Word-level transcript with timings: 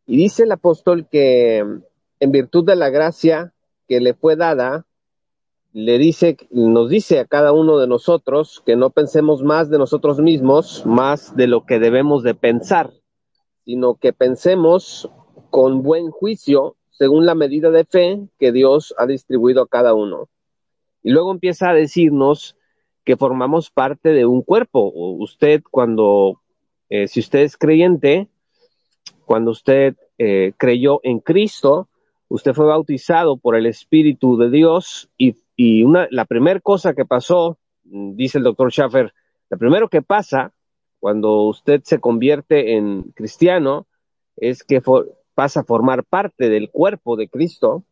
Y 0.07 0.17
dice 0.17 0.43
el 0.43 0.51
apóstol 0.51 1.07
que 1.11 1.59
en 1.59 2.31
virtud 2.31 2.65
de 2.65 2.75
la 2.75 2.89
gracia 2.89 3.53
que 3.87 3.99
le 3.99 4.15
fue 4.15 4.35
dada, 4.35 4.87
le 5.71 5.99
dice, 5.99 6.37
nos 6.49 6.89
dice 6.89 7.19
a 7.19 7.25
cada 7.25 7.51
uno 7.51 7.77
de 7.77 7.85
nosotros 7.85 8.63
que 8.65 8.75
no 8.75 8.89
pensemos 8.89 9.43
más 9.43 9.69
de 9.69 9.77
nosotros 9.77 10.19
mismos, 10.19 10.87
más 10.87 11.35
de 11.35 11.45
lo 11.45 11.67
que 11.67 11.77
debemos 11.77 12.23
de 12.23 12.33
pensar, 12.33 12.89
sino 13.63 13.93
que 13.93 14.11
pensemos 14.11 15.07
con 15.51 15.83
buen 15.83 16.09
juicio 16.09 16.75
según 16.99 17.25
la 17.25 17.33
medida 17.33 17.71
de 17.71 17.85
fe 17.85 18.19
que 18.37 18.51
Dios 18.51 18.93
ha 18.97 19.07
distribuido 19.07 19.63
a 19.63 19.67
cada 19.69 19.93
uno. 19.93 20.27
Y 21.01 21.11
luego 21.11 21.31
empieza 21.31 21.69
a 21.69 21.73
decirnos 21.73 22.57
que 23.05 23.15
formamos 23.15 23.71
parte 23.71 24.09
de 24.09 24.25
un 24.25 24.41
cuerpo. 24.41 24.91
Usted 24.93 25.63
cuando, 25.71 26.41
eh, 26.89 27.07
si 27.07 27.21
usted 27.21 27.39
es 27.39 27.55
creyente, 27.55 28.27
cuando 29.25 29.51
usted 29.51 29.95
eh, 30.17 30.51
creyó 30.57 30.99
en 31.03 31.19
Cristo, 31.19 31.87
usted 32.27 32.53
fue 32.53 32.65
bautizado 32.65 33.37
por 33.37 33.55
el 33.55 33.65
Espíritu 33.65 34.37
de 34.37 34.49
Dios 34.49 35.09
y, 35.17 35.37
y 35.55 35.83
una, 35.83 36.09
la 36.11 36.25
primera 36.25 36.59
cosa 36.59 36.93
que 36.93 37.05
pasó, 37.05 37.57
dice 37.83 38.39
el 38.39 38.43
doctor 38.43 38.73
Schaffer, 38.73 39.13
lo 39.49 39.57
primero 39.57 39.87
que 39.87 40.01
pasa 40.01 40.51
cuando 40.99 41.43
usted 41.43 41.81
se 41.85 41.99
convierte 41.99 42.75
en 42.75 43.03
cristiano 43.15 43.87
es 44.35 44.65
que 44.65 44.81
pasa 45.39 45.61
a 45.61 45.63
formar 45.63 46.03
parte 46.03 46.49
del 46.49 46.69
cuerpo 46.69 47.15
de 47.15 47.29
Cristo. 47.29 47.85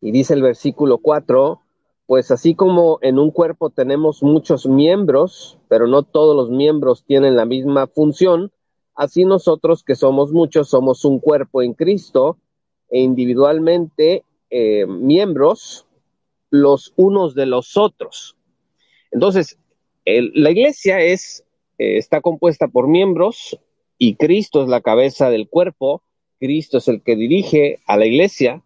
Y 0.00 0.10
dice 0.10 0.34
el 0.34 0.42
versículo 0.42 0.98
4, 0.98 1.60
pues 2.06 2.32
así 2.32 2.56
como 2.56 2.98
en 3.00 3.20
un 3.20 3.30
cuerpo 3.30 3.70
tenemos 3.70 4.24
muchos 4.24 4.66
miembros, 4.66 5.56
pero 5.68 5.86
no 5.86 6.02
todos 6.02 6.34
los 6.34 6.50
miembros 6.50 7.04
tienen 7.04 7.36
la 7.36 7.44
misma 7.44 7.86
función, 7.86 8.50
así 8.96 9.24
nosotros 9.24 9.84
que 9.84 9.94
somos 9.94 10.32
muchos 10.32 10.68
somos 10.68 11.04
un 11.04 11.20
cuerpo 11.20 11.62
en 11.62 11.74
Cristo 11.74 12.38
e 12.90 12.98
individualmente 12.98 14.24
eh, 14.50 14.84
miembros 14.86 15.86
los 16.50 16.92
unos 16.96 17.36
de 17.36 17.46
los 17.46 17.76
otros. 17.76 18.34
Entonces, 19.12 19.60
la 20.04 20.50
iglesia 20.50 21.02
es, 21.02 21.44
eh, 21.78 21.98
está 21.98 22.20
compuesta 22.20 22.66
por 22.66 22.88
miembros 22.88 23.60
y 23.96 24.16
Cristo 24.16 24.64
es 24.64 24.68
la 24.68 24.80
cabeza 24.80 25.30
del 25.30 25.48
cuerpo 25.48 26.02
Cristo 26.42 26.78
es 26.78 26.88
el 26.88 27.02
que 27.02 27.14
dirige 27.14 27.78
a 27.86 27.96
la 27.96 28.04
iglesia. 28.04 28.64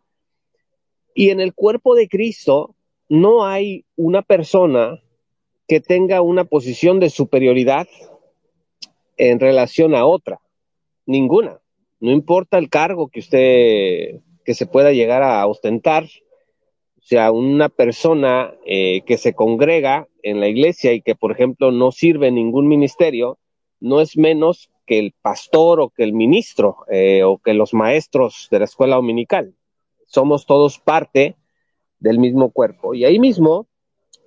Y 1.15 1.29
en 1.29 1.41
el 1.41 1.53
cuerpo 1.53 1.95
de 1.95 2.09
Cristo 2.09 2.75
no 3.11 3.45
hay 3.45 3.85
una 3.97 4.23
persona 4.23 5.03
que 5.69 5.81
tenga 5.81 6.23
una 6.23 6.45
posición 6.45 7.01
de 7.01 7.11
superioridad 7.11 7.87
en 9.19 9.41
relación 9.41 9.95
a 9.95 10.07
otra. 10.07 10.41
Ninguna. 11.05 11.61
No 12.01 12.13
importa 12.13 12.57
el 12.57 12.71
cargo 12.71 13.09
que 13.09 13.21
usted, 13.21 14.23
que 14.47 14.55
se 14.55 14.65
pueda 14.65 14.93
llegar 14.93 15.23
a 15.23 15.47
ostentar. 15.47 16.05
O 16.05 17.03
sea, 17.03 17.31
una 17.31 17.69
persona 17.69 18.55
eh, 18.65 19.03
que 19.03 19.19
se 19.19 19.35
congrega 19.35 20.09
en 20.23 20.41
la 20.41 20.49
iglesia 20.49 20.95
y 20.95 21.03
que, 21.03 21.15
por 21.15 21.31
ejemplo, 21.31 21.73
no 21.73 21.93
sirve 21.93 22.29
en 22.29 22.37
ningún 22.37 22.69
ministerio, 22.69 23.39
no 23.81 24.01
es 24.01 24.17
menos 24.17 24.71
que 24.87 24.99
el 24.99 25.15
pastor 25.21 25.81
o 25.81 25.91
que 25.91 26.05
el 26.05 26.13
ministro 26.13 26.79
eh, 26.89 27.25
o 27.25 27.39
que 27.39 27.55
los 27.55 27.75
maestros 27.75 28.49
de 28.51 28.61
la 28.61 28.65
escuela 28.65 28.97
dominical. 28.97 29.55
Somos 30.07 30.47
todos 30.47 30.79
parte 30.79 31.37
del 31.99 32.19
mismo 32.19 32.51
cuerpo. 32.51 32.95
Y 32.95 33.05
ahí 33.05 33.19
mismo 33.19 33.67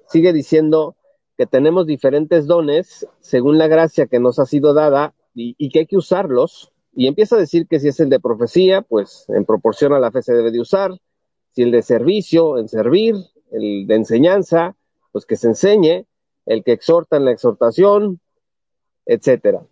sigue 0.10 0.34
diciendo 0.34 0.96
que 1.38 1.46
tenemos 1.46 1.88
diferentes 1.88 2.48
dones 2.48 3.08
según 3.22 3.58
la 3.58 3.68
gracia 3.68 4.08
que 4.08 4.20
nos 4.20 4.40
ha 4.40 4.46
sido 4.46 4.74
dada 4.74 5.14
y, 5.34 5.70
que 5.70 5.80
hay 5.80 5.86
que 5.86 5.98
usarlos. 5.98 6.74
Y 6.94 7.08
empieza 7.08 7.38
a 7.38 7.40
decir 7.40 7.66
que 7.68 7.80
si 7.80 7.88
es 7.88 8.00
el 8.02 8.10
de 8.10 8.20
profecía, 8.20 8.82
pues 8.82 9.26
en 9.30 9.46
proporción 9.46 9.94
a 9.94 10.00
la 10.00 10.12
fe 10.12 10.22
se 10.22 10.34
debe 10.34 10.52
de 10.52 10.60
usar. 10.60 10.92
Si 11.52 11.62
el 11.62 11.72
de 11.72 11.82
servicio, 11.82 12.58
en 12.58 12.68
servir. 12.68 13.16
El 13.52 13.88
de 13.88 13.96
enseñanza, 13.96 14.76
pues 15.12 15.26
que 15.26 15.38
se 15.38 15.48
enseñe. 15.48 16.06
El 16.46 16.64
que 16.64 16.74
exhorta 16.74 17.16
en 17.16 17.26
la 17.26 17.32
exhortación, 17.32 18.20
etcétera. 19.06 19.66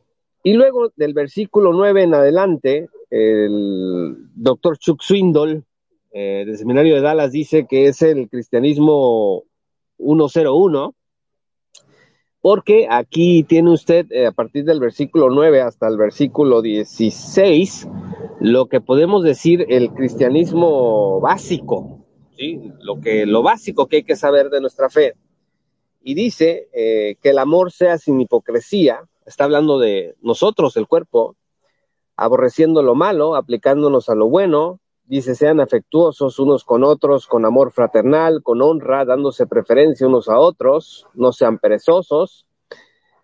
Y 0.44 0.54
luego 0.54 0.92
del 0.96 1.14
versículo 1.14 1.74
9 1.74 2.04
en 2.04 2.14
adelante, 2.14 2.90
el 3.10 4.16
doctor 4.36 4.78
Chuck 4.78 5.02
Swindoll 5.02 5.64
eh, 6.12 6.44
del 6.46 6.58
Seminario 6.58 6.96
de 6.96 7.02
Dallas 7.02 7.32
dice 7.32 7.68
que 7.68 7.88
es 7.88 8.02
el 8.02 8.30
cristianismo 8.30 9.44
101, 9.98 10.96
porque 12.42 12.88
aquí 12.90 13.44
tiene 13.44 13.72
usted 13.72 14.12
eh, 14.12 14.28
a 14.28 14.32
partir 14.32 14.64
del 14.64 14.80
versículo 14.80 15.30
9 15.30 15.62
hasta 15.62 15.88
el 15.88 15.98
versículo 15.98 16.62
16 16.62 17.88
lo 18.40 18.68
que 18.68 18.82
podemos 18.82 19.24
decir 19.24 19.66
el 19.70 19.92
cristianismo 19.92 21.20
básico, 21.20 22.06
¿sí? 22.38 22.72
lo, 22.80 23.02
que, 23.02 23.26
lo 23.26 23.42
básico 23.42 23.88
que 23.88 23.98
hay 23.98 24.04
que 24.04 24.16
saber 24.16 24.50
de 24.50 24.62
nuestra 24.62 24.90
fe. 24.90 25.16
Y 26.02 26.14
dice 26.14 26.70
eh, 26.72 27.18
que 27.22 27.30
el 27.30 27.40
amor 27.40 27.72
sea 27.72 27.98
sin 27.98 28.22
hipocresía, 28.22 29.02
está 29.28 29.44
hablando 29.44 29.78
de 29.78 30.16
nosotros, 30.22 30.78
el 30.78 30.88
cuerpo, 30.88 31.36
aborreciendo 32.16 32.82
lo 32.82 32.96
malo, 32.96 33.36
aplicándonos 33.36 34.10
a 34.10 34.16
lo 34.16 34.28
bueno, 34.30 34.80
dice, 35.04 35.36
sean 35.36 35.60
afectuosos 35.60 36.40
unos 36.40 36.64
con 36.64 36.84
otros, 36.84 37.28
con 37.28 37.46
amor 37.46 37.72
fraternal, 37.72 38.42
con 38.42 38.62
honra, 38.62 39.06
dándose 39.06 39.46
preferencia 39.46 40.08
unos 40.08 40.30
a 40.30 40.40
otros, 40.40 41.06
no 41.14 41.34
sean 41.34 41.60
perezosos, 41.60 42.48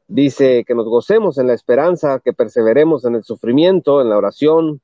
dice 0.08 0.66
que 0.68 0.76
nos 0.76 0.86
gocemos 0.86 1.38
en 1.38 1.48
la 1.48 1.54
esperanza, 1.54 2.20
que 2.20 2.34
perseveremos 2.34 3.06
en 3.06 3.16
el 3.16 3.24
sufrimiento, 3.24 4.02
en 4.02 4.10
la 4.10 4.18
oración, 4.18 4.82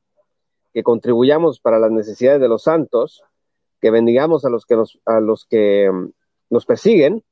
que 0.74 0.84
contribuyamos 0.84 1.60
para 1.60 1.80
las 1.80 1.92
necesidades 1.92 2.42
de 2.42 2.48
los 2.48 2.64
santos, 2.64 3.24
que 3.82 3.92
bendigamos 3.92 4.46
a 4.46 4.50
los 4.50 4.66
que 4.66 4.76
nos, 4.76 5.00
a 5.06 5.20
los 5.20 5.46
que 5.46 5.92
mm, 5.92 6.12
nos 6.50 6.66
persiguen, 6.66 7.24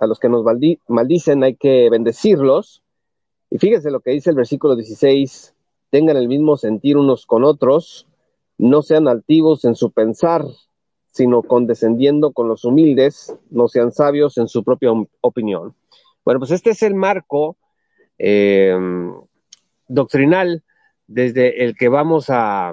a 0.00 0.06
los 0.06 0.18
que 0.18 0.28
nos 0.28 0.44
maldicen 0.88 1.44
hay 1.44 1.56
que 1.56 1.88
bendecirlos, 1.90 2.83
y 3.54 3.58
fíjese 3.58 3.92
lo 3.92 4.00
que 4.00 4.10
dice 4.10 4.30
el 4.30 4.36
versículo 4.36 4.74
16, 4.74 5.54
tengan 5.90 6.16
el 6.16 6.26
mismo 6.26 6.56
sentir 6.56 6.96
unos 6.96 7.24
con 7.24 7.44
otros, 7.44 8.08
no 8.58 8.82
sean 8.82 9.06
altivos 9.06 9.64
en 9.64 9.76
su 9.76 9.92
pensar, 9.92 10.44
sino 11.12 11.40
condescendiendo 11.40 12.32
con 12.32 12.48
los 12.48 12.64
humildes, 12.64 13.32
no 13.50 13.68
sean 13.68 13.92
sabios 13.92 14.38
en 14.38 14.48
su 14.48 14.64
propia 14.64 14.90
opinión. 15.20 15.72
Bueno, 16.24 16.40
pues 16.40 16.50
este 16.50 16.70
es 16.70 16.82
el 16.82 16.96
marco 16.96 17.56
eh, 18.18 18.76
doctrinal 19.86 20.64
desde 21.06 21.64
el 21.64 21.76
que 21.76 21.88
vamos 21.88 22.30
a, 22.30 22.72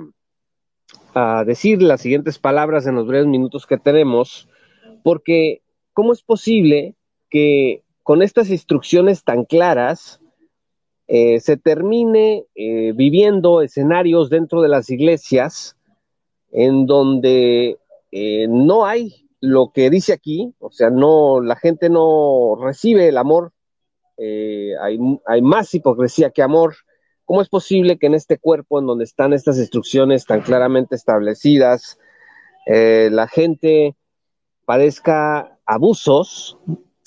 a 1.13 1.44
decir 1.45 1.80
las 1.84 2.01
siguientes 2.01 2.39
palabras 2.39 2.88
en 2.88 2.95
los 2.95 3.06
breves 3.06 3.27
minutos 3.27 3.68
que 3.68 3.77
tenemos, 3.77 4.50
porque 5.04 5.62
¿cómo 5.94 6.12
es 6.12 6.24
posible 6.24 6.95
que 7.30 7.84
con 8.01 8.24
estas 8.24 8.50
instrucciones 8.50 9.24
tan 9.24 9.45
claras 9.45 10.20
eh, 11.13 11.42
se 11.42 11.58
termine 11.58 12.46
eh, 12.56 12.94
viviendo 12.96 13.62
escenarios 13.62 14.30
dentro 14.30 14.62
de 14.62 14.69
las 14.69 14.90
iglesias 14.90 15.75
en 16.54 16.86
donde 16.86 17.80
eh, 18.13 18.48
no 18.48 18.86
hay 18.86 19.28
lo 19.42 19.74
que 19.74 19.90
dice 19.90 20.13
aquí, 20.13 20.54
o 20.60 20.72
sea, 20.72 20.90
no, 20.90 21.42
la 21.42 21.58
gente 21.58 21.90
no 21.90 22.56
recibe 22.63 23.10
el 23.10 23.18
amor, 23.18 23.52
hay, 24.18 25.42
más 25.42 25.74
hipocresía 25.74 26.30
que 26.30 26.44
amor, 26.44 26.75
¿Cómo 27.25 27.42
es 27.42 27.50
posible 27.50 27.98
que 27.98 28.08
en 28.08 28.13
este 28.13 28.38
cuerpo, 28.38 28.80
en 28.80 28.86
donde 28.86 29.04
están 29.04 29.34
estas 29.34 29.58
instrucciones 29.58 30.25
tan 30.25 30.42
claramente 30.42 30.96
establecidas, 30.96 31.98
la 32.68 33.28
gente 33.28 33.96
padezca 34.66 35.58
abusos 35.66 36.58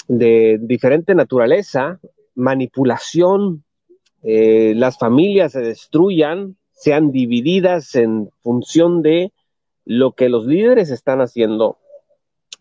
de 0.09 0.59
diferente 0.61 1.15
naturaleza, 1.15 2.01
manipulación, 2.35 3.65
eh, 4.27 4.73
las 4.75 4.97
familias 4.99 5.53
se 5.53 5.61
destruyan, 5.61 6.57
sean 6.73 7.13
divididas 7.13 7.95
en 7.95 8.31
función 8.43 9.03
de 9.03 9.33
lo 9.85 10.13
que 10.13 10.31
los 10.31 10.47
líderes 10.47 10.91
están 10.91 11.21
haciendo, 11.21 11.77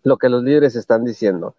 lo 0.03 0.17
que 0.17 0.27
los 0.27 0.43
líderes 0.43 0.75
están 0.75 1.05
diciendo. 1.05 1.55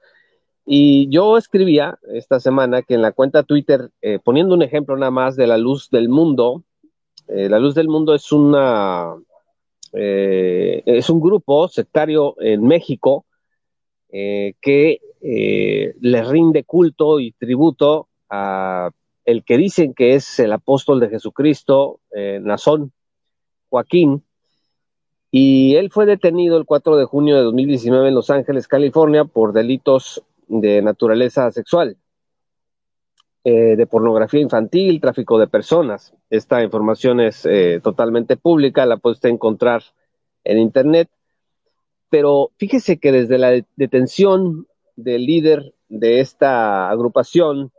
Y 0.67 1.09
yo 1.09 1.39
escribía 1.39 1.99
esta 2.13 2.39
semana 2.39 2.83
que 2.83 2.95
en 2.95 3.03
la 3.03 3.13
cuenta 3.13 3.45
Twitter, 3.45 3.91
eh, 4.03 4.19
poniendo 4.23 4.55
un 4.55 4.63
ejemplo 4.63 4.95
nada 4.97 5.11
más 5.11 5.37
de 5.37 5.47
la 5.47 5.57
luz 5.57 5.89
del 5.89 6.11
mundo, 6.11 6.65
eh, 7.27 7.49
la 7.49 7.59
luz 7.59 7.75
del 7.75 7.89
mundo 7.89 8.15
es 8.15 8.31
una 8.31 9.15
es 9.97 11.09
un 11.09 11.21
grupo 11.21 11.69
sectario 11.69 12.35
en 12.41 12.67
México 12.67 13.27
que 14.11 14.99
le 15.21 16.25
rinde 16.25 16.65
culto 16.65 17.21
y 17.21 17.31
tributo 17.31 18.09
a 18.29 18.91
el 19.25 19.45
que 19.45 19.57
dicen 19.57 19.95
que 19.95 20.15
es 20.15 20.39
el 20.39 20.53
apóstol 20.53 21.01
de 21.01 21.09
Jesucristo, 21.09 22.01
Nazón 22.41 22.93
Joaquín, 23.69 24.23
y 25.37 25.75
él 25.75 25.91
fue 25.91 26.07
detenido 26.07 26.57
el 26.59 26.65
4 26.65 26.97
de 26.97 27.07
junio 27.07 27.35
de 27.35 27.43
2019 27.43 28.07
en 28.07 28.15
Los 28.15 28.31
Ángeles, 28.31 28.69
California, 28.69 29.25
por 29.25 29.53
delitos 29.53 30.23
de 30.47 30.81
naturaleza 30.81 31.51
sexual, 31.51 31.97
eh, 33.43 33.75
de 33.75 33.87
pornografía 33.89 34.41
infantil, 34.41 35.01
tráfico 35.01 35.41
de 35.41 35.49
personas. 35.49 36.15
Esta 36.31 36.63
información 36.63 37.19
es 37.19 37.45
eh, 37.47 37.81
totalmente 37.83 38.37
pública, 38.37 38.87
la 38.87 38.99
puede 38.99 39.15
usted 39.15 39.31
encontrar 39.31 39.83
en 40.45 40.59
Internet. 40.59 41.11
Pero 42.11 42.53
fíjese 42.57 42.99
que 42.99 43.11
desde 43.11 43.39
la 43.39 43.61
detención 43.75 44.69
del 44.95 45.27
líder 45.27 45.75
de 45.89 46.21
esta 46.21 46.89
agrupación, 46.91 47.73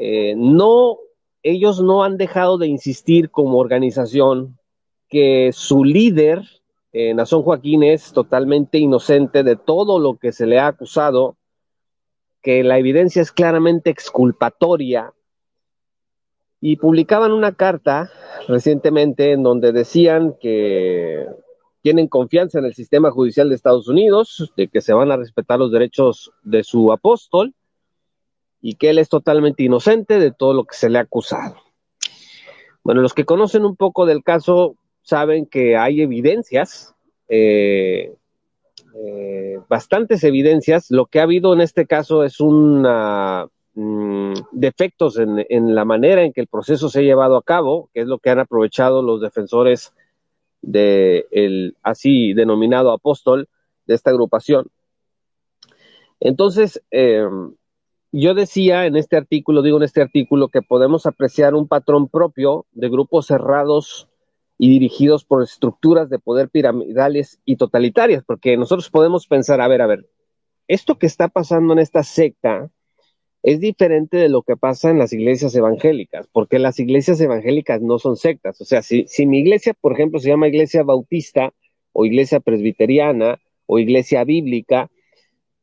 eh, 0.00 0.34
no, 0.36 0.98
ellos 1.42 1.80
no 1.82 2.02
han 2.02 2.16
dejado 2.16 2.58
de 2.58 2.66
insistir 2.66 3.30
como 3.30 3.58
organización 3.58 4.58
que 5.08 5.50
su 5.52 5.84
líder, 5.84 6.42
Nazón 7.14 7.42
Joaquín, 7.42 7.82
es 7.82 8.12
totalmente 8.12 8.78
inocente 8.78 9.42
de 9.42 9.56
todo 9.56 9.98
lo 9.98 10.16
que 10.16 10.32
se 10.32 10.46
le 10.46 10.58
ha 10.58 10.68
acusado 10.68 11.36
que 12.42 12.64
la 12.64 12.78
evidencia 12.78 13.22
es 13.22 13.32
claramente 13.32 13.90
exculpatoria. 13.90 15.12
Y 16.60 16.76
publicaban 16.76 17.32
una 17.32 17.52
carta 17.52 18.10
recientemente 18.48 19.32
en 19.32 19.42
donde 19.42 19.72
decían 19.72 20.36
que 20.40 21.26
tienen 21.82 22.08
confianza 22.08 22.58
en 22.58 22.66
el 22.66 22.74
sistema 22.74 23.10
judicial 23.10 23.48
de 23.48 23.54
Estados 23.54 23.88
Unidos, 23.88 24.52
de 24.56 24.68
que 24.68 24.82
se 24.82 24.92
van 24.92 25.10
a 25.10 25.16
respetar 25.16 25.58
los 25.58 25.72
derechos 25.72 26.32
de 26.42 26.62
su 26.62 26.92
apóstol 26.92 27.54
y 28.60 28.74
que 28.74 28.90
él 28.90 28.98
es 28.98 29.08
totalmente 29.08 29.62
inocente 29.62 30.18
de 30.18 30.32
todo 30.32 30.54
lo 30.54 30.64
que 30.64 30.76
se 30.76 30.90
le 30.90 30.98
ha 30.98 31.02
acusado. 31.02 31.56
Bueno, 32.82 33.02
los 33.02 33.14
que 33.14 33.24
conocen 33.24 33.64
un 33.64 33.76
poco 33.76 34.06
del 34.06 34.22
caso 34.22 34.76
saben 35.02 35.46
que 35.46 35.76
hay 35.76 36.02
evidencias 36.02 36.94
eh, 37.28 38.12
eh, 38.94 39.58
bastantes 39.68 40.24
evidencias. 40.24 40.90
Lo 40.90 41.06
que 41.06 41.20
ha 41.20 41.22
habido 41.22 41.54
en 41.54 41.60
este 41.60 41.86
caso 41.86 42.24
es 42.24 42.40
un 42.40 42.82
mm, 43.74 44.34
defectos 44.52 45.16
en, 45.18 45.74
la 45.74 45.84
manera 45.84 46.22
en 46.22 46.32
que 46.32 46.40
el 46.40 46.48
proceso 46.48 46.88
se 46.88 47.00
ha 47.00 47.02
llevado 47.02 47.36
a 47.36 47.42
cabo, 47.42 47.88
que 47.94 48.00
es 48.00 48.06
lo 48.06 48.18
que 48.18 48.30
han 48.30 48.40
aprovechado 48.40 49.02
los 49.02 49.20
defensores 49.20 49.94
del 50.60 51.76
así 51.82 52.34
denominado 52.34 52.92
apóstol 52.92 53.48
de 53.86 53.94
esta 53.94 54.10
agrupación. 54.10 54.66
Entonces, 56.18 56.82
em, 56.90 57.54
yo 58.12 58.34
decía 58.34 58.86
en 58.86 58.96
este 58.96 59.16
artículo, 59.16 59.62
digo 59.62 59.76
en 59.76 59.84
este 59.84 60.02
artículo, 60.02 60.48
que 60.48 60.62
podemos 60.62 61.06
apreciar 61.06 61.54
un 61.54 61.68
patrón 61.68 62.08
propio 62.08 62.66
de 62.72 62.88
grupos 62.88 63.26
cerrados 63.26 64.08
y 64.58 64.68
dirigidos 64.68 65.24
por 65.24 65.42
estructuras 65.42 66.10
de 66.10 66.18
poder 66.18 66.50
piramidales 66.50 67.40
y 67.44 67.56
totalitarias, 67.56 68.24
porque 68.24 68.56
nosotros 68.56 68.90
podemos 68.90 69.26
pensar, 69.26 69.60
a 69.60 69.68
ver, 69.68 69.80
a 69.80 69.86
ver, 69.86 70.06
esto 70.68 70.98
que 70.98 71.06
está 71.06 71.28
pasando 71.28 71.72
en 71.72 71.78
esta 71.78 72.02
secta 72.02 72.70
es 73.42 73.60
diferente 73.60 74.18
de 74.18 74.28
lo 74.28 74.42
que 74.42 74.56
pasa 74.56 74.90
en 74.90 74.98
las 74.98 75.12
iglesias 75.12 75.54
evangélicas, 75.54 76.28
porque 76.30 76.58
las 76.58 76.78
iglesias 76.78 77.20
evangélicas 77.20 77.80
no 77.80 77.98
son 77.98 78.16
sectas. 78.16 78.60
O 78.60 78.64
sea, 78.64 78.82
si, 78.82 79.06
si 79.06 79.24
mi 79.24 79.38
iglesia, 79.38 79.74
por 79.80 79.92
ejemplo, 79.92 80.18
se 80.18 80.28
llama 80.28 80.48
iglesia 80.48 80.82
bautista 80.82 81.54
o 81.92 82.04
iglesia 82.04 82.40
presbiteriana 82.40 83.40
o 83.66 83.78
iglesia 83.78 84.24
bíblica, 84.24 84.90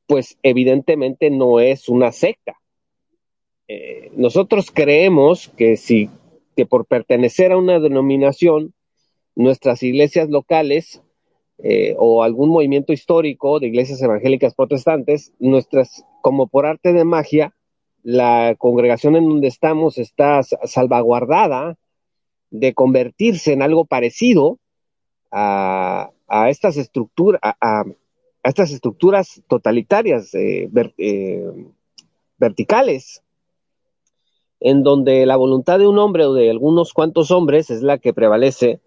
pues 0.08 0.38
evidentemente 0.42 1.30
no 1.30 1.60
es 1.60 1.90
una 1.90 2.12
secta. 2.12 2.58
Eh, 3.68 4.12
nosotros 4.16 4.72
creemos 4.72 5.50
que 5.50 5.78
si 5.78 6.10
que 6.58 6.66
por 6.66 6.88
pertenecer 6.88 7.52
a 7.52 7.58
una 7.58 7.80
denominación 7.80 8.74
nuestras 9.36 9.84
iglesias 9.84 10.30
locales 10.30 11.04
eh, 11.60 11.96
o 12.00 12.24
algún 12.24 12.50
movimiento 12.50 12.94
histórico 12.94 13.60
de 13.60 13.68
iglesias 13.68 14.02
evangélicas 14.02 14.56
protestantes, 14.56 15.34
nuestras, 15.40 16.04
como 16.22 16.48
por 16.48 16.66
arte 16.66 16.94
de 16.94 17.04
magia, 17.04 17.54
la 18.02 18.56
congregación 18.58 19.16
en 19.16 19.30
donde 19.30 19.48
estamos 19.48 20.00
está 20.00 20.42
salvaguardada 20.42 21.78
de 22.50 22.74
convertirse 22.74 23.54
en 23.54 23.62
algo 23.62 23.86
parecido 23.86 24.58
a, 25.32 26.10
estas 26.50 26.78
estructuras, 26.78 27.40
a, 27.44 27.84
estas 28.44 28.72
estructuras 28.72 29.42
totalitarias 29.48 30.34
eh, 30.34 30.70
eh, 30.98 31.44
verticales, 32.38 33.24
en 34.60 34.84
donde 34.84 35.26
la 35.26 35.36
voluntad 35.36 35.80
de 35.80 35.88
un 35.88 36.00
hombre 36.00 36.26
o 36.26 36.34
de 36.34 36.50
algunos 36.50 36.94
cuantos 36.94 37.32
hombres 37.32 37.70
es 37.70 37.84
la 37.84 37.98
que 38.00 38.14
prevalece 38.14 38.82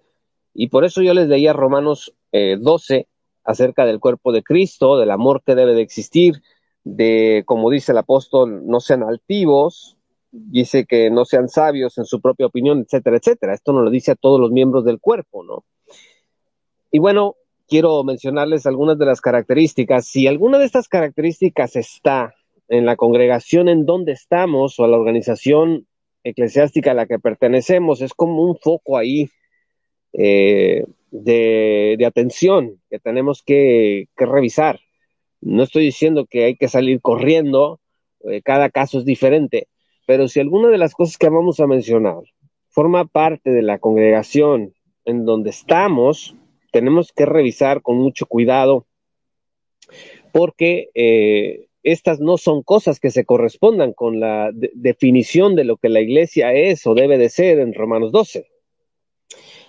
y 0.54 0.68
por 0.68 0.84
eso 0.84 1.02
yo 1.02 1.14
les 1.14 1.28
leía 1.28 1.52
Romanos 1.52 2.14
12 2.32 2.96
eh, 2.96 3.06
acerca 3.44 3.84
del 3.84 4.00
cuerpo 4.00 4.32
de 4.32 4.42
Cristo, 4.42 4.98
del 4.98 5.10
amor 5.10 5.42
que 5.44 5.54
debe 5.54 5.74
de 5.74 5.82
existir, 5.82 6.42
de, 6.84 7.44
como 7.46 7.70
dice 7.70 7.92
el 7.92 7.98
apóstol, 7.98 8.66
no 8.66 8.80
sean 8.80 9.02
altivos, 9.02 9.96
dice 10.32 10.86
que 10.86 11.10
no 11.10 11.24
sean 11.24 11.48
sabios 11.48 11.98
en 11.98 12.04
su 12.04 12.20
propia 12.20 12.46
opinión, 12.46 12.80
etcétera, 12.80 13.16
etcétera. 13.16 13.54
Esto 13.54 13.72
nos 13.72 13.84
lo 13.84 13.90
dice 13.90 14.12
a 14.12 14.16
todos 14.16 14.40
los 14.40 14.50
miembros 14.50 14.84
del 14.84 15.00
cuerpo, 15.00 15.44
¿no? 15.44 15.64
Y 16.90 16.98
bueno, 16.98 17.36
quiero 17.70 18.02
mencionarles 18.02 18.66
algunas 18.66 18.98
de 18.98 19.06
las 19.06 19.20
características. 19.20 20.06
Si 20.06 20.26
alguna 20.26 20.58
de 20.58 20.64
estas 20.66 20.88
características 20.88 21.76
está 21.76 22.34
en 22.68 22.84
la 22.84 22.96
congregación 22.96 23.68
en 23.68 23.86
donde 23.86 24.12
estamos 24.12 24.78
o 24.78 24.84
a 24.84 24.88
la 24.88 24.98
organización 24.98 25.86
eclesiástica 26.24 26.90
a 26.90 26.94
la 26.94 27.06
que 27.06 27.20
pertenecemos, 27.20 28.02
es 28.02 28.12
como 28.12 28.42
un 28.42 28.56
foco 28.56 28.98
ahí 28.98 29.30
eh, 30.12 30.84
de, 31.12 32.04
atención 32.04 32.80
que 32.90 32.98
tenemos 32.98 33.42
que, 33.42 34.08
revisar. 34.16 34.80
No 35.40 35.62
estoy 35.62 35.84
diciendo 35.84 36.26
que 36.28 36.44
hay 36.44 36.56
que 36.56 36.68
salir 36.68 37.00
corriendo, 37.00 37.80
eh, 38.24 38.42
cada 38.42 38.70
caso 38.70 38.98
es 38.98 39.04
diferente, 39.04 39.68
pero 40.06 40.26
si 40.26 40.40
alguna 40.40 40.68
de 40.68 40.78
las 40.78 40.94
cosas 40.94 41.16
que 41.16 41.28
vamos 41.28 41.60
a 41.60 41.68
mencionar 41.68 42.22
forma 42.68 43.04
parte 43.04 43.50
de 43.50 43.62
la 43.62 43.78
congregación 43.78 44.74
en 45.04 45.24
donde 45.24 45.50
estamos, 45.50 46.34
tenemos 46.70 47.12
que 47.12 47.26
revisar 47.26 47.82
con 47.82 47.96
mucho 47.96 48.26
cuidado 48.26 48.86
porque 50.32 50.90
eh, 50.94 51.66
estas 51.82 52.20
no 52.20 52.36
son 52.36 52.62
cosas 52.62 53.00
que 53.00 53.10
se 53.10 53.24
correspondan 53.24 53.92
con 53.92 54.20
la 54.20 54.50
definición 54.52 55.56
de 55.56 55.64
lo 55.64 55.76
que 55.76 55.88
la 55.88 56.00
iglesia 56.00 56.52
es 56.52 56.86
o 56.86 56.94
debe 56.94 57.18
de 57.18 57.30
ser 57.30 57.58
en 57.58 57.74
Romanos 57.74 58.12
12. 58.12 58.46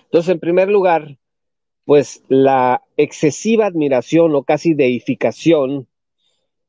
Entonces, 0.04 0.34
en 0.34 0.40
primer 0.40 0.68
lugar, 0.68 1.16
pues 1.86 2.22
la 2.28 2.82
excesiva 2.96 3.66
admiración 3.66 4.34
o 4.34 4.44
casi 4.44 4.74
deificación 4.74 5.88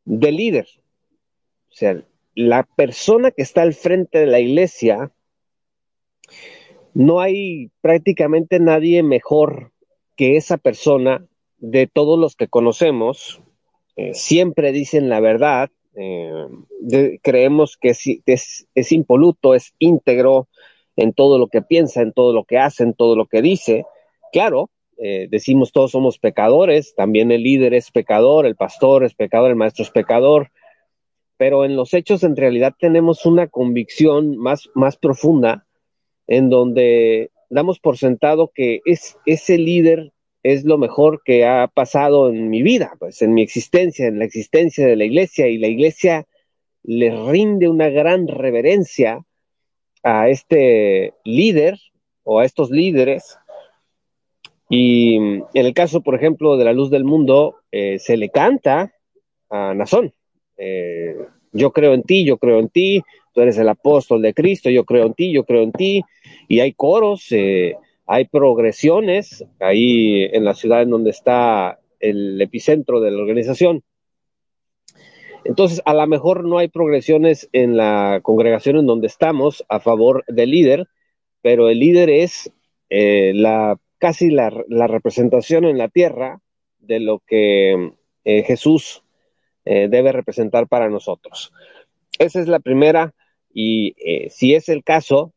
del 0.06 0.38
líder. 0.38 0.68
O 1.70 1.75
sea, 1.75 2.02
la 2.36 2.63
persona 2.63 3.32
que 3.32 3.42
está 3.42 3.63
al 3.63 3.74
frente 3.74 4.20
de 4.20 4.28
la 4.28 4.40
iglesia, 4.40 5.12
no 6.94 7.20
hay 7.20 7.70
prácticamente 7.82 8.60
nadie 8.60 9.04
mejor 9.04 9.73
que 10.15 10.38
esa 10.38 10.58
persona 10.58 11.25
de 11.63 11.88
todos 11.88 12.20
los 12.20 12.36
que 12.36 12.50
conocemos. 12.50 13.41
Eh, 13.96 14.13
siempre 14.13 14.72
dicen 14.72 15.08
la 15.08 15.20
verdad, 15.20 15.70
eh, 15.96 17.20
creemos 17.22 17.77
que 17.77 17.89
es, 17.91 18.91
impoluto, 18.91 19.55
es 19.55 19.74
íntegro 19.79 20.48
en 20.96 21.13
todo 21.13 21.38
lo 21.39 21.48
que 21.48 21.62
piensa, 21.62 22.01
en 22.01 22.12
todo 22.12 22.34
lo 22.34 22.43
que 22.43 22.58
hace, 22.58 22.84
en 22.84 22.93
todo 22.93 23.15
lo 23.15 23.27
que 23.27 23.41
dice. 23.41 23.86
Claro, 24.34 24.72
eh, 24.98 25.27
decimos 25.29 25.72
todos 25.72 25.91
somos 25.91 26.20
pecadores, 26.20 26.96
también 26.96 27.32
el 27.32 27.43
líder 27.43 27.74
es 27.74 27.91
pecador, 27.91 28.46
el 28.46 28.55
pastor 28.55 29.05
es 29.05 29.13
pecador, 29.13 29.51
el 29.51 29.55
maestro 29.55 29.84
es 29.84 29.91
pecador, 29.91 30.51
pero 31.38 31.63
en 31.63 31.75
los 31.75 31.93
hechos 31.93 32.24
en 32.24 32.36
realidad 32.36 32.74
tenemos 32.77 33.25
una 33.25 33.48
convicción 33.48 34.38
más, 34.38 34.70
más 34.75 34.98
profunda 34.98 35.65
en 36.27 36.50
donde 36.50 37.32
damos 37.50 37.80
por 37.80 37.98
sentado 37.98 38.52
que 38.54 38.82
es, 38.86 39.18
ese 39.26 39.58
líder 39.58 40.12
es 40.44 40.66
lo 40.66 40.78
mejor 40.78 41.22
que 41.24 41.46
ha 41.46 41.68
pasado 41.68 42.30
en 42.30 42.50
mi 42.50 42.62
vida, 42.62 42.94
pues 43.00 43.22
en 43.22 43.34
mi 43.34 43.42
existencia, 43.42 44.08
en 44.08 44.20
la 44.20 44.26
existencia 44.26 44.86
de 44.86 44.96
la 44.96 45.06
iglesia, 45.06 45.48
y 45.48 45.58
la 45.58 45.68
iglesia 45.68 46.28
le 46.84 47.16
rinde 47.32 47.70
una 47.70 47.90
gran 47.90 48.28
reverencia 48.28 49.26
a 50.04 50.28
este 50.28 51.14
líder 51.24 51.80
o 52.24 52.40
a 52.40 52.46
estos 52.46 52.70
líderes. 52.72 53.38
Y 54.70 55.16
en 55.16 55.46
el 55.54 55.74
caso, 55.74 56.02
por 56.02 56.16
ejemplo, 56.16 56.58
de 56.58 56.66
la 56.66 56.74
luz 56.74 56.90
del 56.90 57.06
mundo, 57.06 57.56
eh, 57.72 58.00
se 58.00 58.18
le 58.18 58.30
canta 58.30 58.94
a 59.50 59.74
Nazón. 59.74 60.14
Eh, 60.58 61.16
yo 61.54 61.72
creo 61.72 61.94
en 61.94 62.04
ti, 62.04 62.26
yo 62.26 62.38
creo 62.38 62.60
en 62.60 62.70
ti, 62.70 63.02
tú 63.34 63.42
eres 63.42 63.58
el 63.58 63.68
apóstol 63.68 64.22
de 64.22 64.34
Cristo, 64.34 64.70
yo 64.70 64.86
creo 64.86 65.06
en 65.06 65.13
ti, 65.13 65.34
yo 65.34 65.44
creo 65.44 65.63
en 65.63 65.72
ti. 65.72 66.04
Y 66.48 66.60
hay 66.60 66.74
coros, 66.74 67.32
eh, 67.32 67.75
hay 68.06 68.25
progresiones 68.25 69.46
ahí 69.60 70.24
en 70.32 70.46
la 70.46 70.54
ciudad 70.54 70.84
en 70.84 70.92
donde 70.92 71.10
está 71.10 71.80
el 72.00 72.40
epicentro 72.42 73.02
de 73.02 73.12
la 73.12 73.22
organización. 73.22 73.84
Entonces, 75.46 75.82
a 75.86 75.94
lo 75.94 76.08
mejor 76.08 76.46
no 76.46 76.58
hay 76.58 76.70
progresiones 76.70 77.50
en 77.52 77.75
la 77.75 78.22
congregación 78.24 78.78
en 78.78 78.86
donde 78.86 79.08
estamos 79.08 79.66
a 79.68 79.80
favor 79.80 80.24
del 80.28 80.52
líder, 80.52 80.88
pero 81.42 81.70
el 81.70 81.80
líder 81.80 82.10
es 82.10 82.52
eh, 82.90 83.34
la 83.36 83.78
casi 83.98 84.30
la, 84.30 84.50
representación 84.50 85.66
en 85.66 85.78
la 85.78 85.88
tierra 85.88 86.40
de 86.80 87.00
lo 87.00 87.20
que 87.25 87.94
eh, 88.25 88.44
Jesús 88.44 89.02
debe 89.66 90.12
representar 90.12 90.68
para 90.68 90.90
nosotros. 90.90 91.54
Esa 92.20 92.40
es 92.40 92.48
la 92.48 92.60
primera, 92.60 93.13
y 93.54 93.96
si 94.30 94.56
es 94.56 94.70
el 94.70 94.84
caso, 94.84 95.34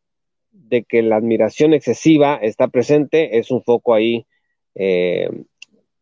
de 0.68 0.84
que 0.84 1.02
la 1.02 1.16
admiración 1.16 1.74
excesiva 1.74 2.36
está 2.36 2.68
presente, 2.68 3.38
es 3.38 3.50
un 3.50 3.62
foco 3.62 3.94
ahí 3.94 4.26
eh, 4.74 5.28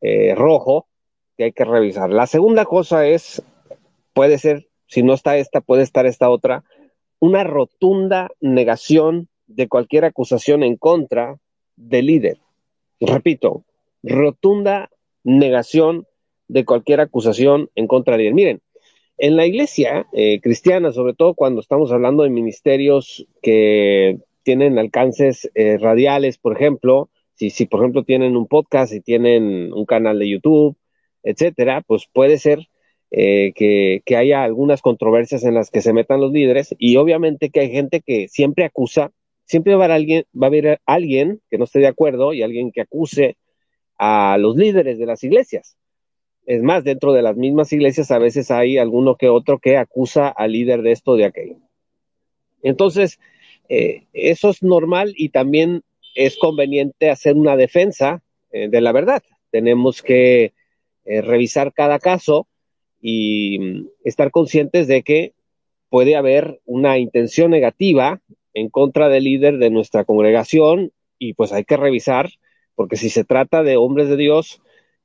eh, 0.01 0.35
rojo 0.35 0.87
que 1.37 1.45
hay 1.45 1.53
que 1.53 1.65
revisar. 1.65 2.11
La 2.11 2.27
segunda 2.27 2.65
cosa 2.65 3.07
es, 3.07 3.43
puede 4.13 4.39
ser, 4.39 4.69
si 4.87 5.03
no 5.03 5.15
está 5.15 5.37
esta, 5.37 5.61
puede 5.61 5.83
estar 5.83 6.07
esta 6.07 6.31
otra, 6.31 6.65
una 7.19 7.45
rotunda 7.45 8.31
negación 8.41 9.29
de 9.47 9.69
cualquier 9.69 10.05
acusación 10.05 10.63
en 10.63 10.77
contra 10.77 11.39
del 11.77 12.07
líder. 12.07 12.39
Repito, 13.01 13.65
rotunda 14.03 14.91
negación 15.25 16.07
de 16.49 16.65
cualquier 16.65 17.01
acusación 17.01 17.71
en 17.75 17.87
contra 17.87 18.17
del 18.17 18.23
líder. 18.23 18.35
Miren, 18.35 18.61
en 19.19 19.37
la 19.37 19.47
iglesia 19.47 20.07
eh, 20.13 20.41
cristiana, 20.41 20.93
sobre 20.93 21.15
todo 21.15 21.35
cuando 21.35 21.61
estamos 21.61 21.93
hablando 21.93 22.23
de 22.23 22.31
ministerios 22.31 23.27
que 23.43 24.19
tienen 24.43 24.79
alcances 24.79 25.51
eh, 25.55 25.79
radiales, 25.79 26.39
por 26.39 26.57
ejemplo, 26.57 27.11
si, 27.35 27.51
si 27.51 27.67
por 27.67 27.81
ejemplo 27.81 28.05
tienen 28.05 28.37
un 28.37 28.47
podcast, 28.47 28.93
si 28.93 29.01
tienen 29.01 29.73
un 29.73 29.87
canal 29.87 30.19
de 30.19 30.29
YouTube, 30.29 30.77
etcétera, 31.23 31.83
pues 31.87 32.07
puede 32.13 32.39
ser 32.39 32.69
eh, 33.11 33.53
que, 33.55 34.03
que, 34.05 34.17
haya 34.17 34.43
algunas 34.43 34.83
controversias 34.83 35.45
en 35.45 35.55
las 35.55 35.71
que 35.71 35.81
se 35.81 35.93
metan 35.93 36.21
los 36.21 36.33
líderes 36.33 36.75
y 36.79 36.97
obviamente 36.97 37.51
que 37.51 37.61
hay 37.61 37.71
gente 37.71 38.03
que 38.05 38.29
siempre 38.29 38.65
acusa, 38.65 39.13
siempre 39.47 39.75
va 39.75 39.85
a 39.85 39.87
haber 39.87 39.97
alguien, 39.97 40.25
va 40.41 40.47
a 40.47 40.49
haber 40.49 40.81
alguien 40.87 41.41
que 41.51 41.59
no 41.59 41.65
esté 41.65 41.79
de 41.79 41.87
acuerdo 41.87 42.33
y 42.33 42.43
alguien 42.43 42.73
que 42.73 42.81
acuse 42.81 43.37
a 43.99 44.37
los 44.39 44.57
líderes 44.57 44.99
de 44.99 45.07
las 45.07 45.23
iglesias. 45.23 45.77
Es 46.47 46.63
más, 46.63 46.85
dentro 46.85 47.13
de 47.13 47.23
las 47.23 47.37
mismas 47.37 47.73
iglesias 47.73 48.11
a 48.11 48.19
veces 48.19 48.51
hay 48.51 48.79
alguno 48.79 49.17
que 49.17 49.29
otro 49.29 49.59
que 49.59 49.77
acusa 49.77 50.29
al 50.29 50.53
líder 50.53 50.83
de 50.83 50.93
esto 50.93 51.13
o 51.13 51.17
de 51.17 51.25
aquello. 51.25 51.57
Entonces, 52.63 53.19
eh, 53.69 54.05
eso 54.13 54.51
es 54.51 54.63
normal 54.63 55.15
y 55.17 55.31
también 55.31 55.83
es 56.15 56.37
conveniente 56.37 57.11
hacer 57.11 57.37
una 57.37 57.57
defensa 57.57 58.23
eh, 58.53 58.69
de 58.69 58.81
la 58.81 58.93
verdad. 58.93 59.23
Tenemos 59.51 60.03
que 60.03 60.53
eh, 61.05 61.23
revisar 61.23 61.73
cada 61.73 61.99
caso 61.99 62.47
y 63.01 63.59
mm, 63.59 63.89
estar 64.05 64.31
conscientes 64.31 64.87
de 64.87 65.03
que 65.03 65.33
puede 65.89 66.17
haber 66.17 66.61
una 66.65 66.99
intención 66.99 67.51
negativa 67.51 68.21
en 68.55 68.69
contra 68.69 69.09
del 69.09 69.25
líder 69.25 69.59
de 69.59 69.71
nuestra 69.71 70.05
congregación 70.05 70.93
y 71.19 71.35
pues 71.35 71.53
hay 71.53 71.65
que 71.65 71.77
revisar, 71.77 72.31
porque 72.75 72.97
si 72.97 73.11
se 73.11 73.25
trata 73.25 73.63
de 73.63 73.77
hombres 73.77 74.09
de 74.09 74.17
Dios, 74.17 74.61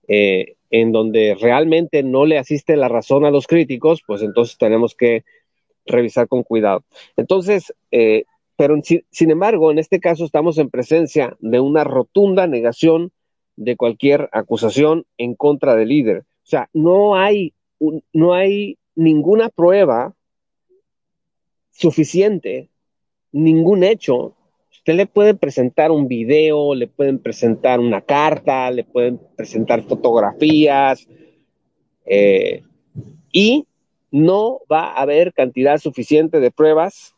en 0.10 0.92
donde 0.92 1.38
realmente 1.40 2.04
no 2.04 2.26
le 2.26 2.38
asiste 2.38 2.76
la 2.76 2.90
razón 2.90 3.26
a 3.26 3.32
los 3.32 3.48
críticos, 3.48 4.02
pues 4.06 4.22
entonces 4.22 4.58
tenemos 4.58 4.96
que 4.96 5.24
revisar 5.86 6.28
con 6.28 6.44
cuidado. 6.44 6.84
Entonces, 7.16 7.74
eh, 7.92 8.26
pero 8.56 8.76
sin 8.84 9.32
embargo, 9.32 9.72
en 9.72 9.80
este 9.80 10.00
caso 10.00 10.26
estamos 10.26 10.58
en 10.58 10.70
presencia 10.70 11.38
de 11.40 11.60
una 11.60 11.84
rotunda 11.84 12.46
negación 12.48 13.12
de 13.56 13.76
cualquier 13.76 14.30
acusación 14.32 15.06
en 15.18 15.36
contra 15.36 15.76
del 15.76 15.90
líder. 15.90 16.20
O 16.20 16.50
sea, 16.50 16.70
no 16.74 17.16
hay, 17.16 17.54
no 18.14 18.34
hay 18.34 18.78
ninguna 18.96 19.50
prueba 19.50 20.14
suficiente, 21.72 22.70
ningún 23.32 23.84
hecho. 23.84 24.36
Le 24.94 25.06
puede 25.06 25.36
presentar 25.36 25.92
un 25.92 26.08
video, 26.08 26.74
le 26.74 26.88
pueden 26.88 27.20
presentar 27.20 27.80
una 27.80 28.02
carta, 28.02 28.72
le 28.72 28.84
pueden 28.84 29.20
presentar 29.36 29.84
fotografías, 29.84 31.08
eh, 32.08 32.64
y 33.32 33.68
no 34.10 34.62
va 34.72 34.86
a 34.86 35.02
haber 35.02 35.32
cantidad 35.34 35.78
suficiente 35.78 36.40
de 36.40 36.50
pruebas 36.50 37.14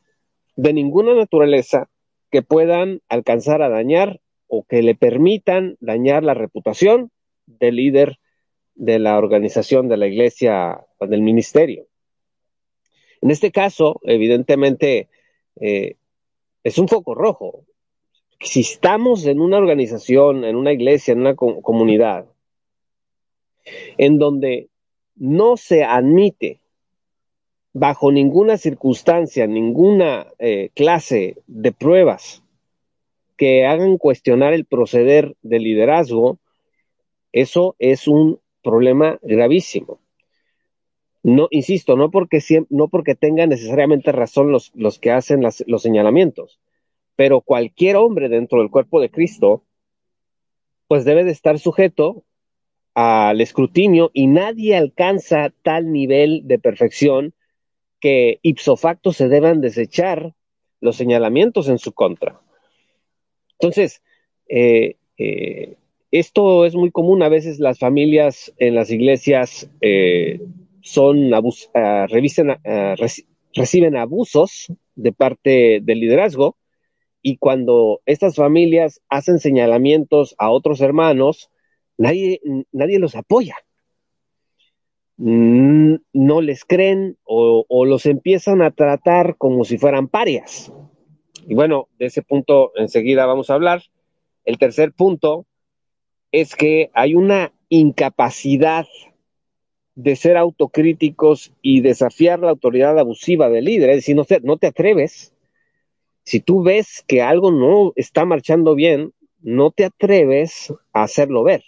de 0.58 0.74
ninguna 0.74 1.14
naturaleza 1.16 1.90
que 2.30 2.42
puedan 2.42 3.02
alcanzar 3.08 3.62
a 3.62 3.70
dañar 3.70 4.20
o 4.48 4.64
que 4.64 4.82
le 4.82 4.94
permitan 4.94 5.78
dañar 5.80 6.24
la 6.24 6.34
reputación 6.34 7.10
del 7.46 7.78
líder 7.78 8.20
de 8.76 9.00
la 9.00 9.18
organización 9.18 9.88
de 9.88 9.96
la 9.96 10.08
iglesia 10.08 10.82
o 10.98 11.08
del 11.08 11.22
ministerio. 11.22 11.88
En 13.22 13.32
este 13.32 13.52
caso, 13.52 14.02
evidentemente, 14.04 15.08
eh, 15.62 15.96
es 16.64 16.78
un 16.78 16.88
foco 16.88 17.16
rojo. 17.16 17.66
Si 18.40 18.62
estamos 18.62 19.26
en 19.26 19.40
una 19.40 19.58
organización, 19.58 20.44
en 20.44 20.56
una 20.56 20.72
iglesia, 20.72 21.12
en 21.12 21.22
una 21.22 21.36
comunidad, 21.36 22.26
en 23.98 24.18
donde 24.18 24.70
no 25.16 25.58
se 25.58 25.84
admite 25.84 26.60
bajo 27.74 28.12
ninguna 28.12 28.58
circunstancia, 28.58 29.48
ninguna 29.48 30.28
eh, 30.40 30.70
clase 30.74 31.38
de 31.48 31.72
pruebas 31.72 32.44
que 33.38 33.66
hagan 33.66 33.98
cuestionar 33.98 34.54
el 34.54 34.66
proceder 34.66 35.36
del 35.42 35.64
liderazgo, 35.64 36.38
eso 37.32 37.76
es 37.80 38.08
un 38.08 38.40
problema 38.62 39.20
gravísimo. 39.22 40.00
No, 41.24 41.48
insisto, 41.52 41.96
no 41.96 42.10
porque, 42.10 42.40
no 42.70 42.88
porque 42.88 43.16
tengan 43.16 43.50
necesariamente 43.50 44.12
razón 44.12 44.52
los, 44.52 44.72
los 44.74 45.00
que 45.00 45.12
hacen 45.12 45.42
los 45.42 45.82
señalamientos, 45.82 46.60
pero 47.16 47.42
cualquier 47.42 47.96
hombre 47.98 48.28
dentro 48.28 48.60
del 48.60 48.72
cuerpo 48.72 49.00
de 49.00 49.12
Cristo, 49.12 49.64
pues 50.88 51.06
debe 51.06 51.24
de 51.24 51.32
estar 51.32 51.60
sujeto 51.60 52.24
al 52.94 53.40
escrutinio 53.40 54.10
y 54.14 54.28
nadie 54.28 54.76
alcanza 54.76 55.54
tal 55.64 55.92
nivel 55.92 56.42
de 56.46 56.60
perfección 56.60 57.34
que 58.00 58.40
ipso 58.42 58.76
facto 58.76 59.14
se 59.14 59.30
deban 59.30 59.62
desechar 59.62 60.34
los 60.82 60.96
señalamientos 60.98 61.70
en 61.70 61.78
su 61.78 61.94
contra. 61.94 62.42
Entonces, 63.60 64.02
eh, 64.50 64.98
eh, 65.18 65.78
esto 66.10 66.66
es 66.66 66.76
muy 66.76 66.92
común. 66.92 67.22
A 67.22 67.30
veces 67.30 67.60
las 67.60 67.80
familias 67.80 68.52
en 68.58 68.76
las 68.76 68.90
iglesias 68.90 69.70
eh, 69.80 70.42
son 70.82 71.34
ah, 71.34 71.42
ah, 71.76 72.96
reciben 73.54 73.96
abusos 73.96 74.72
de 74.96 75.12
parte 75.12 75.80
del 75.82 76.00
liderazgo 76.00 76.58
y 77.22 77.38
cuando 77.38 78.02
estas 78.06 78.36
familias 78.36 79.02
hacen 79.10 79.40
señalamientos 79.40 80.36
a 80.38 80.50
otros 80.50 80.82
hermanos, 80.82 81.52
nadie, 81.98 82.42
nadie 82.72 83.00
los 83.00 83.16
apoya 83.16 83.56
no 85.24 86.42
les 86.42 86.66
creen 86.66 87.18
o, 87.24 87.66
o 87.68 87.86
los 87.86 88.08
empiezan 88.08 88.62
a 88.64 88.72
tratar 88.72 89.38
como 89.38 89.66
si 89.66 89.78
fueran 89.78 90.08
parias. 90.08 90.74
Y 91.48 91.54
bueno, 91.54 91.90
de 92.00 92.08
ese 92.08 92.24
punto 92.24 92.72
enseguida 92.76 93.28
vamos 93.28 93.50
a 93.50 93.54
hablar. 93.54 93.84
El 94.46 94.58
tercer 94.58 94.94
punto 94.94 95.46
es 96.32 96.56
que 96.56 96.90
hay 96.94 97.14
una 97.14 97.54
incapacidad 97.70 98.88
de 99.96 100.16
ser 100.16 100.38
autocríticos 100.38 101.54
y 101.62 101.82
desafiar 101.82 102.40
la 102.40 102.52
autoridad 102.52 102.98
abusiva 102.98 103.50
del 103.50 103.66
líder. 103.66 103.90
Es 103.92 103.98
decir, 103.98 104.16
no 104.16 104.26
te, 104.26 104.40
no 104.42 104.58
te 104.58 104.68
atreves. 104.68 105.34
Si 106.24 106.40
tú 106.40 106.64
ves 106.64 107.04
que 107.08 107.22
algo 107.22 107.52
no 107.52 107.94
está 107.96 108.26
marchando 108.26 108.76
bien, 108.76 109.14
no 109.42 109.72
te 109.72 109.86
atreves 109.86 110.74
a 110.94 111.04
hacerlo 111.04 111.44
ver. 111.44 111.64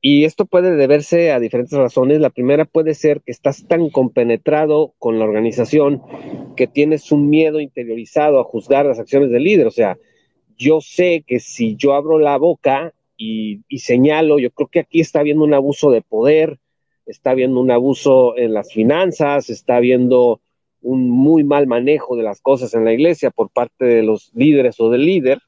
Y 0.00 0.24
esto 0.24 0.46
puede 0.46 0.76
deberse 0.76 1.32
a 1.32 1.40
diferentes 1.40 1.76
razones. 1.76 2.20
La 2.20 2.30
primera 2.30 2.64
puede 2.64 2.94
ser 2.94 3.22
que 3.22 3.32
estás 3.32 3.66
tan 3.66 3.90
compenetrado 3.90 4.94
con 4.98 5.18
la 5.18 5.24
organización 5.24 6.02
que 6.56 6.66
tienes 6.66 7.10
un 7.12 7.28
miedo 7.28 7.60
interiorizado 7.60 8.40
a 8.40 8.44
juzgar 8.44 8.86
las 8.86 8.98
acciones 8.98 9.30
del 9.30 9.44
líder. 9.44 9.66
O 9.66 9.72
sea, 9.72 9.98
yo 10.56 10.80
sé 10.80 11.24
que 11.26 11.40
si 11.40 11.76
yo 11.76 11.94
abro 11.94 12.18
la 12.18 12.36
boca 12.38 12.94
y, 13.16 13.62
y 13.68 13.78
señalo, 13.78 14.38
yo 14.38 14.50
creo 14.50 14.68
que 14.68 14.80
aquí 14.80 15.00
está 15.00 15.20
habiendo 15.20 15.44
un 15.44 15.54
abuso 15.54 15.90
de 15.90 16.02
poder, 16.02 16.58
está 17.06 17.30
habiendo 17.30 17.60
un 17.60 17.70
abuso 17.70 18.36
en 18.36 18.52
las 18.52 18.72
finanzas, 18.72 19.48
está 19.48 19.76
habiendo 19.76 20.40
un 20.82 21.08
muy 21.08 21.44
mal 21.44 21.66
manejo 21.66 22.16
de 22.16 22.22
las 22.22 22.40
cosas 22.40 22.74
en 22.74 22.84
la 22.84 22.92
iglesia 22.92 23.30
por 23.30 23.50
parte 23.50 23.84
de 23.84 24.02
los 24.02 24.30
líderes 24.34 24.78
o 24.80 24.90
del 24.90 25.04
líder. 25.04 25.40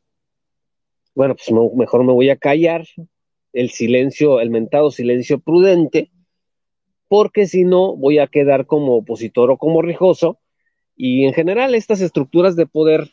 Bueno, 1.14 1.34
pues 1.34 1.50
mejor 1.74 2.04
me 2.04 2.12
voy 2.12 2.30
a 2.30 2.36
callar, 2.36 2.84
el 3.52 3.70
silencio, 3.70 4.40
el 4.40 4.50
mentado 4.50 4.90
silencio 4.90 5.40
prudente, 5.40 6.10
porque 7.08 7.46
si 7.46 7.64
no 7.64 7.96
voy 7.96 8.18
a 8.18 8.26
quedar 8.26 8.66
como 8.66 8.96
opositor 8.96 9.50
o 9.50 9.56
como 9.56 9.82
rijoso. 9.82 10.38
Y 10.96 11.24
en 11.24 11.32
general 11.32 11.74
estas 11.74 12.00
estructuras 12.00 12.56
de 12.56 12.66
poder 12.66 13.10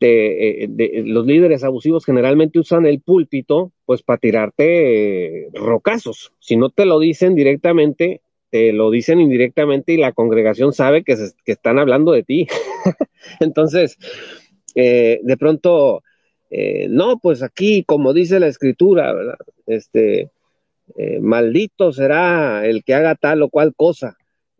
eh, 0.00 0.68
los 1.04 1.26
líderes 1.26 1.64
abusivos 1.64 2.04
generalmente 2.04 2.58
usan 2.58 2.86
el 2.86 3.00
púlpito 3.00 3.72
pues 3.86 4.02
para 4.02 4.18
tirarte 4.18 5.46
eh, 5.46 5.48
rocazos. 5.54 6.32
Si 6.40 6.56
no 6.56 6.70
te 6.70 6.84
lo 6.84 6.98
dicen 6.98 7.34
directamente, 7.34 8.20
te 8.50 8.72
lo 8.72 8.90
dicen 8.90 9.20
indirectamente 9.20 9.92
y 9.92 9.96
la 9.96 10.12
congregación 10.12 10.72
sabe 10.72 11.04
que, 11.04 11.16
están 11.46 11.78
hablando 11.78 12.12
de 12.12 12.24
ti. 12.24 12.48
Entonces, 13.40 13.96
eh, 14.74 15.20
de 15.22 15.36
pronto, 15.36 16.02
eh, 16.50 16.88
no, 16.90 17.18
pues 17.18 17.42
aquí, 17.42 17.84
como 17.84 18.12
dice 18.12 18.40
la 18.40 18.48
escritura. 18.48 19.14
Este, 19.66 20.30
maldito 21.20 21.92
será 21.92 22.66
el 22.66 22.84
que 22.84 22.94
haga 22.94 23.14
tal 23.14 23.42
o 23.42 23.48
cual 23.48 23.72
cosa. 23.74 24.16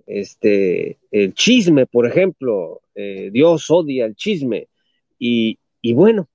Este, 0.07 0.99
el 1.11 1.35
chisme, 1.35 1.87
por 1.87 2.07
ejemplo, 2.07 2.81
Dios 2.95 3.71
odia 3.71 4.07
el 4.07 4.15
chisme. 4.15 4.69
Y, 5.19 5.59
bueno, 5.95 6.29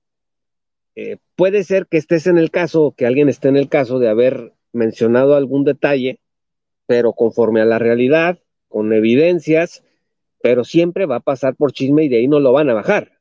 eh, 0.94 1.18
puede 1.36 1.64
ser 1.64 1.86
que 1.86 1.98
estés 1.98 2.26
en 2.26 2.38
el 2.38 2.50
caso, 2.50 2.94
que 2.96 3.06
alguien 3.06 3.28
esté 3.28 3.48
en 3.48 3.56
el 3.56 3.68
caso 3.68 3.98
de 3.98 4.08
haber 4.08 4.52
mencionado 4.72 5.34
algún 5.34 5.64
detalle, 5.64 6.18
pero 6.86 7.12
conforme 7.12 7.60
a 7.60 7.64
la 7.64 7.78
realidad, 7.78 8.38
con 8.68 8.92
evidencias, 8.92 9.84
pero 10.42 10.64
siempre 10.64 11.06
va 11.06 11.16
a 11.16 11.20
pasar 11.20 11.54
por 11.54 11.72
chisme 11.72 12.04
y 12.04 12.08
de 12.08 12.16
ahí 12.16 12.28
no 12.28 12.40
lo 12.40 12.52
van 12.52 12.70
a 12.70 12.74
bajar. 12.74 13.12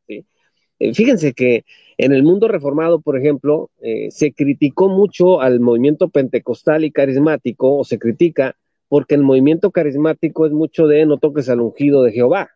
Eh, 0.81 0.95
fíjense 0.95 1.33
que 1.33 1.63
en 1.97 2.11
el 2.11 2.23
mundo 2.23 2.47
reformado, 2.47 3.01
por 3.01 3.15
ejemplo, 3.15 3.69
eh, 3.81 4.09
se 4.09 4.33
criticó 4.33 4.89
mucho 4.89 5.39
al 5.39 5.59
movimiento 5.59 6.09
pentecostal 6.09 6.83
y 6.83 6.91
carismático, 6.91 7.77
o 7.77 7.83
se 7.83 7.99
critica, 7.99 8.55
porque 8.89 9.13
el 9.13 9.21
movimiento 9.21 9.69
carismático 9.69 10.47
es 10.47 10.51
mucho 10.51 10.87
de 10.87 11.05
no 11.05 11.19
toques 11.19 11.47
al 11.49 11.61
ungido 11.61 12.01
de 12.01 12.11
Jehová, 12.11 12.49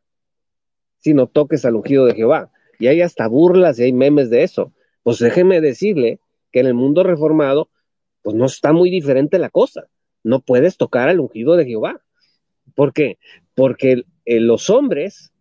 sino 0.98 1.28
toques 1.28 1.66
al 1.66 1.76
ungido 1.76 2.06
de 2.06 2.16
Jehová. 2.16 2.50
Y 2.80 2.88
hay 2.88 3.02
hasta 3.02 3.28
burlas 3.28 3.80
y 3.80 3.84
hay 3.84 3.94
memes 3.94 4.30
de 4.30 4.44
eso. 4.44 4.74
Pues 5.04 5.20
déjeme 5.20 5.62
decirle 5.62 6.20
que 6.52 6.62
en 6.62 6.68
el 6.68 6.74
mundo 6.74 7.04
reformado, 7.04 7.70
pues 8.22 8.36
no 8.36 8.46
está 8.46 8.74
muy 8.74 8.90
diferente 8.90 9.40
la 9.40 9.50
cosa. 9.50 9.88
No 10.24 10.40
puedes 10.40 10.78
tocar 10.78 11.10
al 11.10 11.20
ungido 11.20 11.56
de 11.56 11.66
Jehová. 11.66 12.02
¿Por 12.74 12.94
qué? 12.94 13.18
Porque 13.54 14.04
eh, 14.26 14.40
los 14.40 14.70
hombres 14.70 15.32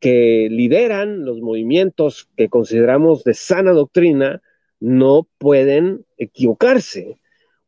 que 0.00 0.48
lideran 0.50 1.24
los 1.24 1.40
movimientos 1.40 2.28
que 2.36 2.48
consideramos 2.48 3.24
de 3.24 3.34
sana 3.34 3.72
doctrina 3.72 4.42
no 4.80 5.28
pueden 5.38 6.06
equivocarse. 6.16 7.18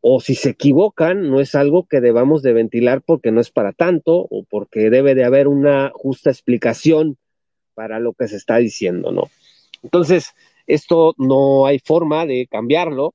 O 0.00 0.20
si 0.20 0.34
se 0.34 0.50
equivocan, 0.50 1.28
no 1.28 1.40
es 1.40 1.54
algo 1.54 1.86
que 1.86 2.00
debamos 2.00 2.42
de 2.42 2.54
ventilar 2.54 3.02
porque 3.02 3.32
no 3.32 3.40
es 3.40 3.50
para 3.50 3.72
tanto 3.72 4.26
o 4.30 4.44
porque 4.48 4.88
debe 4.88 5.14
de 5.14 5.24
haber 5.24 5.46
una 5.46 5.90
justa 5.92 6.30
explicación 6.30 7.18
para 7.80 7.98
lo 7.98 8.12
que 8.12 8.28
se 8.28 8.36
está 8.36 8.58
diciendo, 8.58 9.10
¿no? 9.10 9.30
Entonces, 9.82 10.34
esto 10.66 11.14
no 11.16 11.64
hay 11.64 11.78
forma 11.78 12.26
de 12.26 12.46
cambiarlo 12.46 13.14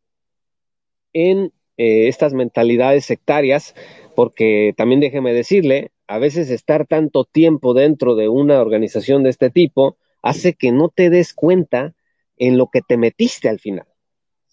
en 1.14 1.54
eh, 1.78 2.08
estas 2.08 2.34
mentalidades 2.34 3.06
sectarias, 3.06 3.76
porque 4.16 4.74
también 4.76 5.02
déjeme 5.02 5.34
decirle, 5.34 5.92
a 6.08 6.18
veces 6.18 6.50
estar 6.50 6.88
tanto 6.88 7.26
tiempo 7.26 7.76
dentro 7.76 8.16
de 8.16 8.28
una 8.28 8.60
organización 8.60 9.22
de 9.22 9.30
este 9.30 9.52
tipo 9.52 9.98
hace 10.24 10.56
que 10.56 10.72
no 10.72 10.90
te 10.90 11.12
des 11.12 11.36
cuenta 11.36 11.94
en 12.36 12.58
lo 12.58 12.72
que 12.72 12.82
te 12.82 12.98
metiste 12.98 13.50
al 13.50 13.60
final. 13.60 13.86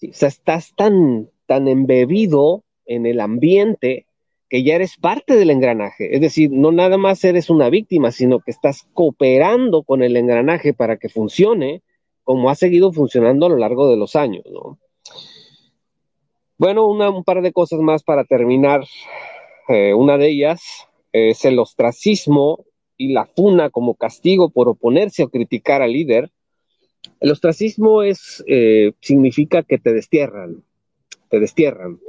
O 0.06 0.12
sea, 0.12 0.28
estás 0.28 0.74
tan, 0.76 1.30
tan 1.46 1.68
embebido 1.68 2.64
en 2.84 3.06
el 3.06 3.18
ambiente 3.18 4.04
que 4.52 4.62
ya 4.62 4.74
eres 4.74 4.98
parte 4.98 5.36
del 5.36 5.48
engranaje. 5.48 6.14
Es 6.14 6.20
decir, 6.20 6.50
no 6.52 6.72
nada 6.72 6.98
más 6.98 7.24
eres 7.24 7.48
una 7.48 7.70
víctima, 7.70 8.12
sino 8.12 8.40
que 8.40 8.50
estás 8.50 8.86
cooperando 8.92 9.82
con 9.82 10.02
el 10.02 10.14
engranaje 10.14 10.74
para 10.74 10.98
que 10.98 11.08
funcione 11.08 11.80
como 12.22 12.50
ha 12.50 12.54
seguido 12.54 12.92
funcionando 12.92 13.46
a 13.46 13.48
lo 13.48 13.56
largo 13.56 13.88
de 13.88 13.96
los 13.96 14.14
años, 14.14 14.44
¿no? 14.52 14.78
Bueno, 16.58 16.86
un 16.86 17.24
par 17.24 17.40
de 17.40 17.50
cosas 17.50 17.80
más 17.80 18.02
para 18.02 18.24
terminar. 18.24 18.84
Eh, 19.68 19.94
una 19.94 20.18
de 20.18 20.28
ellas 20.28 20.86
es 21.12 21.46
el 21.46 21.58
ostracismo 21.58 22.66
y 22.98 23.14
la 23.14 23.24
funa 23.24 23.70
como 23.70 23.94
castigo 23.94 24.50
por 24.50 24.68
oponerse 24.68 25.22
o 25.22 25.30
criticar 25.30 25.80
al 25.80 25.94
líder. 25.94 26.30
El 27.20 27.30
ostracismo 27.30 28.02
es, 28.02 28.44
eh, 28.46 28.92
significa 29.00 29.62
que 29.62 29.78
te 29.78 29.94
destierran, 29.94 30.62
te 31.30 31.40
destierran, 31.40 32.00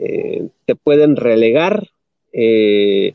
eh, 0.00 0.48
te 0.64 0.74
pueden 0.74 1.16
relegar, 1.16 1.88
eh, 2.32 3.14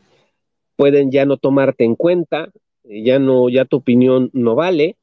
pueden 0.76 1.10
ya 1.10 1.24
no 1.24 1.36
tomarte 1.36 1.84
en 1.84 1.96
cuenta, 1.96 2.50
ya 2.84 3.18
no, 3.18 3.48
ya 3.48 3.64
tu 3.64 3.78
opinión 3.78 4.30
no 4.32 4.54
vale, 4.54 4.96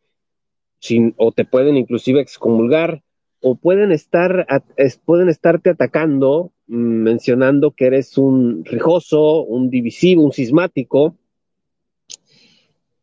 o 1.18 1.32
te 1.32 1.46
pueden 1.46 1.78
inclusive 1.78 2.22
excomulgar, 2.22 3.02
o 3.42 3.56
pueden 3.56 3.92
estar, 3.92 4.48
es, 4.78 4.98
pueden 4.98 5.30
estarte 5.30 5.72
atacando, 5.72 6.52
mmm, 6.68 6.78
mencionando 6.78 7.72
que 7.72 7.86
eres 7.88 8.18
un 8.18 8.66
rijoso, 8.66 9.44
un 9.44 9.70
divisivo, 9.70 10.24
un 10.24 10.32
cismático, 10.32 11.16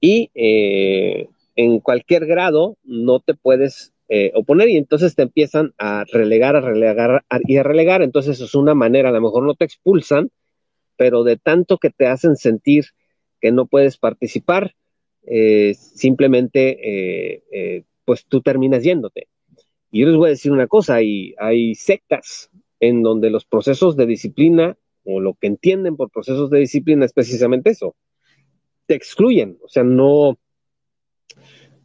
y 0.00 0.30
eh, 0.34 1.28
en 1.54 1.78
cualquier 1.78 2.26
grado 2.26 2.76
no 2.82 3.20
te 3.20 3.34
puedes 3.34 3.92
eh, 4.08 4.32
oponer 4.34 4.68
y 4.68 4.76
entonces 4.76 5.14
te 5.14 5.22
empiezan 5.22 5.72
a 5.78 6.04
relegar, 6.12 6.56
a 6.56 6.60
relegar 6.60 7.24
y 7.46 7.56
a 7.56 7.62
relegar, 7.62 8.02
entonces 8.02 8.40
es 8.40 8.54
una 8.54 8.74
manera, 8.74 9.08
a 9.08 9.12
lo 9.12 9.20
mejor 9.20 9.44
no 9.44 9.54
te 9.54 9.64
expulsan, 9.64 10.30
pero 10.96 11.24
de 11.24 11.36
tanto 11.36 11.78
que 11.78 11.90
te 11.90 12.06
hacen 12.06 12.36
sentir 12.36 12.86
que 13.40 13.52
no 13.52 13.66
puedes 13.66 13.98
participar, 13.98 14.74
eh, 15.24 15.74
simplemente 15.74 17.40
eh, 17.50 17.84
pues 18.04 18.26
tú 18.26 18.40
terminas 18.42 18.82
yéndote. 18.82 19.28
Y 19.90 20.00
yo 20.00 20.06
les 20.08 20.16
voy 20.16 20.28
a 20.28 20.30
decir 20.30 20.52
una 20.52 20.66
cosa, 20.66 20.96
hay, 20.96 21.34
hay 21.38 21.74
sectas 21.74 22.50
en 22.80 23.02
donde 23.02 23.30
los 23.30 23.44
procesos 23.44 23.96
de 23.96 24.06
disciplina 24.06 24.76
o 25.04 25.20
lo 25.20 25.34
que 25.34 25.46
entienden 25.46 25.96
por 25.96 26.10
procesos 26.10 26.50
de 26.50 26.60
disciplina 26.60 27.04
es 27.04 27.12
precisamente 27.12 27.70
eso, 27.70 27.94
te 28.86 28.94
excluyen, 28.94 29.58
o 29.62 29.68
sea, 29.68 29.84
no, 29.84 30.38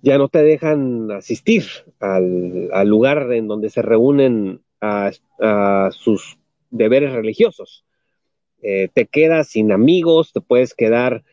ya 0.08 0.18
no 0.18 0.30
te 0.30 0.42
dejan 0.42 1.12
asistir 1.12 1.66
al, 2.00 2.70
lugar 2.88 3.32
en 3.34 3.48
donde 3.48 3.70
se 3.70 3.82
reúnen 3.82 4.62
a, 4.80 5.12
a 5.40 5.90
sus 5.92 6.38
deberes 6.70 7.12
religiosos. 7.12 7.84
Eh, 8.62 8.88
te 8.94 9.06
quedas 9.06 9.50
sin 9.50 9.74
amigos, 9.74 10.32
te 10.32 10.40
puedes 10.40 10.74
quedar 10.74 11.24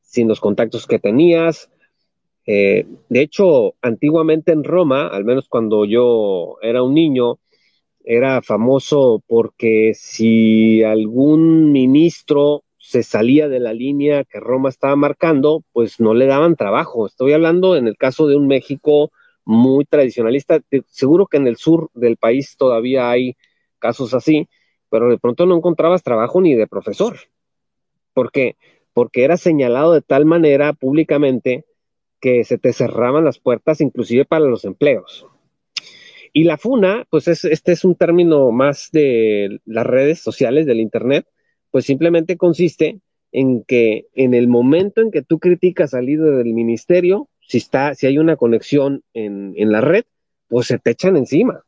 sin 0.00 0.28
los 0.28 0.40
contactos 0.40 0.86
que 0.86 0.98
tenías, 0.98 1.70
eh, 2.46 2.86
de 3.08 3.20
hecho, 3.20 3.74
antiguamente 3.82 4.52
en 4.52 4.64
Roma, 4.64 5.06
al 5.08 5.24
menos 5.24 5.48
cuando 5.48 5.84
yo 5.84 6.56
era 6.62 6.82
un 6.82 6.94
niño, 6.94 7.38
era 8.04 8.42
famoso 8.42 9.22
porque 9.28 9.92
si 9.94 10.82
algún 10.82 11.70
ministro 11.70 12.64
se 12.92 13.02
salía 13.02 13.48
de 13.48 13.58
la 13.58 13.72
línea 13.72 14.22
que 14.24 14.38
Roma 14.38 14.68
estaba 14.68 14.96
marcando, 14.96 15.64
pues 15.72 15.98
no 15.98 16.12
le 16.12 16.26
daban 16.26 16.56
trabajo. 16.56 17.06
Estoy 17.06 17.32
hablando 17.32 17.74
en 17.74 17.86
el 17.86 17.96
caso 17.96 18.26
de 18.26 18.36
un 18.36 18.46
México 18.46 19.10
muy 19.46 19.86
tradicionalista. 19.86 20.60
Seguro 20.88 21.26
que 21.26 21.38
en 21.38 21.46
el 21.46 21.56
sur 21.56 21.88
del 21.94 22.18
país 22.18 22.54
todavía 22.58 23.08
hay 23.08 23.34
casos 23.78 24.12
así, 24.12 24.46
pero 24.90 25.08
de 25.08 25.16
pronto 25.16 25.46
no 25.46 25.56
encontrabas 25.56 26.02
trabajo 26.02 26.42
ni 26.42 26.54
de 26.54 26.66
profesor. 26.66 27.16
¿Por 28.12 28.30
qué? 28.30 28.56
Porque 28.92 29.24
era 29.24 29.38
señalado 29.38 29.94
de 29.94 30.02
tal 30.02 30.26
manera 30.26 30.74
públicamente 30.74 31.64
que 32.20 32.44
se 32.44 32.58
te 32.58 32.74
cerraban 32.74 33.24
las 33.24 33.38
puertas 33.38 33.80
inclusive 33.80 34.26
para 34.26 34.44
los 34.44 34.66
empleos. 34.66 35.26
Y 36.34 36.44
la 36.44 36.58
FUNA, 36.58 37.06
pues 37.08 37.26
este 37.26 37.72
es 37.72 37.84
un 37.86 37.94
término 37.94 38.50
más 38.50 38.90
de 38.92 39.60
las 39.64 39.86
redes 39.86 40.20
sociales, 40.20 40.66
del 40.66 40.80
Internet, 40.80 41.26
pues 41.72 41.86
simplemente 41.86 42.36
consiste 42.36 43.00
en 43.32 43.64
que 43.64 44.06
en 44.14 44.34
el 44.34 44.46
momento 44.46 45.00
en 45.00 45.10
que 45.10 45.22
tú 45.22 45.40
criticas 45.40 45.94
al 45.94 46.06
líder 46.06 46.36
del 46.36 46.54
ministerio, 46.54 47.28
si 47.40 47.58
está, 47.58 47.96
si 47.96 48.06
hay 48.06 48.18
una 48.18 48.36
conexión 48.36 49.02
en, 49.14 49.54
en 49.56 49.72
la 49.72 49.80
red, 49.80 50.04
pues 50.48 50.68
se 50.68 50.78
te 50.78 50.90
echan 50.90 51.16
encima. 51.16 51.64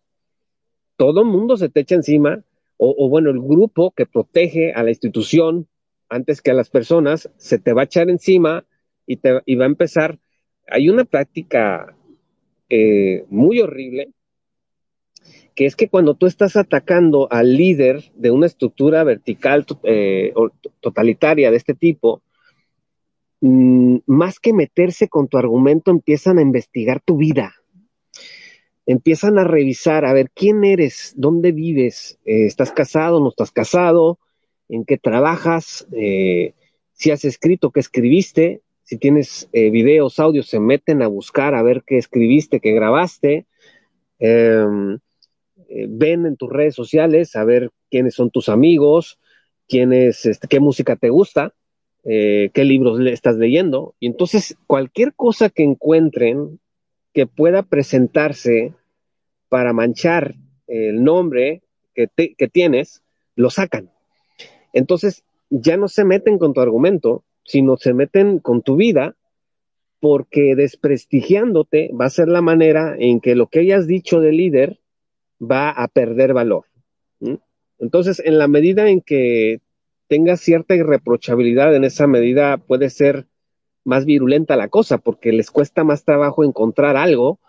Todo 0.97 1.25
mundo 1.25 1.57
se 1.57 1.69
te 1.69 1.81
echa 1.81 1.97
encima, 1.97 2.45
o, 2.77 2.95
o, 2.97 3.09
bueno, 3.09 3.31
el 3.31 3.41
grupo 3.41 3.91
que 3.91 4.07
protege 4.07 4.73
a 4.73 4.85
la 4.85 4.91
institución 4.91 5.67
antes 6.09 6.43
que 6.43 6.51
a 6.51 6.55
las 6.55 6.71
personas, 6.71 7.31
se 7.37 7.59
te 7.59 7.73
va 7.73 7.83
a 7.83 7.85
echar 7.87 8.09
encima 8.11 8.65
y, 9.07 9.17
te, 9.17 9.41
y 9.47 9.57
va 9.57 9.65
a 9.65 9.69
empezar. 9.69 10.19
Hay 10.69 10.89
una 10.89 11.05
práctica 11.05 11.97
eh, 12.69 13.25
muy 13.29 13.61
horrible, 13.61 14.11
que 15.55 15.67
es 15.67 15.77
que 15.77 15.89
cuando 15.89 16.15
tú 16.15 16.27
estás 16.27 16.57
atacando 16.57 17.29
al 17.31 17.57
líder 17.57 18.11
de 18.17 18.31
una 18.31 18.47
estructura 18.47 19.05
vertical 19.05 19.65
eh, 19.85 20.33
totalitaria 20.81 21.51
de 21.51 21.57
este 21.57 21.75
tipo, 21.75 22.23
mmm, 23.41 23.99
más 24.07 24.41
que 24.41 24.53
meterse 24.53 25.09
con 25.09 25.29
tu 25.29 25.39
argumento, 25.39 25.91
empiezan 25.91 26.39
a 26.39 26.43
investigar 26.43 27.01
tu 27.01 27.17
vida. 27.17 27.55
Empiezan 28.87 29.39
a 29.39 29.45
revisar, 29.45 30.05
a 30.05 30.13
ver 30.13 30.31
quién 30.35 30.65
eres, 30.65 31.15
dónde 31.17 31.53
vives, 31.53 32.19
eh, 32.25 32.47
estás 32.47 32.73
casado, 32.73 33.21
no 33.21 33.29
estás 33.29 33.53
casado, 33.53 34.19
en 34.69 34.85
qué 34.85 34.99
trabajas, 34.99 35.87
eh, 35.93 36.55
si 36.93 37.11
has 37.11 37.25
escrito, 37.25 37.71
qué 37.71 37.81
escribiste, 37.81 38.61
si 38.83 38.99
tienes 38.99 39.49
videos, 39.53 40.19
audios, 40.21 40.49
se 40.49 40.61
meten 40.61 41.01
a 41.01 41.07
buscar 41.07 41.55
a 41.55 41.63
ver 41.63 41.85
qué 41.87 41.97
escribiste, 41.97 42.61
qué 42.61 42.73
grabaste, 42.73 43.47
em, 44.19 44.99
eh, 45.69 45.87
ven 45.89 46.27
en 46.27 46.37
tus 46.37 46.51
redes 46.51 46.75
sociales 46.75 47.37
a 47.37 47.45
ver 47.45 47.71
quiénes 47.91 48.15
son 48.15 48.31
tus 48.31 48.49
amigos, 48.49 49.19
quiénes, 49.69 50.27
este, 50.27 50.49
qué 50.49 50.61
música 50.61 50.97
te 50.97 51.11
gusta, 51.11 51.55
eh, 52.05 52.51
qué 52.53 52.65
libros 52.65 52.99
le 52.99 53.13
estás 53.13 53.37
leyendo. 53.37 53.95
Y 54.01 54.07
entonces 54.07 54.57
cualquier 54.67 55.15
cosa 55.15 55.51
que 55.51 55.63
encuentren 55.63 56.61
que 57.13 57.27
pueda 57.27 57.63
presentarse 57.63 58.75
para 59.49 59.73
manchar 59.73 60.35
el 60.67 61.05
nombre 61.05 61.63
que, 61.95 62.09
que 62.37 62.49
tienes, 62.49 63.03
lo 63.37 63.51
sacan. 63.51 63.91
Entonces, 64.73 65.25
ya 65.51 65.77
no 65.77 65.89
se 65.89 66.05
meten 66.05 66.39
con 66.39 66.53
tu 66.53 66.61
argumento, 66.61 67.23
sino 67.45 67.77
se 67.77 67.95
meten 67.95 68.41
con 68.41 68.63
tu 68.63 68.77
vida, 68.77 69.15
porque 70.01 70.55
desprestigiándote 70.55 71.91
va 71.99 72.07
a 72.07 72.11
ser 72.11 72.29
la 72.29 72.43
manera 72.43 72.95
en 72.99 73.21
que 73.21 73.35
lo 73.35 73.47
que 73.47 73.61
hayas 73.61 73.87
dicho 73.87 74.21
de 74.21 74.33
líder 74.33 74.81
va 75.41 75.71
a 75.71 75.89
perder 75.89 76.33
valor. 76.33 76.65
Entonces, 77.79 78.23
en 78.25 78.39
la 78.39 78.49
medida 78.49 78.89
en 78.89 79.01
que 79.01 79.61
tengas 80.09 80.41
cierta 80.41 80.75
irreprochabilidad, 80.75 81.75
en 81.75 81.85
esa 81.85 82.07
medida 82.07 82.57
puede 82.57 82.91
ser 82.91 83.27
más 83.85 84.05
virulenta 84.07 84.57
la 84.57 84.69
cosa, 84.69 84.99
porque 84.99 85.33
les 85.33 85.51
cuesta 85.51 85.85
más 85.85 86.05
trabajo 86.05 86.45
encontrar 86.45 86.97
algo 86.97 87.41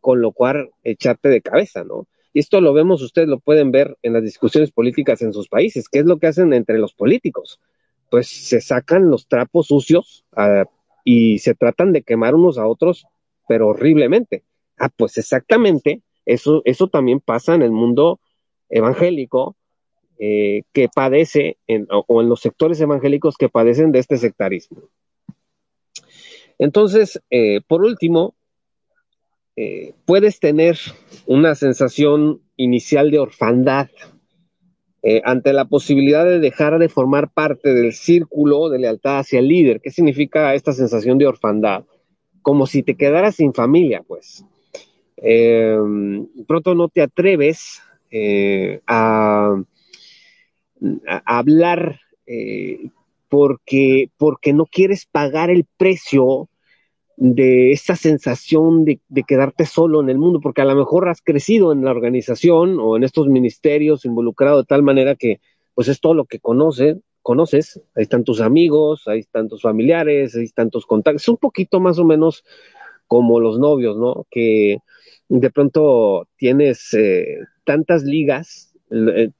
con 0.00 0.20
lo 0.20 0.32
cual 0.32 0.70
echarte 0.84 1.28
de 1.28 1.40
cabeza, 1.40 1.84
¿no? 1.84 2.06
Y 2.32 2.40
esto 2.40 2.60
lo 2.60 2.72
vemos, 2.72 3.02
ustedes 3.02 3.28
lo 3.28 3.40
pueden 3.40 3.72
ver 3.72 3.96
en 4.02 4.12
las 4.12 4.22
discusiones 4.22 4.70
políticas 4.70 5.22
en 5.22 5.32
sus 5.32 5.48
países. 5.48 5.88
¿Qué 5.88 6.00
es 6.00 6.04
lo 6.04 6.18
que 6.18 6.26
hacen 6.26 6.52
entre 6.52 6.78
los 6.78 6.92
políticos? 6.94 7.58
Pues 8.10 8.28
se 8.28 8.60
sacan 8.60 9.10
los 9.10 9.26
trapos 9.28 9.68
sucios 9.68 10.24
uh, 10.36 10.68
y 11.04 11.38
se 11.38 11.54
tratan 11.54 11.92
de 11.92 12.02
quemar 12.02 12.34
unos 12.34 12.58
a 12.58 12.66
otros, 12.66 13.06
pero 13.48 13.68
horriblemente. 13.68 14.44
Ah, 14.78 14.90
pues 14.94 15.18
exactamente, 15.18 16.02
eso, 16.28 16.62
eso 16.64 16.88
también 16.88 17.20
pasa 17.20 17.54
en 17.54 17.62
el 17.62 17.72
mundo 17.72 18.20
evangélico 18.68 19.56
eh, 20.18 20.62
que 20.72 20.88
padece, 20.94 21.58
o 21.88 22.20
en 22.20 22.28
los 22.28 22.40
sectores 22.40 22.80
evangélicos 22.80 23.36
que 23.36 23.48
padecen 23.48 23.92
de 23.92 24.00
este 24.00 24.18
sectarismo. 24.18 24.82
Entonces, 26.58 27.22
eh, 27.30 27.60
por 27.66 27.82
último, 27.82 28.34
eh, 29.56 29.94
puedes 30.04 30.38
tener 30.38 30.76
una 31.26 31.54
sensación 31.54 32.42
inicial 32.56 33.10
de 33.10 33.18
orfandad 33.20 33.88
ante 35.24 35.54
la 35.54 35.64
posibilidad 35.64 36.26
de 36.26 36.38
dejar 36.38 36.78
de 36.78 36.90
formar 36.90 37.32
parte 37.32 37.72
del 37.72 37.94
círculo 37.94 38.68
de 38.68 38.80
lealtad 38.80 39.20
hacia 39.20 39.38
el 39.38 39.48
líder. 39.48 39.80
¿Qué 39.80 39.90
significa 39.90 40.54
esta 40.54 40.74
sensación 40.74 41.16
de 41.16 41.26
orfandad? 41.26 41.84
Como 42.42 42.66
si 42.66 42.82
te 42.82 42.94
quedaras 42.94 43.36
sin 43.36 43.54
familia, 43.54 44.02
pues. 44.06 44.44
Eh, 45.22 45.76
pronto 46.46 46.74
no 46.74 46.88
te 46.88 47.02
atreves 47.02 47.80
eh, 48.10 48.80
a, 48.86 49.56
hablar 51.24 52.00
porque, 53.28 54.10
porque 54.16 54.52
no 54.52 54.66
quieres 54.66 55.06
pagar 55.06 55.50
el 55.50 55.66
precio 55.76 56.48
de 57.16 57.72
esa 57.72 57.96
sensación 57.96 58.84
de, 58.84 59.00
de, 59.08 59.24
quedarte 59.24 59.66
solo 59.66 60.00
en 60.00 60.08
el 60.08 60.18
mundo, 60.18 60.40
porque 60.40 60.62
a 60.62 60.64
lo 60.64 60.76
mejor 60.76 61.08
has 61.08 61.20
crecido 61.20 61.72
en 61.72 61.84
la 61.84 61.90
organización 61.90 62.78
o 62.78 62.96
en 62.96 63.02
estos 63.02 63.26
ministerios 63.26 64.04
involucrado 64.04 64.58
de 64.58 64.64
tal 64.64 64.84
manera 64.84 65.16
que 65.16 65.40
pues 65.74 65.88
es 65.88 66.00
todo 66.00 66.14
lo 66.14 66.26
que 66.26 66.38
conoces, 66.38 66.98
conoces, 67.22 67.80
ahí 67.94 68.04
están 68.04 68.24
tus 68.24 68.40
amigos, 68.40 69.06
ahí 69.06 69.20
están 69.20 69.48
tus 69.48 69.62
familiares, 69.62 70.34
ahí 70.34 70.44
están 70.44 70.70
tus 70.70 70.86
contactos, 70.86 71.22
es 71.22 71.28
un 71.28 71.36
poquito 71.36 71.78
más 71.78 71.98
o 71.98 72.04
menos 72.04 72.42
como 73.06 73.38
los 73.38 73.58
novios, 73.58 73.96
¿no? 73.96 74.26
Que 74.30 74.78
de 75.28 75.50
pronto 75.50 76.26
tienes 76.36 76.94
eh, 76.94 77.38
tantas 77.64 78.02
ligas 78.02 78.74
eh, 78.90 79.30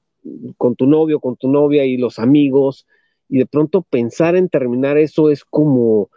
con 0.57 0.77
tu 0.77 0.87
novio, 0.87 1.21
con 1.21 1.37
tu 1.37 1.49
novia 1.49 1.85
y 1.85 1.97
los 1.97 2.19
amigos, 2.19 2.87
y 3.29 3.39
de 3.39 3.47
pronto 3.47 3.83
pensar 3.83 4.37
en 4.37 4.49
terminar 4.49 4.99
eso 4.99 5.31
es 5.31 5.45
como 5.45 6.11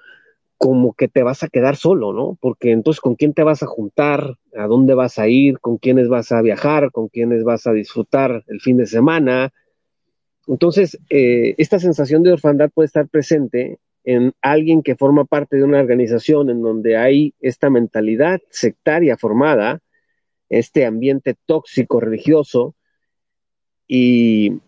como 0.62 0.94
que 0.94 1.08
te 1.08 1.24
vas 1.24 1.42
a 1.42 1.48
quedar 1.48 1.76
solo, 1.76 2.14
¿no? 2.14 2.38
Porque 2.40 2.70
entonces, 2.70 3.02
¿con 3.02 3.16
quién 3.16 3.34
te 3.34 3.42
vas 3.42 3.64
a 3.64 3.66
juntar? 3.66 4.38
¿A 4.56 4.68
dónde 4.68 4.94
vas 4.94 5.18
a 5.18 5.28
ir? 5.28 5.60
¿Con 5.60 5.80
quiénes 5.80 6.08
vas 6.08 6.32
a 6.32 6.40
viajar? 6.44 6.92
¿Con 6.92 7.08
quiénes 7.08 7.44
vas 7.44 7.66
a 7.66 7.74
disfrutar 7.74 8.44
el 8.46 8.62
fin 8.62 8.78
de 8.78 8.86
semana? 8.86 9.52
Entonces, 10.46 11.00
eh, 11.10 11.56
esta 11.58 11.80
sensación 11.80 12.22
de 12.22 12.34
orfandad 12.34 12.70
puede 12.70 12.86
estar 12.86 13.08
presente 13.08 13.80
en 14.04 14.34
alguien 14.42 14.84
que 14.84 14.96
forma 14.96 15.26
parte 15.26 15.58
de 15.58 15.64
una 15.64 15.80
organización 15.80 16.50
en 16.50 16.62
donde 16.62 16.98
hay 16.98 17.34
esta 17.40 17.70
mentalidad 17.70 18.42
sectaria 18.50 19.18
formada, 19.18 19.82
este 20.50 20.86
ambiente 20.86 21.36
tóxico 21.46 22.00
religioso, 22.00 22.76
y 23.88 24.62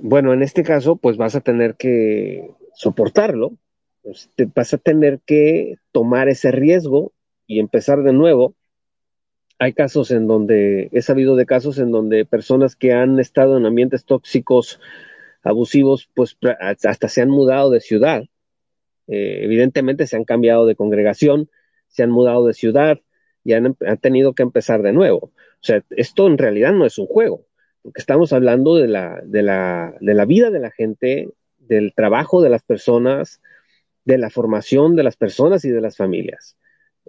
bueno, 0.00 0.32
en 0.32 0.42
este 0.42 0.62
caso, 0.62 0.96
pues 0.96 1.18
vas 1.18 1.34
a 1.34 1.42
tener 1.42 1.76
que 1.76 2.50
soportarlo, 2.74 3.52
te 4.34 4.46
vas 4.46 4.72
a 4.72 4.78
tener 4.78 5.20
que 5.26 5.76
tomar 5.92 6.30
ese 6.30 6.50
riesgo 6.50 7.12
y 7.46 7.60
empezar 7.60 8.02
de 8.02 8.14
nuevo. 8.14 8.54
Hay 9.58 9.74
casos 9.74 10.10
en 10.10 10.26
donde, 10.26 10.88
he 10.92 11.02
sabido 11.02 11.36
de 11.36 11.44
casos 11.46 11.78
en 11.78 11.90
donde 11.90 12.24
personas 12.24 12.74
que 12.74 12.94
han 12.94 13.20
estado 13.20 13.58
en 13.58 13.66
ambientes 13.66 14.06
tóxicos, 14.06 14.80
abusivos, 15.42 16.08
pues 16.14 16.38
hasta 16.60 17.08
se 17.08 17.20
han 17.20 17.28
mudado 17.28 17.70
de 17.70 17.80
ciudad. 17.80 18.24
Eh, 19.08 19.40
evidentemente 19.42 20.06
se 20.06 20.16
han 20.16 20.24
cambiado 20.24 20.66
de 20.66 20.76
congregación, 20.76 21.50
se 21.88 22.02
han 22.02 22.10
mudado 22.10 22.46
de 22.46 22.54
ciudad 22.54 23.00
y 23.44 23.54
han, 23.54 23.76
han, 23.86 23.98
tenido 23.98 24.34
que 24.34 24.42
empezar 24.42 24.82
de 24.82 24.92
nuevo. 24.92 25.18
O 25.26 25.64
sea, 25.64 25.82
esto 25.90 26.26
en 26.26 26.38
realidad 26.38 26.72
no 26.72 26.86
es 26.86 26.98
un 26.98 27.06
juego, 27.06 27.46
porque 27.82 28.00
estamos 28.00 28.32
hablando 28.32 28.76
de 28.76 28.88
la, 28.88 29.20
de 29.24 29.42
la, 29.42 29.94
de 30.00 30.14
la 30.14 30.24
vida 30.24 30.50
de 30.50 30.60
la 30.60 30.70
gente, 30.70 31.28
del 31.58 31.92
trabajo 31.94 32.40
de 32.42 32.50
las 32.50 32.62
personas, 32.62 33.40
de 34.04 34.18
la 34.18 34.30
formación 34.30 34.96
de 34.96 35.02
las 35.02 35.16
personas 35.16 35.64
y 35.64 35.70
de 35.70 35.80
las 35.80 35.96
familias. 35.96 36.56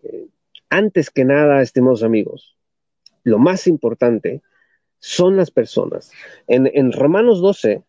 Eh, 0.02 0.28
antes 0.70 1.10
que 1.12 1.26
nada, 1.26 1.62
estimados 1.62 2.04
amigos, 2.04 2.58
lo 3.24 3.38
más 3.38 3.68
importante 3.68 4.42
son 5.00 5.38
las 5.38 5.52
personas. 5.52 6.12
En, 6.48 6.70
en, 6.74 6.92
Romanos 6.92 7.42
12, 7.42 7.84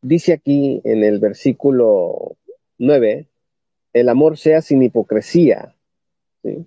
dice 0.00 0.32
aquí 0.32 0.80
en 0.84 1.04
el 1.04 1.18
versículo 1.18 2.37
9, 2.78 3.28
el 3.92 4.08
amor 4.08 4.38
sea 4.38 4.62
sin 4.62 4.82
hipocresía. 4.82 5.74
¿sí? 6.42 6.66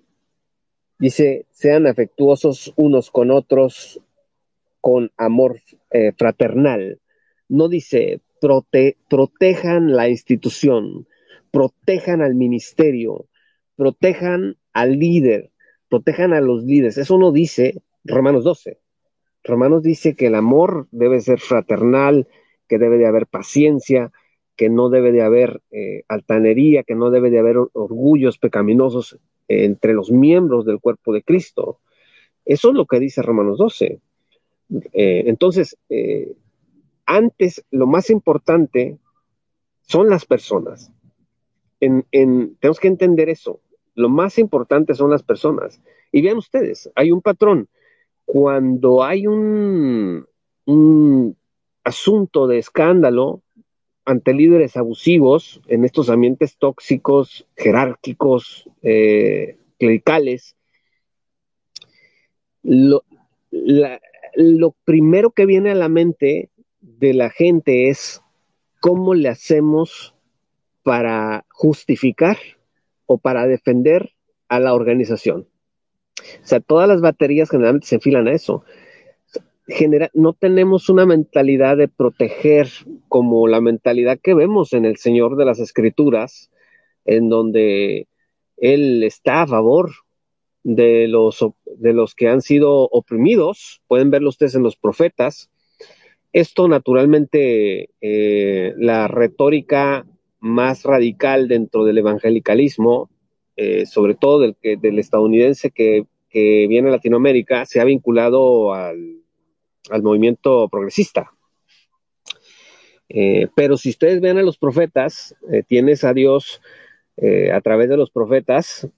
Dice, 0.98 1.46
sean 1.50 1.86
afectuosos 1.86 2.72
unos 2.76 3.10
con 3.10 3.30
otros 3.30 4.00
con 4.80 5.10
amor 5.16 5.60
eh, 5.90 6.12
fraternal. 6.16 7.00
No 7.48 7.68
dice, 7.68 8.20
prote 8.40 8.96
protejan 9.08 9.92
la 9.92 10.08
institución, 10.08 11.06
protejan 11.50 12.22
al 12.22 12.34
ministerio, 12.34 13.26
protejan 13.76 14.56
al 14.72 14.98
líder, 14.98 15.50
protejan 15.88 16.34
a 16.34 16.40
los 16.40 16.64
líderes. 16.64 16.98
Eso 16.98 17.18
no 17.18 17.32
dice 17.32 17.82
Romanos 18.04 18.44
12. 18.44 18.78
Romanos 19.44 19.82
dice 19.82 20.14
que 20.14 20.26
el 20.26 20.34
amor 20.34 20.88
debe 20.90 21.20
ser 21.20 21.40
fraternal, 21.40 22.28
que 22.68 22.78
debe 22.78 22.98
de 22.98 23.06
haber 23.06 23.26
paciencia, 23.26 24.12
que 24.56 24.68
no 24.68 24.90
debe 24.90 25.12
de 25.12 25.22
haber 25.22 25.62
eh, 25.70 26.04
altanería, 26.08 26.82
que 26.82 26.94
no 26.94 27.10
debe 27.10 27.30
de 27.30 27.38
haber 27.38 27.56
orgullos 27.72 28.38
pecaminosos 28.38 29.18
entre 29.48 29.92
los 29.92 30.10
miembros 30.10 30.64
del 30.64 30.80
cuerpo 30.80 31.12
de 31.12 31.22
Cristo. 31.22 31.78
Eso 32.44 32.70
es 32.70 32.74
lo 32.74 32.86
que 32.86 33.00
dice 33.00 33.22
Romanos 33.22 33.58
12. 33.58 34.00
Eh, 34.92 35.24
entonces, 35.26 35.76
eh, 35.88 36.32
antes 37.06 37.64
lo 37.70 37.86
más 37.86 38.10
importante 38.10 38.98
son 39.82 40.08
las 40.08 40.24
personas. 40.24 40.92
tenemos 41.78 42.80
que 42.80 42.88
entender 42.88 43.28
eso. 43.28 43.60
Lo 43.94 44.08
más 44.08 44.38
importante 44.38 44.94
son 44.94 45.10
las 45.10 45.22
personas. 45.22 45.80
Y 46.12 46.22
vean 46.22 46.36
ustedes, 46.36 46.90
hay 46.94 47.10
un 47.10 47.20
patrón. 47.20 47.68
Cuando 48.24 49.02
hay 49.02 49.26
un, 49.26 50.26
asunto 51.84 52.46
de 52.46 52.58
escándalo 52.58 53.42
ante 54.04 54.34
líderes 54.34 54.76
abusivos 54.76 55.60
en 55.68 55.84
estos 55.84 56.10
ambientes 56.10 56.56
tóxicos, 56.56 57.46
jerárquicos, 57.56 58.68
eh, 58.82 59.56
clericales, 59.78 60.56
lo, 62.62 63.04
lo 63.50 64.74
primero 64.84 65.30
que 65.30 65.46
viene 65.46 65.70
a 65.70 65.76
la 65.76 65.88
mente 65.88 66.50
de 66.80 67.14
la 67.14 67.30
gente 67.30 67.88
es 67.88 68.22
cómo 68.80 69.14
le 69.14 69.28
hacemos 69.28 70.14
para 70.82 71.44
justificar 71.50 72.36
o 73.06 73.18
para 73.18 73.46
defender 73.46 74.14
a 74.48 74.58
la 74.58 74.74
organización. 74.74 75.48
O 76.42 76.46
sea, 76.46 76.60
todas 76.60 76.88
las 76.88 77.00
baterías 77.00 77.50
generalmente 77.50 77.86
se 77.86 77.96
enfilan 77.96 78.28
a 78.28 78.32
eso. 78.32 78.64
No 80.14 80.32
tenemos 80.32 80.88
una 80.88 81.06
mentalidad 81.06 81.76
de 81.76 81.88
proteger 81.88 82.68
como 83.08 83.46
la 83.48 83.60
mentalidad 83.60 84.18
que 84.22 84.34
vemos 84.34 84.72
en 84.72 84.84
el 84.84 84.96
Señor 84.96 85.36
de 85.36 85.44
las 85.44 85.58
Escrituras, 85.58 86.50
en 87.04 87.28
donde 87.28 88.06
Él 88.56 89.02
está 89.02 89.42
a 89.42 89.46
favor 89.46 89.90
de 90.64 91.08
los, 91.08 91.44
de 91.76 91.92
los 91.92 92.14
que 92.14 92.28
han 92.28 92.42
sido 92.42 92.88
oprimidos. 92.88 93.82
Pueden 93.88 94.10
verlo 94.10 94.28
ustedes 94.28 94.54
en 94.54 94.62
los 94.62 94.76
profetas. 94.76 95.50
Esto 96.32 96.68
naturalmente, 96.68 97.90
eh, 98.00 98.72
la 98.76 99.08
retórica 99.08 100.06
más 100.40 100.84
radical 100.84 101.46
dentro 101.48 101.84
del 101.84 101.98
evangelicalismo, 101.98 103.10
eh, 103.56 103.86
sobre 103.86 104.14
todo 104.14 104.40
del, 104.40 104.56
del 104.62 104.98
estadounidense 104.98 105.70
que, 105.70 106.06
viene 106.34 106.88
a 106.88 106.92
Latinoamérica, 106.92 107.66
se 107.66 107.78
ha 107.78 107.84
vinculado 107.84 108.72
al, 108.72 109.21
movimiento 110.02 110.68
progresista. 110.68 111.32
Eh, 113.08 113.48
pero 113.54 113.76
si 113.76 113.90
ustedes 113.90 114.20
ven 114.20 114.38
a 114.38 114.42
los 114.42 114.58
profetas, 114.58 115.34
tienes 115.66 116.04
a 116.04 116.14
Dios 116.14 116.60
a 117.52 117.60
través 117.60 117.90
de 117.90 117.98
los 117.98 118.10
profetas 118.10 118.88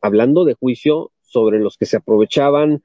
hablando 0.00 0.44
de 0.44 0.54
juicio 0.54 1.12
sobre 1.20 1.60
los 1.60 1.76
que 1.76 1.84
se 1.84 1.98
aprovechaban 1.98 2.82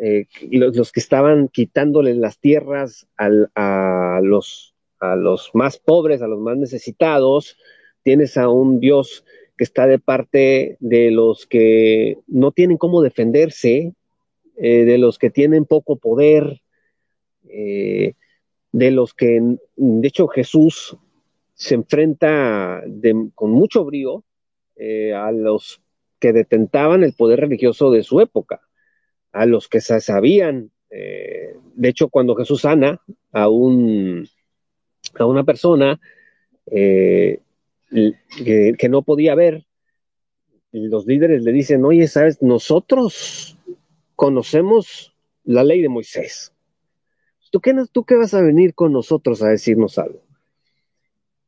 eh, 0.00 0.26
los, 0.52 0.92
que 0.92 1.00
estaban 1.00 1.48
quitándole 1.48 2.14
las 2.14 2.38
tierras 2.38 3.08
a, 3.16 4.20
los, 4.22 4.74
a 5.00 5.16
los 5.16 5.50
más 5.54 5.78
pobres, 5.78 6.22
a 6.22 6.28
los 6.28 6.38
más 6.38 6.56
necesitados, 6.56 7.56
tienes 8.04 8.36
a 8.36 8.48
un 8.48 8.78
Dios 8.78 9.24
que 9.56 9.64
está 9.64 9.88
de 9.88 9.98
parte 9.98 10.76
de 10.78 11.10
los 11.10 11.46
que 11.46 12.18
no 12.28 12.52
tienen 12.52 12.76
cómo 12.76 13.02
defenderse, 13.02 13.94
eh, 14.60 14.84
de 14.84 14.98
los 14.98 15.18
que 15.18 15.30
tienen 15.30 15.64
poco 15.64 15.96
poder, 15.96 16.60
eh, 17.48 18.14
de 18.72 18.90
los 18.90 19.14
que, 19.14 19.40
de 19.76 20.08
hecho, 20.08 20.28
Jesús 20.28 20.96
se 21.54 21.74
enfrenta 21.74 22.82
con 23.34 23.50
mucho 23.50 23.84
brío 23.84 24.22
a 25.14 25.32
los 25.32 25.82
que 26.20 26.32
detentaban 26.32 27.02
el 27.02 27.14
poder 27.14 27.40
religioso 27.40 27.90
de 27.90 28.04
su 28.04 28.20
época 28.20 28.60
a 29.32 29.46
los 29.46 29.68
que 29.68 29.80
se 29.80 30.00
sabían. 30.00 30.70
Eh, 30.90 31.54
de 31.74 31.88
hecho, 31.88 32.08
cuando 32.08 32.34
Jesús 32.34 32.62
sana 32.62 33.00
a, 33.32 33.48
un, 33.48 34.28
a 35.18 35.26
una 35.26 35.44
persona 35.44 36.00
eh, 36.66 37.40
que, 37.90 38.88
no 38.88 39.02
podía 39.02 39.34
ver, 39.34 39.64
los 40.72 41.06
líderes 41.06 41.42
le 41.42 41.52
dicen, 41.52 41.84
oye, 41.84 42.06
sabes, 42.08 42.42
nosotros 42.42 43.57
conocemos 44.18 45.14
la 45.44 45.62
ley 45.62 45.80
de 45.80 45.88
Moisés. 45.88 46.52
¿Tú 47.52 47.60
qué, 47.60 47.72
¿Tú 47.92 48.02
qué 48.02 48.16
vas 48.16 48.34
a 48.34 48.42
venir 48.42 48.74
con 48.74 48.92
nosotros 48.92 49.44
a 49.44 49.48
decirnos 49.48 49.96
algo? 49.96 50.24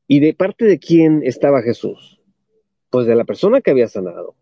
¿Y 0.07 0.21
de 0.21 0.35
parte 0.35 0.67
de 0.67 0.79
quién 0.79 1.23
estaba 1.25 1.63
Jesús? 1.63 2.21
Pues 2.89 3.09
de 3.09 3.17
la 3.17 3.25
persona 3.25 3.61
que 3.61 3.73
había 3.73 3.89
sanado. 3.89 4.37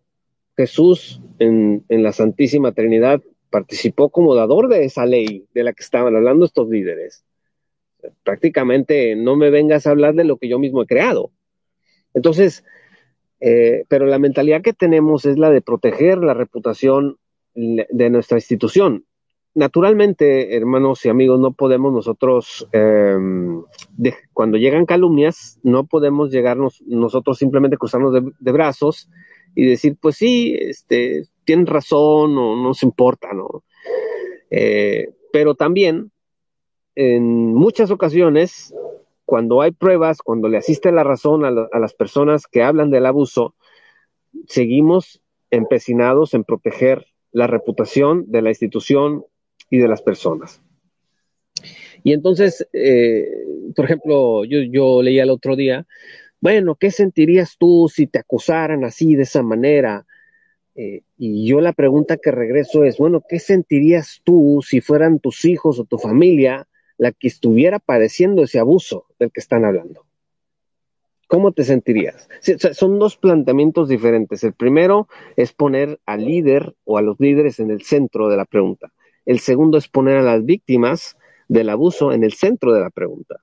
Jesús 0.58 1.22
en, 1.38 1.86
la 1.88 2.12
Santísima 2.12 2.72
Trinidad 2.72 3.22
participó 3.48 4.10
como 4.10 4.34
dador 4.34 4.68
de 4.68 4.84
esa 4.84 5.06
ley 5.06 5.46
de 5.54 5.64
la 5.64 5.72
que 5.72 5.82
estaban 5.82 6.14
hablando 6.14 6.44
estos 6.44 6.68
líderes. 6.68 7.24
Prácticamente 8.24 9.16
no 9.16 9.36
me 9.36 9.48
vengas 9.48 9.86
a 9.86 9.90
hablar 9.92 10.14
de 10.14 10.24
lo 10.24 10.36
que 10.36 10.48
yo 10.48 10.58
mismo 10.58 10.82
he 10.82 10.86
creado. 10.86 11.30
Entonces, 12.12 12.62
eh, 13.40 13.86
pero 13.88 14.04
la 14.04 14.18
mentalidad 14.18 14.60
que 14.60 14.74
tenemos 14.74 15.24
es 15.24 15.38
la 15.38 15.50
de 15.50 15.62
proteger 15.62 16.18
la 16.18 16.34
reputación 16.34 17.16
de 17.58 18.10
nuestra 18.10 18.38
institución. 18.38 19.04
Naturalmente, 19.54 20.56
hermanos 20.56 21.04
y 21.04 21.08
amigos, 21.08 21.40
no 21.40 21.52
podemos 21.52 21.92
nosotros, 21.92 22.68
em, 22.70 23.62
cuando 24.32 24.56
llegan 24.56 24.86
calumnias, 24.86 25.58
no 25.64 25.84
podemos 25.84 26.30
llegarnos 26.30 26.80
nosotros 26.86 27.38
simplemente 27.38 27.76
cruzarnos 27.76 28.22
de 28.38 28.52
brazos 28.52 29.10
y 29.56 29.66
decir, 29.66 29.96
pues 30.00 30.16
sí, 30.16 30.56
este, 30.60 31.24
tienen 31.44 31.66
razón 31.66 32.38
o 32.38 32.54
no 32.56 32.74
se 32.74 32.86
importa, 32.86 33.32
¿no? 33.32 33.64
Eh, 34.50 35.08
pero 35.32 35.56
también, 35.56 36.12
en 36.94 37.54
muchas 37.54 37.90
ocasiones, 37.90 38.72
cuando 39.24 39.60
hay 39.60 39.72
pruebas, 39.72 40.22
cuando 40.22 40.48
le 40.48 40.58
asiste 40.58 40.92
la 40.92 41.02
razón 41.02 41.44
a, 41.44 41.48
a 41.48 41.78
las 41.80 41.94
personas 41.94 42.46
que 42.46 42.62
hablan 42.62 42.90
del 42.90 43.06
abuso, 43.06 43.54
seguimos 44.46 45.20
empecinados 45.50 46.34
en 46.34 46.44
proteger 46.44 47.06
la 47.32 47.46
reputación 47.46 48.24
de 48.30 48.42
la 48.42 48.50
institución 48.50 49.24
y 49.70 49.78
de 49.78 49.88
las 49.88 50.02
personas. 50.02 50.62
Y 52.04 52.12
entonces, 52.12 52.66
eh, 52.72 53.28
por 53.74 53.84
ejemplo, 53.84 54.44
yo, 54.44 55.02
leía 55.02 55.24
el 55.24 55.30
otro 55.30 55.56
día 55.56 55.86
bueno, 56.40 56.76
¿qué 56.76 56.90
sentirías 56.90 57.56
tú 57.58 57.90
si 57.92 58.06
te 58.06 58.20
acusaran 58.20 58.84
así, 58.84 59.16
de 59.16 59.24
esa 59.24 59.42
manera? 59.42 60.06
Eh, 60.76 61.02
y 61.16 61.46
yo 61.46 61.60
la 61.60 61.72
pregunta 61.72 62.16
que 62.16 62.30
regreso 62.30 62.84
es, 62.84 62.98
bueno, 62.98 63.24
¿qué 63.28 63.40
sentirías 63.40 64.20
tú 64.22 64.60
si 64.64 64.80
fueran 64.80 65.18
tus 65.18 65.44
hijos 65.44 65.80
o 65.80 65.84
tu 65.84 65.98
familia 65.98 66.68
la 66.96 67.10
que 67.10 67.26
estuviera 67.26 67.80
padeciendo 67.80 68.44
ese 68.44 68.60
abuso 68.60 69.06
del 69.18 69.32
que 69.32 69.40
están 69.40 69.64
hablando? 69.64 70.06
¿Cómo 71.28 71.52
te 71.52 71.62
sentirías? 71.62 72.26
son 72.72 72.98
dos 72.98 73.16
planteamientos 73.18 73.88
diferentes. 73.88 74.42
El 74.44 74.54
primero 74.54 75.08
es 75.36 75.52
poner 75.52 76.00
al 76.06 76.24
líder 76.24 76.74
o 76.84 76.96
a 76.96 77.02
los 77.02 77.20
líderes 77.20 77.60
en 77.60 77.70
el 77.70 77.82
centro 77.82 78.28
de 78.28 78.38
la 78.38 78.46
pregunta. 78.46 78.92
El 79.26 79.38
segundo 79.38 79.76
es 79.76 79.88
poner 79.88 80.16
a 80.16 80.22
las 80.22 80.46
víctimas 80.46 81.18
del 81.46 81.68
abuso 81.68 82.12
en 82.12 82.24
el 82.24 82.32
centro 82.32 82.72
de 82.72 82.80
la 82.80 82.88
pregunta. 82.88 83.36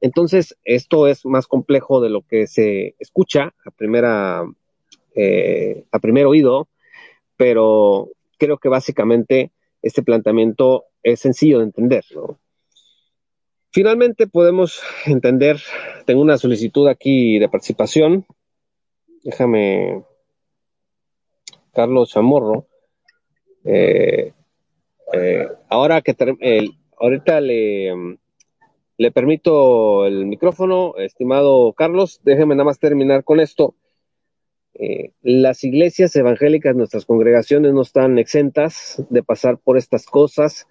Entonces, 0.00 0.56
esto 0.64 1.06
es 1.06 1.26
más 1.26 1.46
complejo 1.46 2.00
de 2.00 2.08
lo 2.08 2.22
que 2.22 2.46
se 2.46 2.94
escucha 2.98 3.52
a 3.62 3.70
primera, 3.72 4.44
eh, 5.14 5.84
a 5.92 5.98
primer 5.98 6.24
oído, 6.24 6.68
pero 7.36 8.08
creo 8.38 8.56
que 8.56 8.70
básicamente 8.70 9.50
este 9.82 10.02
planteamiento 10.02 10.84
es 11.02 11.20
sencillo 11.20 11.58
de 11.58 11.64
entender. 11.64 12.04
Finalmente 13.70 14.26
podemos 14.26 14.80
entender, 15.06 15.60
tengo 16.06 16.22
una 16.22 16.38
solicitud 16.38 16.88
aquí 16.88 17.38
de 17.38 17.48
participación. 17.48 18.26
Déjame, 19.22 20.04
Carlos 21.72 22.10
Chamorro. 22.10 22.66
Eh, 23.64 24.32
eh, 25.12 25.48
ahora 25.68 26.00
que 26.02 26.16
ahorita 26.98 27.40
le 27.40 28.18
le 28.98 29.12
permito 29.12 30.06
el 30.06 30.26
micrófono, 30.26 30.96
estimado 30.98 31.72
Carlos. 31.72 32.20
Déjeme 32.24 32.56
nada 32.56 32.64
más 32.64 32.80
terminar 32.80 33.22
con 33.22 33.38
esto. 33.38 33.76
Eh, 34.74 35.12
las 35.22 35.62
iglesias 35.62 36.14
evangélicas, 36.16 36.74
nuestras 36.74 37.06
congregaciones 37.06 37.72
no 37.72 37.82
están 37.82 38.18
exentas 38.18 39.02
de 39.08 39.22
pasar 39.22 39.58
por 39.58 39.78
estas 39.78 40.04
cosas. 40.04 40.66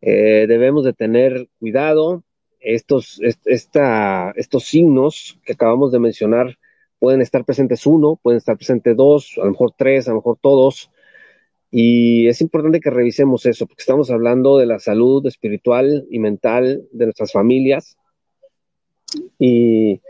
Eh, 0.00 0.46
debemos 0.48 0.84
de 0.84 0.92
tener 0.92 1.48
cuidado. 1.58 2.22
Estos, 2.60 3.20
estos 3.44 4.64
signos 4.64 5.38
que 5.44 5.52
acabamos 5.52 5.92
de 5.92 6.00
mencionar 6.00 6.58
pueden 6.98 7.20
estar 7.20 7.44
presentes 7.44 7.86
uno, 7.86 8.18
pueden 8.20 8.38
estar 8.38 8.56
presentes 8.56 8.96
dos, 8.96 9.34
a 9.36 9.44
lo 9.44 9.52
mejor 9.52 9.72
tres, 9.76 10.08
a 10.08 10.10
lo 10.10 10.16
mejor 10.16 10.38
todos. 10.40 10.90
Y 11.70 12.26
es 12.28 12.40
importante 12.40 12.80
que 12.80 12.90
revisemos 12.90 13.46
eso, 13.46 13.66
porque 13.66 13.82
estamos 13.82 14.10
hablando 14.10 14.58
de 14.58 14.66
la 14.66 14.78
salud 14.78 15.26
espiritual 15.26 16.06
y 16.10 16.18
mental 16.18 16.86
de 16.92 17.04
nuestras 17.04 17.32
familias. 17.32 17.96
Y, 19.38 20.00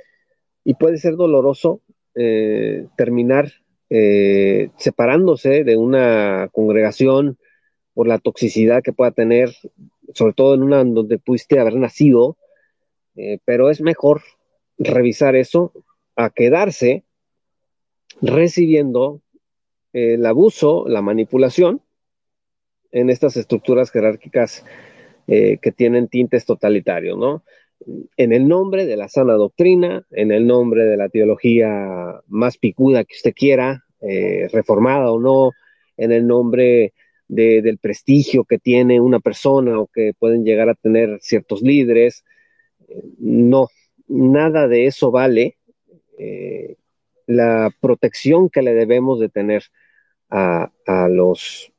puede 0.79 0.99
ser 0.99 1.17
doloroso 1.17 1.81
eh, 2.15 2.87
terminar 2.97 3.51
eh, 3.89 4.71
separándose 4.77 5.65
de 5.65 5.77
una 5.77 6.49
congregación 6.53 7.39
por 7.97 8.07
la 8.07 8.19
toxicidad 8.19 8.83
que 8.83 8.93
pueda 8.93 9.11
tener, 9.11 9.57
sobre 10.13 10.35
todo 10.35 10.55
en 10.55 10.63
una 10.63 10.85
donde 10.85 11.17
pudiste 11.17 11.59
haber 11.59 11.77
nacido, 11.77 12.37
eh, 13.17 13.39
pero 13.47 13.71
es 13.71 13.81
mejor 13.81 14.21
revisar 14.77 15.35
eso 15.35 15.73
a 16.15 16.29
quedarse 16.29 17.05
recibiendo 18.21 19.23
el 19.95 20.27
abuso, 20.27 20.85
la 20.87 21.01
manipulación 21.01 21.81
en 22.93 23.09
estas 23.09 23.39
estructuras 23.39 23.91
jerárquicas 23.91 24.63
eh, 25.27 25.57
que 25.63 25.73
tienen 25.73 26.09
tintes 26.09 26.45
totalitarios, 26.45 27.17
¿no? 27.17 27.45
En 28.19 28.35
el 28.35 28.47
nombre 28.47 28.85
de 28.85 28.99
la 28.99 29.09
sana 29.09 29.33
doctrina, 29.33 30.05
en 30.11 30.33
el 30.33 30.47
nombre 30.47 30.85
de 30.85 30.99
la 30.99 31.09
teología 31.09 32.21
más 32.27 32.59
picuda 32.59 33.05
que 33.05 33.15
usted 33.15 33.33
quiera, 33.35 33.87
eh, 34.03 34.49
reformada 34.53 35.11
o 35.11 35.19
no, 35.19 35.53
en 35.97 36.13
el 36.13 36.27
nombre 36.27 36.93
del 37.29 37.79
prestigio 37.79 38.45
que 38.45 38.59
tiene 38.59 39.01
una 39.01 39.21
persona 39.21 39.81
o 39.81 39.89
que 39.89 40.13
pueden 40.19 40.45
llegar 40.45 40.69
a 40.69 40.75
tener 40.75 41.19
ciertos 41.21 41.63
líderes. 41.63 42.25
no, 43.19 43.69
nada 44.09 44.69
de 44.69 44.87
eso 44.87 45.11
vale 45.11 45.57
eh, 46.19 46.77
la 47.27 47.71
protección 47.81 48.49
que 48.49 48.63
le 48.63 48.75
debemos 48.75 49.19
de 49.19 49.29
tener 49.29 49.65
a, 50.31 50.71
los, 51.11 51.73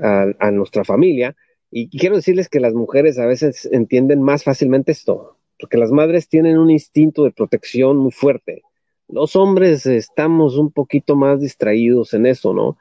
a, 0.00 0.50
nuestra 0.50 0.84
familia. 0.84 1.34
Y 1.70 1.88
quiero 1.98 2.16
decirles 2.16 2.48
que 2.48 2.60
las 2.60 2.74
mujeres 2.74 3.18
a 3.18 3.26
veces 3.26 3.68
entienden 3.72 4.20
más 4.20 4.44
fácilmente 4.44 4.92
esto, 4.92 5.38
porque 5.58 5.78
las 5.78 5.90
madres 5.90 6.28
tienen 6.28 6.58
un 6.58 6.70
instinto 6.70 7.24
de 7.24 7.30
protección 7.30 7.96
muy 7.96 8.12
fuerte. 8.12 8.62
Los 9.08 9.36
hombres 9.36 9.86
estamos 9.86 10.56
un 10.58 10.70
poquito 10.70 11.16
más 11.16 11.40
distraídos 11.40 12.12
en 12.12 12.26
eso, 12.26 12.52
¿no? 12.52 12.76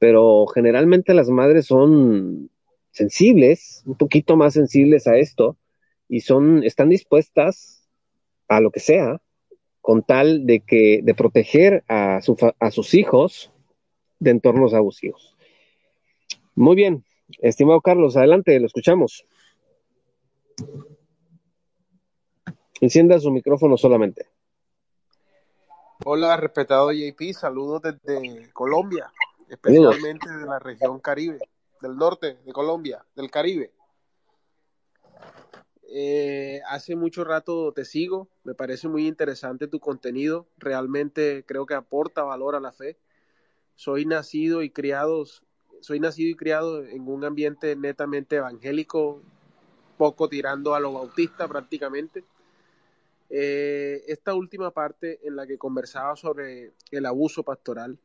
Pero 0.00 0.46
generalmente 0.48 1.14
las 1.14 1.28
madres 1.28 1.66
son 1.66 2.50
sensibles, 2.90 3.84
un 3.86 3.96
poquito 3.96 4.36
más 4.36 4.54
sensibles 4.54 5.06
a 5.06 5.16
esto, 5.16 5.56
y 6.08 6.22
son, 6.22 6.64
están 6.64 6.88
dispuestas 6.88 7.88
a 8.48 8.60
lo 8.60 8.72
que 8.72 8.80
sea, 8.80 9.20
con 9.80 10.02
tal 10.02 10.46
de 10.46 10.60
que, 10.60 11.00
de 11.04 11.14
proteger 11.14 11.84
a, 11.86 12.20
su, 12.22 12.36
a 12.58 12.70
sus 12.72 12.94
hijos 12.94 13.52
de 14.18 14.30
entornos 14.30 14.74
abusivos. 14.74 15.36
Muy 16.54 16.76
bien, 16.76 17.04
estimado 17.40 17.80
Carlos, 17.80 18.16
adelante, 18.16 18.58
lo 18.58 18.66
escuchamos. 18.66 19.24
Encienda 22.80 23.20
su 23.20 23.30
micrófono 23.30 23.76
solamente. 23.76 24.26
Hola, 26.04 26.36
respetado 26.38 26.90
JP, 26.92 27.34
saludos 27.34 27.82
desde 27.82 28.50
Colombia, 28.54 29.12
especialmente 29.50 30.30
de 30.30 30.46
la 30.46 30.58
región 30.58 31.00
Caribe, 31.00 31.38
del 31.82 31.96
norte 31.96 32.38
de 32.44 32.52
Colombia, 32.52 33.04
del 33.14 33.30
Caribe. 33.30 33.72
Eh, 35.92 36.62
hace 36.68 36.96
mucho 36.96 37.24
rato 37.24 37.72
te 37.72 37.84
sigo, 37.84 38.28
me 38.44 38.54
parece 38.54 38.88
muy 38.88 39.06
interesante 39.06 39.66
tu 39.66 39.80
contenido, 39.80 40.46
realmente 40.56 41.44
creo 41.46 41.66
que 41.66 41.74
aporta 41.74 42.22
valor 42.22 42.54
a 42.54 42.60
la 42.60 42.72
fe 42.72 42.96
soy 43.80 44.04
nacido 44.04 44.62
y 44.62 44.68
criado, 44.68 45.24
soy 45.80 46.00
nacido 46.00 46.28
y 46.28 46.34
criado 46.34 46.84
en 46.84 47.08
un 47.08 47.24
ambiente 47.24 47.74
netamente 47.76 48.36
evangélico, 48.36 49.22
poco 49.96 50.28
tirando 50.28 50.74
a 50.74 50.80
lo 50.80 50.92
bautista 50.92 51.48
prácticamente. 51.48 52.22
Eh, 53.30 54.04
esta 54.06 54.34
última 54.34 54.70
parte 54.70 55.26
en 55.26 55.34
la 55.34 55.46
que 55.46 55.56
conversaba 55.56 56.14
sobre 56.14 56.74
el 56.90 57.06
abuso 57.06 57.42
pastoral, 57.42 57.98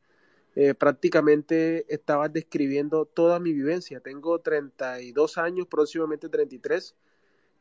eh, 0.56 0.72
prácticamente 0.74 1.84
estaba 1.94 2.30
describiendo 2.30 3.04
toda 3.04 3.38
mi 3.38 3.52
vivencia. 3.52 4.00
Tengo 4.00 4.40
32 4.40 5.36
años, 5.36 5.66
próximamente 5.66 6.30
33, 6.30 6.96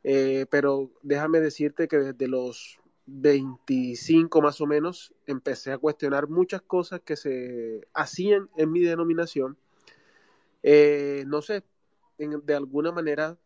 eh, 0.05 0.45
pero 0.49 0.91
déjame 1.03 1.41
decirte 1.41 1.89
que 1.89 1.97
desde 1.97 2.27
los 2.29 2.79
25 3.07 4.41
más 4.41 4.61
o 4.61 4.65
menos, 4.65 5.13
empecé 5.27 5.73
a 5.73 5.77
cuestionar 5.77 6.29
muchas 6.29 6.61
cosas 6.61 7.01
que 7.01 7.17
se 7.17 7.85
hacían 7.93 8.49
en 8.55 8.71
mi 8.71 8.79
denominación. 8.79 9.57
Eh, 10.63 11.25
no 11.27 11.41
sé, 11.41 11.63
de 12.17 12.55
alguna 12.55 12.93
manera, 12.93 13.37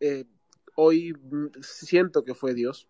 eh, 0.00 0.26
hoy 0.74 1.16
siento 1.62 2.24
que 2.24 2.34
fue 2.34 2.52
Dios. 2.52 2.88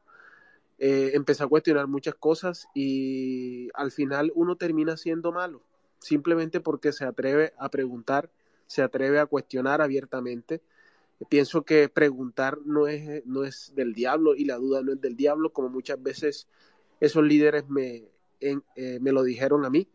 Empecé 0.79 1.45
a 1.45 1.47
cuestionar 1.47 1.87
muchas 1.87 2.17
cosas 2.17 2.67
y 2.75 3.69
al 3.75 3.93
final 3.93 4.33
uno 4.35 4.57
termina 4.57 4.97
siendo 4.97 5.31
malo, 5.31 5.63
simplemente 6.03 6.61
porque 6.61 6.93
se 6.93 7.05
atreve 7.05 7.53
a 7.59 7.71
preguntar, 7.71 8.31
se 8.67 8.83
atreve 8.83 9.19
a 9.19 9.27
cuestionar 9.27 9.83
abiertamente 9.83 10.63
Pienso 11.29 11.65
que 11.65 11.89
preguntar 11.89 12.59
no 12.65 12.89
es, 12.89 13.25
no 13.27 13.45
es 13.45 13.73
del 13.75 13.95
diablo 13.95 14.35
y 14.35 14.45
la 14.45 14.57
duda 14.57 14.83
no 14.83 14.93
es 14.93 15.01
del 15.01 15.17
diablo, 15.17 15.53
como 15.53 15.69
muchas 15.69 16.03
veces 16.03 16.49
esos 17.01 17.25
líderes 17.25 17.69
me, 17.69 18.05
eh, 18.41 18.99
me 19.01 19.13
lo 19.13 19.23
dijeron 19.23 19.65
a 19.65 19.71
mí. 19.71 19.89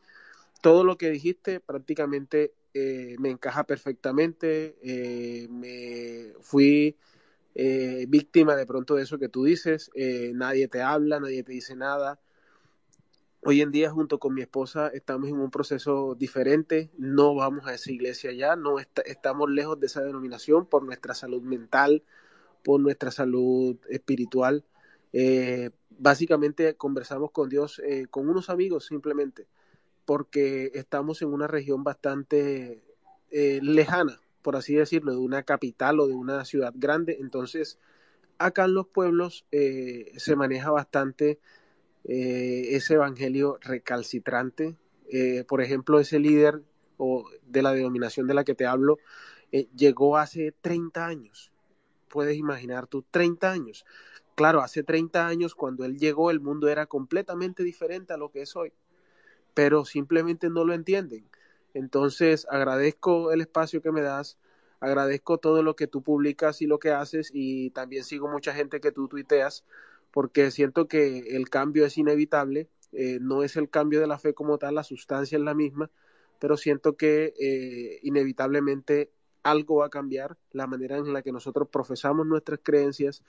Todo 0.61 0.83
lo 0.83 0.97
que 0.97 1.09
dijiste 1.09 1.59
prácticamente 1.59 2.53
eh, 2.73 3.15
me 3.19 3.29
encaja 3.29 3.65
perfectamente. 3.65 4.75
Eh, 4.81 5.47
me 5.49 6.33
fui 6.41 6.95
víctima 8.07 8.55
de 8.55 8.67
pronto 8.67 8.93
de 8.93 9.03
eso 9.03 9.17
que 9.17 9.29
tú 9.29 9.43
dices. 9.43 9.89
nadie 10.33 10.67
te 10.67 10.81
habla, 10.81 11.19
nadie 11.19 11.43
te 11.43 11.53
dice 11.53 11.75
nada. 11.75 12.19
Hoy 13.41 13.61
en 13.61 13.71
día, 13.71 13.91
junto 13.91 14.19
con 14.19 14.33
mi 14.33 14.41
esposa, 14.41 14.87
estamos 14.89 15.29
en 15.29 15.39
un 15.39 15.51
proceso 15.51 16.15
diferente. 16.15 16.89
No 16.97 17.35
vamos 17.35 17.67
a 17.67 17.73
esa 17.75 17.91
iglesia 17.91 18.31
ya, 18.33 18.55
no 18.55 18.77
estamos 18.79 19.49
lejos 19.49 19.79
de 19.79 19.85
esa 19.85 20.01
denominación 20.01 20.65
por 20.65 20.83
nuestra 20.83 21.13
salud 21.13 21.41
mental, 21.41 22.03
por 22.63 22.81
nuestra 22.81 23.11
salud 23.11 23.77
espiritual. 23.89 24.65
Eh, 25.13 25.69
básicamente 25.91 26.75
conversamos 26.75 27.31
con 27.31 27.47
Dios, 27.47 27.79
eh, 27.85 28.07
con 28.09 28.27
unos 28.27 28.49
amigos 28.49 28.85
simplemente, 28.85 29.47
porque 30.05 30.71
estamos 30.73 31.21
en 31.21 31.29
una 31.31 31.47
región 31.47 31.83
bastante 31.83 32.81
eh, 33.29 33.59
lejana, 33.61 34.19
por 34.41 34.55
así 34.55 34.73
decirlo, 34.75 35.11
de 35.11 35.19
una 35.19 35.43
capital 35.43 35.99
o 35.99 36.07
de 36.07 36.15
una 36.15 36.43
ciudad 36.43 36.73
grande. 36.75 37.17
Entonces, 37.21 37.77
acá 38.39 38.65
en 38.65 38.73
los 38.73 38.87
pueblos 38.87 39.45
se 39.51 40.35
maneja 40.35 40.71
bastante 40.71 41.39
eh, 42.07 42.75
ese 42.75 42.95
evangelio 42.95 43.59
recalcitrante. 43.61 44.75
Eh, 45.09 45.43
por 45.47 45.61
ejemplo, 45.61 45.99
ese 45.99 46.19
líder 46.19 46.63
o 46.97 47.29
de 47.45 47.61
la 47.61 47.73
denominación 47.73 48.27
de 48.27 48.33
la 48.33 48.43
que 48.43 48.55
te 48.55 48.65
hablo 48.65 48.97
eh, 49.51 49.67
llegó 49.75 50.17
hace 50.17 50.53
30 50.61 51.05
años. 51.05 51.51
Puedes 52.09 52.37
imaginar 52.37 52.87
tú, 52.87 53.03
30 53.11 53.51
años. 53.51 53.85
Claro, 54.35 54.61
hace 54.61 54.83
30 54.83 55.27
años 55.27 55.55
cuando 55.55 55.83
él 55.83 55.97
llegó 55.97 56.31
el 56.31 56.39
mundo 56.39 56.69
era 56.69 56.85
completamente 56.85 57.63
diferente 57.63 58.13
a 58.13 58.17
lo 58.17 58.29
que 58.29 58.43
es 58.43 58.55
hoy, 58.55 58.71
pero 59.53 59.83
simplemente 59.83 60.49
no 60.49 60.63
lo 60.63 60.73
entienden. 60.73 61.25
Entonces, 61.73 62.47
agradezco 62.49 63.31
el 63.31 63.41
espacio 63.41 63.81
que 63.81 63.91
me 63.91 64.01
das, 64.01 64.37
agradezco 64.79 65.39
todo 65.39 65.63
lo 65.63 65.75
que 65.75 65.87
tú 65.87 66.03
publicas 66.03 66.61
y 66.61 66.67
lo 66.67 66.79
que 66.79 66.91
haces 66.91 67.31
y 67.33 67.71
también 67.71 68.03
sigo 68.03 68.27
mucha 68.29 68.53
gente 68.53 68.79
que 68.79 68.91
tú 68.91 69.07
tuiteas 69.07 69.65
porque 70.11 70.51
siento 70.51 70.87
que 70.87 71.35
el 71.35 71.49
cambio 71.49 71.85
es 71.85 71.97
inevitable, 71.97 72.69
eh, 72.91 73.19
no 73.21 73.43
es 73.43 73.55
el 73.57 73.69
cambio 73.69 73.99
de 73.99 74.07
la 74.07 74.17
fe 74.17 74.33
como 74.33 74.57
tal, 74.57 74.75
la 74.75 74.83
sustancia 74.83 75.37
es 75.37 75.43
la 75.43 75.53
misma, 75.53 75.89
pero 76.39 76.57
siento 76.57 76.95
que 76.95 77.33
eh, 77.39 77.99
inevitablemente 78.03 79.11
algo 79.43 79.77
va 79.77 79.87
a 79.87 79.89
cambiar, 79.89 80.37
la 80.51 80.67
manera 80.67 80.97
en 80.97 81.13
la 81.13 81.21
que 81.21 81.31
nosotros 81.31 81.67
profesamos 81.69 82.25
nuestras 82.25 82.59
creencias, 82.63 83.23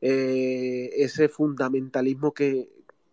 eh, 0.00 0.90
ese 0.96 1.28
fundamentalismo 1.28 2.32
que, 2.34 2.68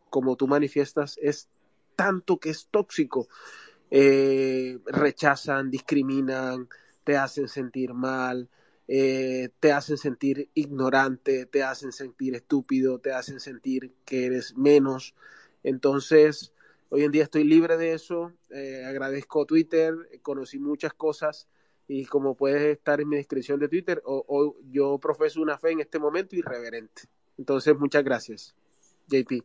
como 0.09 0.35
tú 0.35 0.47
manifiestas, 0.47 1.17
es 1.21 1.47
tanto 1.95 2.37
que 2.37 2.49
es 2.49 2.67
tóxico, 2.71 3.27
rechazan, 3.91 5.71
discriminan, 5.71 6.69
te 7.03 7.17
hacen 7.17 7.47
sentir 7.47 7.93
mal, 7.93 8.49
eh, 8.91 9.49
te 9.59 9.71
hacen 9.71 9.99
sentir 9.99 10.49
ignorante, 10.55 11.45
te 11.45 11.61
hacen 11.61 11.91
sentir 11.91 12.33
estúpido, 12.33 12.97
te 12.97 13.13
hacen 13.13 13.39
sentir 13.39 13.93
que 14.03 14.25
eres 14.25 14.57
menos. 14.57 15.13
Entonces, 15.61 16.53
hoy 16.89 17.03
en 17.03 17.11
día 17.11 17.21
estoy 17.21 17.43
libre 17.43 17.77
de 17.77 17.93
eso, 17.93 18.33
eh, 18.49 18.83
agradezco 18.87 19.45
Twitter, 19.45 19.93
conocí 20.23 20.57
muchas 20.57 20.91
cosas 20.95 21.47
y 21.87 22.05
como 22.05 22.35
puedes 22.35 22.63
estar 22.63 22.99
en 22.99 23.09
mi 23.09 23.17
descripción 23.17 23.59
de 23.59 23.67
Twitter, 23.69 24.01
o, 24.05 24.55
yo 24.71 24.97
profeso 24.97 25.39
una 25.39 25.59
fe 25.59 25.69
en 25.69 25.81
este 25.81 25.99
momento 25.99 26.35
irreverente. 26.35 27.03
Entonces, 27.37 27.77
muchas 27.77 28.03
gracias, 28.03 28.55
JP. 29.07 29.43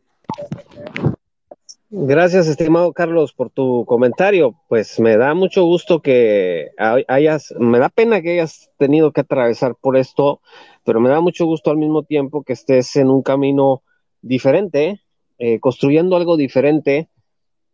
Gracias, 1.97 2.47
estimado 2.47 2.91
Carlos, 2.93 3.31
por 3.31 3.51
tu 3.51 3.85
comentario. 3.85 4.55
Pues 4.67 4.99
me 4.99 5.17
da 5.17 5.33
mucho 5.33 5.63
gusto 5.63 6.01
que 6.01 6.71
hayas, 7.07 7.53
me 7.57 7.79
da 7.79 7.89
pena 7.89 8.21
que 8.21 8.33
hayas 8.33 8.69
tenido 8.77 9.11
que 9.11 9.21
atravesar 9.21 9.75
por 9.79 9.95
esto, 9.95 10.41
pero 10.83 10.99
me 10.99 11.09
da 11.09 11.21
mucho 11.21 11.45
gusto 11.45 11.71
al 11.71 11.77
mismo 11.77 12.03
tiempo 12.03 12.43
que 12.43 12.53
estés 12.53 12.95
en 12.95 13.09
un 13.09 13.21
camino 13.21 13.81
diferente, 14.21 15.03
eh, 15.37 15.59
construyendo 15.59 16.15
algo 16.15 16.37
diferente, 16.37 17.07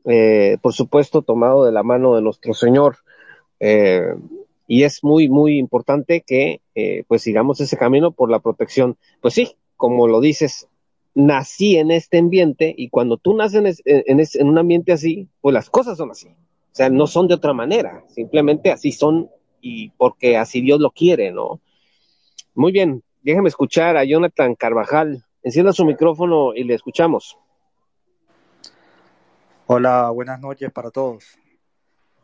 eh, 0.06 0.58
por 0.62 0.74
supuesto, 0.74 1.22
tomado 1.22 1.66
de 1.66 1.72
la 1.72 1.82
mano 1.82 2.16
de 2.16 2.22
nuestro 2.22 2.54
Señor. 2.54 2.98
Eh, 3.60 4.14
y 4.68 4.84
es 4.84 5.04
muy, 5.04 5.30
muy 5.30 5.58
importante 5.58 6.22
que 6.22 6.62
pues 7.08 7.24
sigamos 7.24 7.60
ese 7.60 7.78
camino 7.78 8.12
por 8.12 8.30
la 8.30 8.40
protección. 8.40 8.98
Pues 9.20 9.34
sí, 9.34 9.56
como 9.78 10.08
lo 10.08 10.22
dices, 10.22 10.68
nací 11.14 11.78
en 11.78 11.92
este 11.92 12.20
ambiente 12.20 12.74
y 12.76 12.90
cuando 12.90 13.18
tú 13.18 13.36
naces 13.36 13.82
en, 13.86 14.20
en, 14.20 14.48
un 14.48 14.58
ambiente 14.58 14.92
así, 14.92 15.28
pues 15.42 15.54
las 15.54 15.70
cosas 15.70 15.98
son 15.98 16.12
así. 16.12 16.28
O 16.28 16.74
sea, 16.74 16.90
no 16.90 17.08
son 17.08 17.28
de 17.28 17.34
otra 17.34 17.54
manera, 17.54 18.04
simplemente 18.08 18.72
así 18.72 18.92
son 18.92 19.30
y 19.60 19.90
porque 19.92 20.38
así 20.38 20.62
Dios 20.62 20.80
lo 20.80 20.92
quiere, 20.92 21.32
¿no? 21.32 21.60
Muy 22.56 22.72
bien, 22.72 23.04
déjeme 23.22 23.50
escuchar 23.50 23.98
a 23.98 24.04
Jonathan 24.04 24.56
Carvajal. 24.56 25.24
Encienda 25.44 25.74
su 25.74 25.86
micrófono 25.86 26.54
y 26.54 26.64
le 26.64 26.76
escuchamos. 26.76 27.38
Hola, 29.68 30.10
buenas 30.10 30.40
noches 30.40 30.72
para 30.72 30.92
todos. 30.92 31.38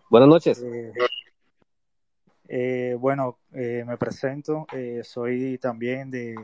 Buenas 0.10 0.30
noches. 0.30 0.62
Eh, 0.62 0.94
eh, 2.48 2.96
bueno, 3.00 3.40
eh, 3.54 3.84
me 3.86 3.98
presento, 3.98 4.66
soy 5.04 5.58
también 5.58 6.12
de 6.12 6.36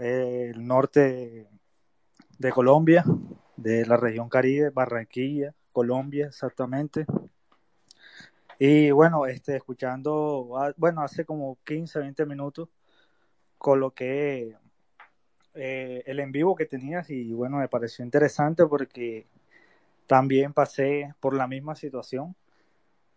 el 0.00 0.66
norte 0.66 1.48
de 2.38 2.52
Colombia, 2.52 3.04
de 3.56 3.86
la 3.86 3.96
región 3.96 4.28
Caribe, 4.28 4.70
Barranquilla, 4.70 5.54
Colombia, 5.72 6.26
exactamente. 6.26 7.06
Y 8.58 8.90
bueno, 8.90 9.26
este, 9.26 9.56
escuchando, 9.56 10.58
ah, 10.58 10.72
bueno, 10.76 11.02
hace 11.02 11.24
como 11.24 11.58
15, 11.64 11.98
20 12.00 12.26
minutos 12.26 12.68
coloqué 13.58 14.56
eh, 15.54 16.02
el 16.06 16.20
en 16.20 16.32
vivo 16.32 16.54
que 16.54 16.66
tenías 16.66 17.10
y 17.10 17.32
bueno, 17.32 17.58
me 17.58 17.68
pareció 17.68 18.04
interesante 18.04 18.66
porque 18.66 19.26
también 20.06 20.52
pasé 20.52 21.14
por 21.20 21.34
la 21.34 21.46
misma 21.46 21.74
situación 21.74 22.34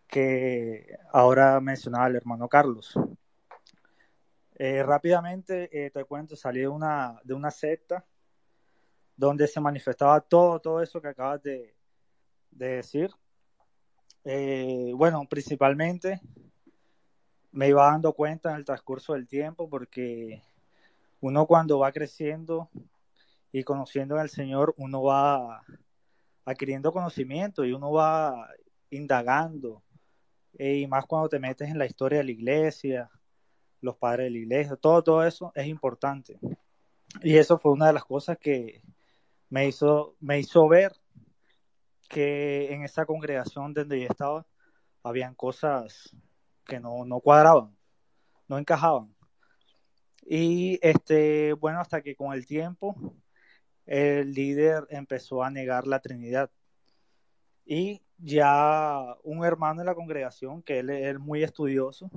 que 0.06 0.98
ahora 1.12 1.60
mencionaba 1.60 2.08
el 2.08 2.16
hermano 2.16 2.48
Carlos. 2.48 2.94
Eh, 4.56 4.84
rápidamente 4.84 5.68
eh, 5.72 5.90
te 5.90 6.04
cuento, 6.04 6.36
salí 6.36 6.60
de 6.60 6.68
una, 6.68 7.20
de 7.24 7.34
una 7.34 7.50
secta 7.50 8.06
donde 9.16 9.48
se 9.48 9.60
manifestaba 9.60 10.20
todo, 10.20 10.60
todo 10.60 10.80
eso 10.80 11.00
que 11.00 11.08
acabas 11.08 11.42
de, 11.42 11.74
decir. 12.50 13.10
Eh, 14.24 14.92
bueno, 14.94 15.26
principalmente 15.28 16.20
me 17.50 17.68
iba 17.68 17.86
dando 17.86 18.12
cuenta 18.12 18.50
en 18.50 18.56
el 18.56 18.64
transcurso 18.64 19.14
del 19.14 19.26
tiempo 19.26 19.68
porque 19.68 20.42
uno 21.20 21.46
cuando 21.46 21.80
va 21.80 21.92
creciendo 21.92 22.70
y 23.50 23.64
conociendo 23.64 24.16
al 24.18 24.30
Señor, 24.30 24.74
uno 24.76 25.02
va 25.02 25.62
adquiriendo 26.44 26.92
conocimiento 26.92 27.64
y 27.64 27.72
uno 27.72 27.90
va 27.92 28.48
indagando. 28.90 29.82
y 30.58 30.86
más 30.86 31.06
cuando 31.06 31.28
te 31.28 31.40
metes 31.40 31.68
en 31.68 31.78
la 31.78 31.86
historia 31.86 32.18
de 32.18 32.24
la 32.24 32.30
iglesia, 32.30 33.10
los 33.84 33.96
padres 33.96 34.26
de 34.26 34.30
la 34.30 34.38
iglesia, 34.38 34.76
todo, 34.76 35.02
todo 35.02 35.24
eso 35.24 35.52
es 35.54 35.66
importante. 35.66 36.38
Y 37.22 37.36
eso 37.36 37.58
fue 37.58 37.72
una 37.72 37.88
de 37.88 37.92
las 37.92 38.04
cosas 38.04 38.38
que 38.38 38.82
me 39.50 39.68
hizo, 39.68 40.16
me 40.20 40.38
hizo 40.38 40.66
ver 40.68 40.92
que 42.08 42.72
en 42.72 42.82
esa 42.82 43.06
congregación 43.06 43.72
donde 43.72 44.00
yo 44.00 44.06
estaba 44.08 44.46
habían 45.02 45.34
cosas 45.34 46.16
que 46.64 46.80
no, 46.80 47.04
no 47.04 47.20
cuadraban, 47.20 47.76
no 48.48 48.58
encajaban. 48.58 49.14
Y 50.22 50.78
este, 50.82 51.52
bueno, 51.52 51.80
hasta 51.80 52.00
que 52.00 52.16
con 52.16 52.32
el 52.32 52.46
tiempo 52.46 52.96
el 53.84 54.32
líder 54.32 54.86
empezó 54.88 55.42
a 55.42 55.50
negar 55.50 55.86
la 55.86 56.00
Trinidad. 56.00 56.50
Y 57.66 58.02
ya 58.18 59.16
un 59.22 59.44
hermano 59.44 59.80
de 59.80 59.86
la 59.86 59.94
congregación, 59.94 60.62
que 60.62 60.78
él 60.78 60.90
es 60.90 61.18
muy 61.18 61.42
estudioso, 61.42 62.10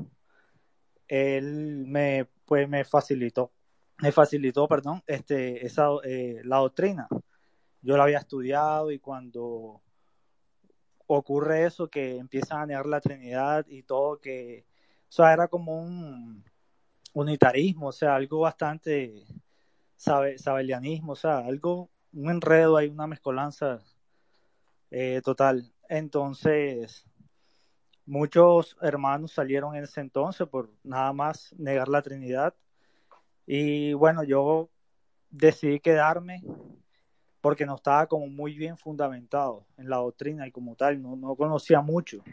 él 1.07 1.85
me, 1.87 2.27
pues, 2.45 2.67
me 2.69 2.83
facilitó, 2.85 3.51
me 3.99 4.11
facilitó, 4.11 4.67
perdón, 4.67 5.03
este, 5.07 5.65
esa, 5.65 5.89
eh, 6.03 6.41
la 6.43 6.57
doctrina. 6.57 7.07
Yo 7.81 7.97
la 7.97 8.03
había 8.03 8.19
estudiado 8.19 8.91
y 8.91 8.99
cuando 8.99 9.81
ocurre 11.07 11.65
eso, 11.65 11.89
que 11.89 12.17
empiezan 12.17 12.61
a 12.61 12.65
negar 12.65 12.85
la 12.85 13.01
Trinidad 13.01 13.65
y 13.67 13.83
todo, 13.83 14.19
que, 14.19 14.65
era 15.17 15.47
como 15.47 15.81
un 15.81 16.43
unitarismo, 17.13 17.87
o 17.87 17.91
sea, 17.91 18.15
algo 18.15 18.41
bastante 18.41 19.25
sabe, 19.95 20.37
sabelianismo, 20.37 21.13
o 21.13 21.15
sea, 21.15 21.39
algo, 21.39 21.89
un 22.13 22.29
enredo 22.29 22.77
ahí, 22.77 22.87
una 22.89 23.07
mezcolanza 23.07 23.79
eh, 24.91 25.21
total. 25.23 25.73
Entonces, 25.89 27.05
Muchos 28.07 28.77
hermanos 28.81 29.33
salieron 29.33 29.75
en 29.75 29.83
ese 29.83 29.99
entonces 29.99 30.47
por 30.47 30.71
nada 30.81 31.11
más 31.11 31.53
negar 31.57 31.89
la 31.89 32.01
Trinidad. 32.01 32.53
Y 33.45 33.91
bueno, 33.91 34.23
yo 34.23 34.69
decidí 35.29 35.81
quedarme 35.81 36.41
porque 37.41 37.65
no 37.65 37.75
estaba 37.75 38.07
como 38.07 38.27
muy 38.27 38.53
bien 38.53 38.77
fundamentado 38.77 39.65
en 39.75 39.89
la 39.89 39.97
doctrina 39.97 40.47
y 40.47 40.51
como 40.51 40.77
tal, 40.77 41.01
no, 41.01 41.17
no 41.17 41.35
conocía 41.35 41.81
mucho. 41.81 42.23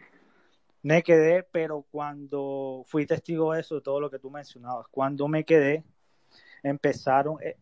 Me 0.81 1.03
quedé, 1.03 1.43
pero 1.43 1.85
cuando 1.91 2.85
fui 2.87 3.05
testigo 3.05 3.53
de 3.53 3.61
eso, 3.61 3.75
de 3.75 3.81
todo 3.81 3.99
lo 3.99 4.09
que 4.09 4.21
tú 4.21 4.31
mencionabas, 4.31 4.87
cuando 4.93 5.27
me 5.27 5.45
quedé, 5.45 5.83
empezaron, 6.63 7.39
eh, 7.43 7.57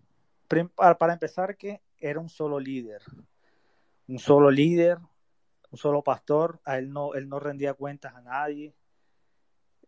para 0.76 1.14
empezar 1.14 1.56
que 1.56 1.80
era 1.98 2.20
un 2.20 2.28
solo 2.28 2.60
líder, 2.60 3.00
un 4.06 4.18
solo 4.18 4.50
líder, 4.50 4.98
un 5.72 5.78
solo 5.78 6.02
pastor, 6.02 6.60
a 6.64 6.76
él 6.78 6.92
no, 6.92 7.14
él 7.14 7.28
no 7.28 7.40
rendía 7.40 7.72
cuentas 7.72 8.14
a 8.14 8.20
nadie, 8.20 8.74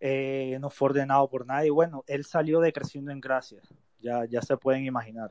eh, 0.00 0.56
no 0.60 0.70
fue 0.70 0.86
ordenado 0.86 1.28
por 1.28 1.46
nadie. 1.46 1.70
Bueno, 1.70 2.04
él 2.06 2.24
salió 2.24 2.58
de 2.60 2.72
creciendo 2.72 3.12
en 3.12 3.20
gracia, 3.20 3.60
ya, 4.00 4.24
ya 4.24 4.40
se 4.40 4.56
pueden 4.56 4.86
imaginar. 4.86 5.30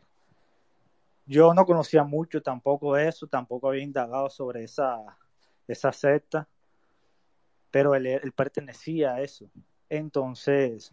Yo 1.25 1.53
no 1.53 1.65
conocía 1.65 2.03
mucho 2.03 2.41
tampoco 2.41 2.95
eso, 2.97 3.25
tampoco 3.27 3.69
había 3.69 3.83
indagado 3.83 4.29
sobre 4.29 4.63
esa, 4.63 4.99
esa 5.67 5.91
secta, 5.91 6.47
pero 7.71 7.95
él, 7.95 8.05
él 8.05 8.31
pertenecía 8.31 9.15
a 9.15 9.21
eso. 9.21 9.49
Entonces, 9.89 10.91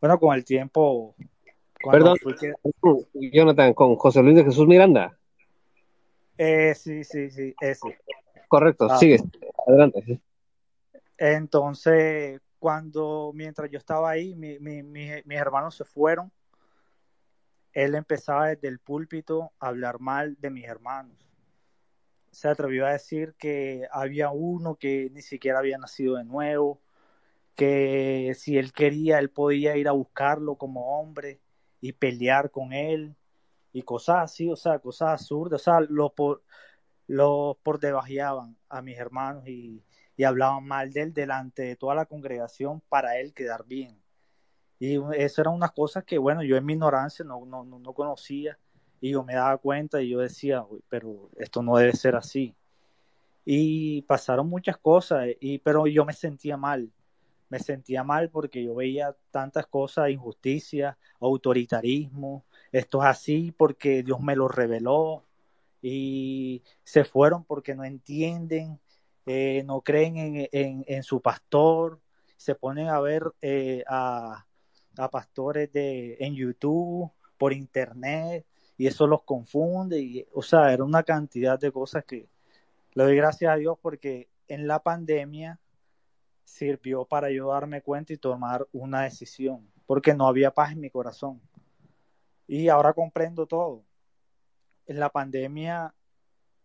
bueno, 0.00 0.18
con 0.18 0.34
el 0.34 0.44
tiempo... 0.44 1.14
Perdón, 1.90 2.16
Jonathan, 3.14 3.74
con 3.74 3.96
José 3.96 4.22
Luis 4.22 4.36
de 4.36 4.44
Jesús 4.44 4.66
Miranda. 4.66 5.16
Eh, 6.38 6.74
sí, 6.74 7.04
sí, 7.04 7.30
sí, 7.30 7.54
ese. 7.60 7.98
Correcto, 8.50 8.88
ah. 8.90 8.98
sigue, 8.98 9.22
adelante. 9.64 10.20
Entonces, 11.16 12.40
cuando, 12.58 13.30
mientras 13.32 13.70
yo 13.70 13.78
estaba 13.78 14.10
ahí, 14.10 14.34
mi, 14.34 14.58
mis 14.58 15.38
hermanos 15.38 15.76
se 15.76 15.84
fueron, 15.84 16.32
él 17.72 17.94
empezaba 17.94 18.48
desde 18.48 18.66
el 18.66 18.80
púlpito 18.80 19.52
a 19.60 19.68
hablar 19.68 20.00
mal 20.00 20.36
de 20.40 20.50
mis 20.50 20.64
hermanos. 20.64 21.16
Se 22.32 22.48
atrevió 22.48 22.86
a 22.86 22.92
decir 22.92 23.36
que 23.38 23.86
había 23.92 24.30
uno 24.30 24.74
que 24.74 25.10
ni 25.12 25.22
siquiera 25.22 25.60
había 25.60 25.78
nacido 25.78 26.16
de 26.16 26.24
nuevo, 26.24 26.82
que 27.54 28.32
si 28.36 28.58
él 28.58 28.72
quería, 28.72 29.20
él 29.20 29.30
podía 29.30 29.76
ir 29.76 29.86
a 29.86 29.92
buscarlo 29.92 30.56
como 30.56 30.98
hombre 30.98 31.40
y 31.80 31.92
pelear 31.92 32.50
con 32.50 32.72
él 32.72 33.14
y 33.72 33.82
cosas 33.82 34.24
así, 34.24 34.50
o 34.50 34.56
sea, 34.56 34.80
cosas 34.80 35.20
absurdas, 35.20 35.60
o 35.60 35.64
sea, 35.64 35.80
lo 35.88 36.12
por, 36.12 36.42
los 37.10 37.56
por 37.56 37.80
a 38.68 38.82
mis 38.82 38.96
hermanos 38.96 39.46
y, 39.48 39.82
hablaban 40.24 40.64
mal 40.64 40.92
de 40.92 41.00
él 41.00 41.14
delante 41.14 41.62
de 41.62 41.76
toda 41.76 41.94
la 41.94 42.04
congregación 42.04 42.82
para 42.90 43.18
él 43.18 43.32
quedar 43.32 43.64
bien. 43.64 43.98
Y 44.78 44.98
eso 45.16 45.40
eran 45.40 45.54
unas 45.54 45.72
cosas 45.72 46.04
que, 46.04 46.18
bueno, 46.18 46.42
yo 46.42 46.58
en 46.58 46.66
mi 46.66 46.74
ignorancia 46.74 47.24
no, 47.24 47.46
no, 47.46 47.64
no 47.64 47.92
conocía 47.94 48.58
y 49.00 49.12
yo 49.12 49.24
me 49.24 49.34
daba 49.34 49.56
cuenta 49.56 50.02
y 50.02 50.10
yo 50.10 50.18
decía, 50.18 50.62
pero 50.90 51.30
esto 51.38 51.62
no 51.62 51.76
debe 51.78 51.94
ser 51.94 52.16
así. 52.16 52.54
Y 53.46 54.02
pasaron 54.02 54.46
muchas 54.50 54.76
cosas, 54.76 55.26
y, 55.40 55.58
pero 55.58 55.86
yo 55.86 56.04
me 56.04 56.12
sentía 56.12 56.58
mal. 56.58 56.92
Me 57.48 57.58
sentía 57.58 58.04
mal 58.04 58.28
porque 58.28 58.62
yo 58.62 58.74
veía 58.74 59.16
tantas 59.30 59.66
cosas, 59.66 60.10
injusticia, 60.10 60.98
autoritarismo, 61.18 62.44
esto 62.72 63.02
es 63.02 63.08
así 63.08 63.52
porque 63.56 64.02
Dios 64.02 64.20
me 64.20 64.36
lo 64.36 64.48
reveló, 64.48 65.24
y 65.82 66.62
se 66.84 67.04
fueron 67.04 67.44
porque 67.44 67.74
no 67.74 67.84
entienden, 67.84 68.80
eh, 69.26 69.62
no 69.64 69.80
creen 69.82 70.48
en, 70.52 70.84
en, 70.86 71.02
su 71.02 71.20
pastor, 71.20 72.00
se 72.36 72.54
ponen 72.54 72.88
a 72.88 73.00
ver 73.00 73.24
eh, 73.40 73.84
a, 73.88 74.46
a, 74.96 75.10
pastores 75.10 75.72
de, 75.72 76.16
en 76.20 76.34
YouTube, 76.34 77.10
por 77.38 77.52
internet, 77.52 78.46
y 78.76 78.86
eso 78.86 79.06
los 79.06 79.22
confunde. 79.22 80.00
Y, 80.00 80.26
o 80.32 80.42
sea, 80.42 80.72
era 80.72 80.84
una 80.84 81.02
cantidad 81.02 81.58
de 81.58 81.72
cosas 81.72 82.04
que 82.04 82.28
le 82.94 83.04
doy 83.04 83.16
gracias 83.16 83.52
a 83.52 83.56
Dios 83.56 83.78
porque 83.80 84.28
en 84.48 84.66
la 84.66 84.80
pandemia 84.82 85.60
sirvió 86.44 87.04
para 87.04 87.30
yo 87.30 87.48
darme 87.48 87.82
cuenta 87.82 88.12
y 88.12 88.18
tomar 88.18 88.66
una 88.72 89.02
decisión, 89.02 89.70
porque 89.86 90.14
no 90.14 90.26
había 90.26 90.50
paz 90.50 90.72
en 90.72 90.80
mi 90.80 90.90
corazón. 90.90 91.40
Y 92.46 92.68
ahora 92.68 92.92
comprendo 92.92 93.46
todo. 93.46 93.84
En 94.90 94.98
la 94.98 95.08
pandemia 95.08 95.94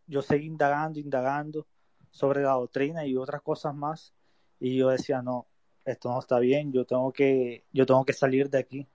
yo 0.08 0.24
seguí 0.24 0.48
indagando, 0.48 1.00
indagando 1.00 1.68
sobre 2.10 2.42
la 2.42 2.54
doctrina 2.54 3.06
y 3.06 3.16
otras 3.16 3.44
cosas 3.44 3.76
más, 3.76 4.16
y 4.60 4.78
yo 4.78 4.90
decía, 4.90 5.22
no, 5.22 5.46
esto 5.86 6.10
no 6.10 6.18
está 6.18 6.40
bien, 6.40 6.74
yo 6.74 6.86
tengo 6.86 7.14
que, 7.14 7.66
yo 7.72 7.86
tengo 7.86 8.04
que 8.04 8.14
salir 8.14 8.50
de 8.50 8.58
aquí. 8.58 8.88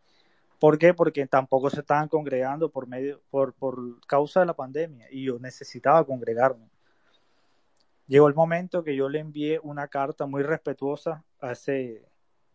¿Por 0.59 0.79
qué? 0.79 0.95
Porque 0.95 1.29
tampoco 1.29 1.71
se 1.71 1.79
estaban 1.79 2.09
congregando 2.09 2.73
por 2.73 2.89
medio, 2.89 3.23
por, 3.31 3.55
por 3.55 4.05
causa 4.09 4.41
de 4.41 4.47
la 4.47 4.55
pandemia, 4.55 5.07
y 5.13 5.27
yo 5.27 5.39
necesitaba 5.39 6.05
congregarme. 6.05 6.69
Llegó 8.09 8.27
el 8.27 8.35
momento 8.35 8.83
que 8.83 8.97
yo 8.97 9.09
le 9.09 9.21
envié 9.21 9.61
una 9.63 9.87
carta 9.87 10.27
muy 10.27 10.43
respetuosa 10.43 11.25
a 11.41 11.53
ese, 11.53 12.05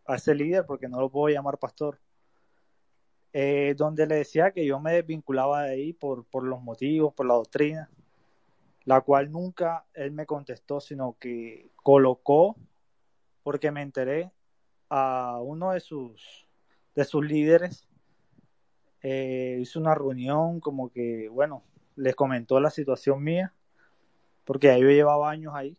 a 0.05 0.15
ese 0.15 0.36
líder, 0.36 0.65
porque 0.65 0.89
no 0.89 0.99
lo 0.99 1.09
puedo 1.09 1.34
llamar 1.34 1.57
pastor, 1.57 2.01
eh, 3.38 3.75
donde 3.75 4.07
le 4.07 4.15
decía 4.15 4.51
que 4.51 4.65
yo 4.65 4.79
me 4.79 4.93
desvinculaba 4.93 5.63
de 5.63 5.71
ahí 5.71 5.91
por, 5.91 6.23
por 6.23 6.45
los 6.45 6.61
motivos, 6.61 7.13
por 7.13 7.25
la 7.25 7.33
doctrina, 7.33 7.89
la 8.86 9.01
cual 9.01 9.29
nunca 9.29 9.83
él 9.93 10.13
me 10.13 10.25
contestó, 10.25 10.79
sino 10.79 11.17
que 11.19 11.69
colocó, 11.75 12.55
porque 13.43 13.71
me 13.71 13.81
enteré, 13.81 14.31
a 14.89 15.41
uno 15.41 15.71
de 15.71 15.81
sus, 15.81 16.47
de 16.95 17.03
sus 17.03 17.25
líderes, 17.25 17.86
eh, 19.01 19.57
hizo 19.59 19.81
una 19.81 19.95
reunión 19.95 20.61
como 20.61 20.89
que, 20.89 21.27
bueno, 21.27 21.61
les 21.97 22.15
comentó 22.15 22.61
la 22.61 22.69
situación 22.69 23.21
mía 23.21 23.53
porque 24.45 24.67
yo 24.79 24.88
llevaba 24.88 25.29
años 25.29 25.53
ahí, 25.53 25.77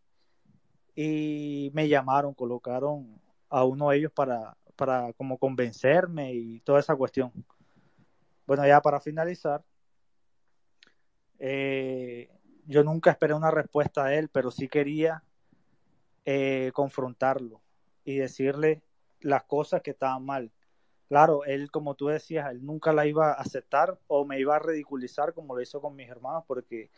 y 0.95 1.71
me 1.73 1.89
llamaron, 1.89 2.35
colocaron 2.35 3.19
a 3.49 3.65
uno 3.65 3.89
de 3.89 3.97
ellos 3.97 4.13
para, 4.13 4.59
para 4.77 5.13
como 5.15 5.39
convencerme 5.39 6.33
y 6.33 6.61
toda 6.61 6.81
esa 6.81 6.95
cuestión. 6.95 7.33
Bueno, 8.47 8.67
ya 8.67 8.81
para 8.81 9.01
finalizar, 9.01 9.65
eh, 11.39 12.31
yo 12.67 12.85
nunca 12.85 13.11
esperé 13.11 13.35
una 13.35 13.51
respuesta 13.51 14.05
de 14.05 14.19
él, 14.19 14.29
pero 14.29 14.51
sí 14.51 14.69
quería 14.69 15.23
eh, 16.25 16.71
confrontarlo 16.75 17.61
y 18.05 18.17
decirle 18.17 18.83
las 19.21 19.45
cosas 19.45 19.83
que 19.83 19.91
estaban 19.91 20.25
mal. 20.25 20.53
Claro, 21.09 21.45
él, 21.45 21.71
como 21.71 21.95
tú 21.95 22.09
decías, 22.09 22.51
él 22.51 22.65
nunca 22.65 22.93
la 22.93 23.07
iba 23.07 23.31
a 23.31 23.35
aceptar 23.35 23.99
o 24.09 24.25
me 24.25 24.41
iba 24.41 24.57
a 24.57 24.61
ridiculizar 24.61 25.35
como 25.35 25.55
lo 25.55 25.63
hizo 25.63 25.81
con 25.81 25.95
mis 25.95 26.09
hermanos, 26.09 26.45
porque 26.47 26.91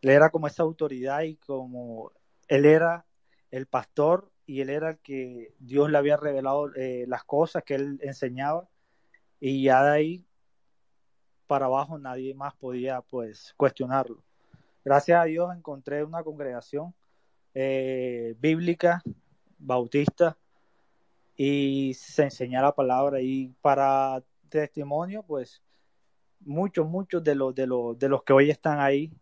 él 0.00 0.10
era 0.10 0.30
como 0.30 0.46
esa 0.46 0.62
autoridad 0.62 1.22
y 1.22 1.36
como 1.36 2.12
él 2.48 2.64
era 2.64 3.04
el 3.50 3.66
pastor 3.66 4.29
y 4.50 4.60
él 4.62 4.68
era 4.68 4.90
el 4.90 4.98
que 4.98 5.54
Dios 5.60 5.88
le 5.92 5.96
había 5.96 6.16
revelado 6.16 6.74
eh, 6.74 7.04
las 7.06 7.22
cosas 7.22 7.62
que 7.62 7.76
él 7.76 8.00
enseñaba 8.02 8.68
y 9.38 9.62
ya 9.62 9.84
de 9.84 9.90
ahí 9.92 10.26
para 11.46 11.66
abajo 11.66 11.98
nadie 11.98 12.34
más 12.34 12.56
podía 12.56 13.00
pues 13.00 13.54
cuestionarlo. 13.56 14.24
Gracias 14.84 15.20
a 15.20 15.24
Dios 15.24 15.54
encontré 15.56 16.02
una 16.02 16.24
congregación 16.24 16.92
eh, 17.54 18.34
bíblica, 18.40 19.00
bautista, 19.56 20.36
y 21.36 21.94
se 21.94 22.24
enseña 22.24 22.60
la 22.60 22.74
palabra 22.74 23.20
y 23.20 23.54
para 23.60 24.20
testimonio 24.48 25.22
pues 25.22 25.62
muchos, 26.40 26.88
muchos 26.88 27.22
de 27.22 27.36
los, 27.36 27.54
de 27.54 27.68
los, 27.68 27.96
de 27.96 28.08
los 28.08 28.24
que 28.24 28.32
hoy 28.32 28.50
están 28.50 28.80
ahí 28.80 29.12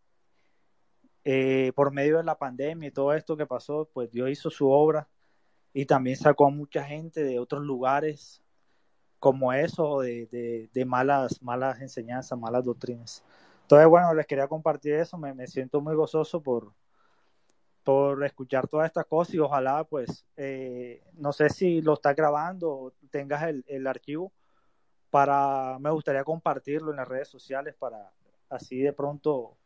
eh, 1.23 1.71
por 1.75 1.93
medio 1.93 2.17
de 2.17 2.25
la 2.25 2.39
pandemia 2.39 2.89
y 2.89 2.93
todo 2.93 3.13
esto 3.13 3.37
que 3.37 3.45
pasó, 3.45 3.91
pues 3.93 4.11
Dios 4.11 4.31
hizo 4.31 4.49
su 4.49 4.71
obra 4.71 5.07
y 5.73 5.87
también 5.87 6.17
sacó 6.17 6.47
a 6.47 6.51
mucha 6.51 6.85
gente 6.85 7.23
de 7.23 7.39
otros 7.39 7.63
lugares 7.63 8.43
como 9.19 9.53
eso, 9.53 10.01
de, 10.01 10.69
de, 10.73 10.85
malas, 10.85 11.43
malas 11.43 11.81
enseñanzas, 11.81 12.39
malas 12.39 12.65
doctrinas. 12.65 13.25
Entonces, 13.63 13.89
bueno, 13.89 14.15
les 14.15 14.27
quería 14.27 14.47
compartir 14.47 14.95
eso, 14.95 15.19
me, 15.19 15.47
siento 15.47 15.81
muy 15.81 15.95
gozoso 15.95 16.41
por, 16.41 16.73
por 17.85 18.25
escuchar 18.25 18.69
todas 18.69 18.87
estas 18.87 19.07
cosas 19.07 19.35
y 19.35 19.39
ojalá, 19.39 19.85
pues, 19.85 20.25
eh, 20.37 21.03
no 21.15 21.33
sé 21.33 21.51
si 21.51 21.83
lo 21.83 21.95
estás 21.95 22.15
grabando 22.15 22.71
o 22.71 22.93
tengas 23.11 23.43
el, 23.45 23.65
el 23.67 23.87
archivo 23.87 24.33
para, 25.11 25.79
me 25.81 25.91
gustaría 25.91 26.25
compartirlo 26.25 26.91
en 26.91 26.99
las 26.99 27.09
redes 27.09 27.29
sociales 27.29 27.75
para 27.79 28.13
así 28.51 28.81
de 28.81 28.93
pronto 28.93 29.57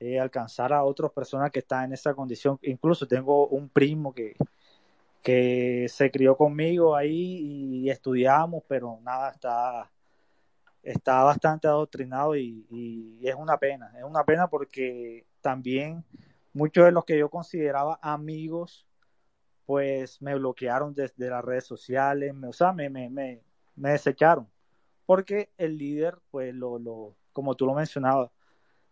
eh, 0.00 0.18
alcanzar 0.18 0.72
a 0.72 0.84
otras 0.84 1.12
personas 1.12 1.50
que 1.50 1.60
están 1.60 1.84
en 1.84 1.92
esa 1.94 2.14
condición. 2.14 2.58
Incluso 2.62 3.06
tengo 3.06 3.46
un 3.48 3.68
primo 3.68 4.12
que, 4.12 4.36
que 5.24 5.86
se 5.88 6.10
crió 6.10 6.36
conmigo 6.36 6.94
ahí 6.94 7.82
y 7.82 7.90
estudiamos, 7.90 8.62
pero 8.68 9.00
nada, 9.02 9.30
está, 9.30 9.90
está 10.82 11.24
bastante 11.24 11.66
adoctrinado 11.66 12.36
y, 12.36 13.18
es 13.22 13.34
una 13.34 13.58
pena, 13.58 13.90
es 13.98 14.04
una 14.04 14.24
pena 14.24 14.48
porque 14.48 15.26
también 15.40 16.04
muchos 16.52 16.84
de 16.84 16.92
los 16.92 17.06
que 17.06 17.18
yo 17.18 17.30
consideraba 17.30 17.98
amigos, 18.02 18.86
pues 19.66 20.20
me 20.20 20.34
bloquearon 20.34 20.94
desde 20.94 21.30
las 21.30 21.42
redes 21.42 21.64
sociales, 21.64 22.34
me, 22.34 22.48
o 22.48 22.52
sea, 22.52 22.74
me, 22.74 22.90
me, 22.90 23.08
me, 23.08 23.40
me 23.76 23.92
desecharon, 23.92 24.46
porque 25.06 25.50
el 25.56 25.78
líder, 25.78 26.18
pues 26.30 26.54
lo, 26.54 26.78
lo, 26.78 27.16
como 27.32 27.54
tú 27.54 27.64
lo 27.64 27.72
mencionabas, 27.74 28.30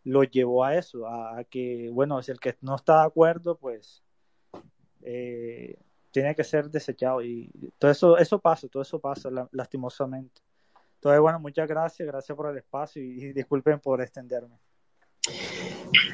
lo 0.04 0.24
llevó 0.24 0.64
a 0.64 0.76
eso, 0.76 1.06
a, 1.06 1.44
que, 1.44 1.90
bueno, 1.92 2.22
si 2.22 2.32
el 2.32 2.40
que 2.40 2.56
no 2.62 2.76
está 2.76 3.00
de 3.00 3.06
acuerdo, 3.06 3.58
pues 3.58 4.02
eh, 5.02 5.76
tiene 6.12 6.34
que 6.34 6.44
ser 6.44 6.70
desechado. 6.70 7.22
Y 7.22 7.50
todo 7.78 7.90
eso, 7.90 8.18
eso 8.18 8.38
pasa, 8.38 8.68
todo 8.68 8.82
eso 8.82 9.00
pasa 9.00 9.28
lastimosamente. 9.50 10.40
Entonces, 10.94 11.20
bueno, 11.20 11.40
muchas 11.40 11.68
gracias, 11.68 12.06
gracias 12.06 12.36
por 12.36 12.50
el 12.50 12.58
espacio 12.58 13.02
y, 13.02 13.32
disculpen 13.32 13.80
por 13.80 14.00
extenderme. 14.00 14.56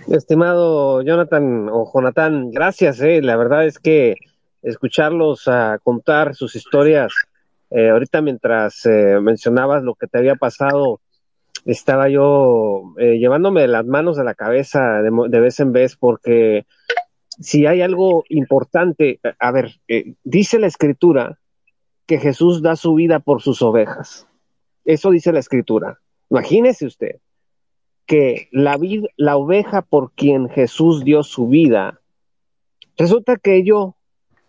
Estimado 0.08 1.02
Jonathan 1.02 1.68
o 1.70 1.90
Jonathan, 1.92 2.50
gracias. 2.50 3.00
Eh. 3.02 3.20
La 3.20 3.36
verdad 3.36 3.66
es 3.66 3.78
que 3.78 4.14
escucharlos 4.62 5.46
a 5.48 5.78
contar 5.82 6.34
sus 6.34 6.56
historias, 6.56 7.12
eh, 7.70 7.90
ahorita 7.90 8.22
mientras 8.22 8.86
eh, 8.86 9.18
mencionabas 9.20 9.82
lo 9.82 9.94
que 9.94 10.06
te 10.06 10.18
había 10.18 10.36
pasado, 10.36 11.00
estaba 11.64 12.08
yo 12.08 12.94
eh, 12.98 13.18
llevándome 13.18 13.66
las 13.68 13.84
manos 13.84 14.16
de 14.16 14.24
la 14.24 14.34
cabeza 14.34 15.02
de, 15.02 15.40
vez 15.40 15.60
en 15.60 15.72
vez 15.72 15.96
porque 15.96 16.66
si 17.40 17.66
hay 17.66 17.82
algo 17.82 18.24
importante, 18.28 19.20
a 19.38 19.50
ver, 19.50 19.80
eh, 19.88 20.14
dice 20.24 20.58
la 20.58 20.66
escritura 20.66 21.38
que 22.06 22.18
Jesús 22.18 22.62
da 22.62 22.76
su 22.76 22.94
vida 22.94 23.20
por 23.20 23.42
sus 23.42 23.62
ovejas. 23.62 24.26
Eso 24.84 25.10
dice 25.10 25.32
la 25.32 25.40
escritura. 25.40 26.00
Imagínese 26.30 26.86
usted 26.86 27.16
que 28.06 28.48
la, 28.52 28.78
la 29.16 29.36
oveja 29.36 29.82
por 29.82 30.12
quien 30.12 30.48
Jesús 30.48 31.04
dio 31.04 31.22
su 31.22 31.48
vida, 31.48 32.00
resulta 32.96 33.36
que 33.36 33.62
yo, 33.64 33.96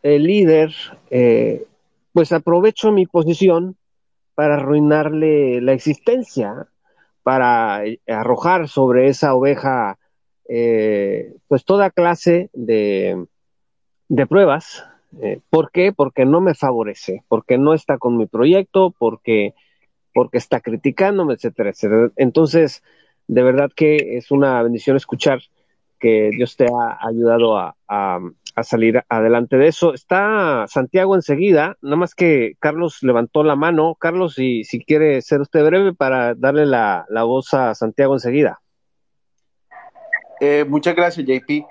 el 0.01 0.23
líder, 0.23 0.73
eh, 1.09 1.65
pues 2.13 2.31
aprovecho 2.31 2.91
mi 2.91 3.05
posición 3.05 3.75
para 4.33 4.55
arruinarle 4.55 5.59
la 5.61 5.73
existencia 5.73 6.69
para 7.23 7.85
eh, 7.85 7.99
arrojar 8.07 8.67
sobre 8.67 9.07
esa 9.07 9.35
oveja 9.35 9.99
eh, 10.49 11.35
pues 11.47 11.63
toda 11.63 11.91
clase 11.91 12.49
de, 12.53 13.25
de 14.09 14.27
pruebas. 14.27 14.83
Eh, 15.21 15.39
¿Por 15.49 15.71
qué? 15.71 15.93
Porque 15.93 16.25
no 16.25 16.41
me 16.41 16.55
favorece, 16.55 17.23
porque 17.29 17.57
no 17.57 17.73
está 17.73 17.97
con 17.97 18.17
mi 18.17 18.25
proyecto, 18.27 18.93
porque, 18.97 19.53
porque 20.13 20.37
está 20.37 20.59
criticándome, 20.59 21.35
etcétera, 21.35 21.69
etcétera. 21.69 22.11
Entonces, 22.17 22.83
de 23.27 23.43
verdad 23.43 23.71
que 23.75 24.17
es 24.17 24.31
una 24.31 24.61
bendición 24.61 24.97
escuchar 24.97 25.39
que 25.99 26.29
Dios 26.31 26.55
te 26.57 26.65
ha 26.65 27.07
ayudado 27.07 27.57
a, 27.57 27.75
a 28.59 28.63
salir 28.63 29.03
adelante 29.09 29.57
de 29.57 29.67
eso. 29.67 29.93
Está 29.93 30.65
Santiago 30.67 31.15
enseguida, 31.15 31.77
nada 31.81 31.95
más 31.95 32.15
que 32.15 32.53
Carlos 32.59 33.01
levantó 33.01 33.43
la 33.43 33.55
mano. 33.55 33.95
Carlos, 33.99 34.35
si, 34.35 34.63
si 34.63 34.83
quiere 34.83 35.21
ser 35.21 35.41
usted 35.41 35.65
breve 35.65 35.93
para 35.93 36.35
darle 36.35 36.65
la, 36.65 37.05
voz 37.23 37.53
a 37.53 37.73
Santiago 37.75 38.13
enseguida. 38.13 38.59
Eh, 40.39 40.63
muchas 40.65 40.95
gracias, 40.95 41.25
JP. 41.25 41.65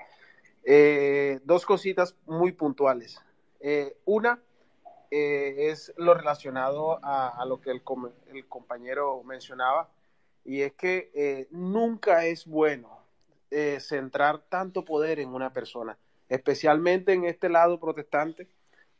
Eh, 0.63 1.39
dos 1.43 1.65
cositas 1.65 2.15
muy 2.27 2.51
puntuales. 2.51 3.19
Eh, 3.59 3.97
una 4.05 4.41
es 5.11 5.91
lo 5.97 6.13
relacionado 6.13 6.99
a, 7.01 7.43
lo 7.47 7.59
que 7.59 7.71
el, 7.71 7.81
el, 8.31 8.47
compañero 8.47 9.23
mencionaba, 9.23 9.89
y 10.45 10.61
es 10.61 10.73
que 10.73 11.47
nunca 11.49 12.25
es 12.25 12.45
bueno 12.45 12.99
centrar 13.79 14.43
tanto 14.49 14.85
poder 14.85 15.19
en 15.19 15.29
una 15.29 15.51
persona 15.51 15.97
especialmente 16.29 17.13
en 17.13 17.25
este 17.25 17.49
lado 17.49 17.79
protestante, 17.79 18.47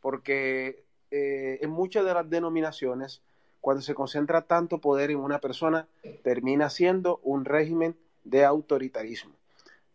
porque 0.01 0.83
en 1.11 1.69
muchas 1.69 2.03
de 2.05 2.13
las 2.15 2.27
denominaciones, 2.27 3.21
cuando 3.61 3.83
se 3.83 3.93
concentra 3.93 4.41
tanto 4.41 4.79
poder 4.79 5.11
en 5.11 5.19
una 5.19 5.37
persona, 5.37 5.87
termina 6.23 6.71
siendo 6.71 7.19
un 7.21 7.45
régimen 7.45 7.95
de 8.23 8.45
autoritarismo, 8.45 9.35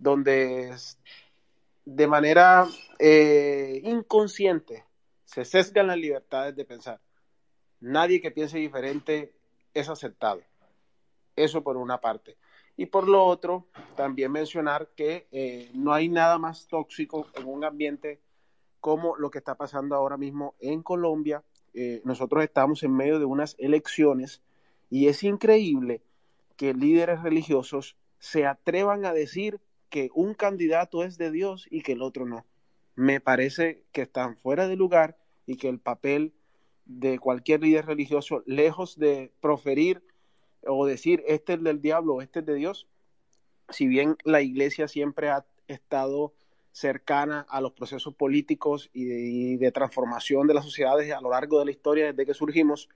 donde 0.04 0.76
de 1.86 2.06
manera 2.06 2.68
eh, 2.98 3.80
inconsciente 3.84 4.84
se 5.24 5.46
sesgan 5.46 5.86
las 5.86 5.96
libertades 5.96 6.54
de 6.54 6.66
pensar. 6.66 7.00
Nadie 7.80 8.20
que 8.20 8.30
piense 8.30 8.58
diferente 8.58 9.32
es 9.72 9.88
aceptado. 9.88 10.42
Eso 11.34 11.64
por 11.64 11.78
una 11.78 12.02
parte. 12.02 12.36
Y 12.76 12.86
por 12.86 13.08
lo 13.08 13.24
otro, 13.24 13.66
también 13.96 14.30
mencionar 14.30 14.90
que 14.94 15.26
eh, 15.32 15.70
no 15.72 15.94
hay 15.94 16.10
nada 16.10 16.38
más 16.38 16.68
tóxico 16.68 17.26
en 17.34 17.46
un 17.46 17.64
ambiente 17.64 18.20
como 18.80 19.16
lo 19.16 19.30
que 19.30 19.38
está 19.38 19.54
pasando 19.54 19.96
ahora 19.96 20.18
mismo 20.18 20.54
en 20.60 20.82
Colombia. 20.82 21.42
Eh, 21.72 22.02
nosotros 22.04 22.44
estamos 22.44 22.82
en 22.82 22.94
medio 22.94 23.18
de 23.18 23.24
unas 23.24 23.56
elecciones 23.58 24.42
y 24.90 25.08
es 25.08 25.22
increíble 25.22 26.02
que 26.58 26.74
líderes 26.74 27.22
religiosos 27.22 27.96
se 28.18 28.44
atrevan 28.46 29.06
a 29.06 29.14
decir 29.14 29.60
que 29.90 30.10
un 30.14 30.34
candidato 30.34 31.04
es 31.04 31.18
de 31.18 31.30
Dios 31.30 31.66
y 31.70 31.82
que 31.82 31.92
el 31.92 32.02
otro 32.02 32.26
no. 32.26 32.44
Me 32.96 33.20
parece 33.20 33.82
que 33.92 34.02
están 34.02 34.36
fuera 34.36 34.68
de 34.68 34.76
lugar 34.76 35.16
y 35.46 35.56
que 35.56 35.68
el 35.68 35.78
papel 35.78 36.32
de 36.86 37.18
cualquier 37.18 37.62
líder 37.62 37.86
religioso, 37.86 38.42
lejos 38.46 38.98
de 38.98 39.32
proferir 39.40 40.02
o 40.66 40.86
decir 40.86 41.22
este 41.26 41.54
es 41.54 41.62
del 41.62 41.80
diablo 41.80 42.14
o 42.14 42.22
este 42.22 42.40
es 42.40 42.46
de 42.46 42.54
Dios, 42.54 42.88
si 43.68 43.86
bien 43.86 44.16
la 44.24 44.42
iglesia 44.42 44.88
siempre 44.88 45.30
ha 45.30 45.46
estado 45.68 46.34
cercana 46.72 47.46
a 47.48 47.60
los 47.60 47.72
procesos 47.72 48.14
políticos 48.14 48.90
y 48.92 49.56
de, 49.56 49.72
transformación 49.72 50.46
de 50.46 50.54
las 50.54 50.64
sociedades 50.64 51.12
a 51.12 51.20
lo 51.20 51.30
largo 51.30 51.60
de 51.60 51.66
la 51.66 51.70
historia 51.70 52.06
desde 52.06 52.26
que 52.26 52.34
surgimos, 52.34 52.88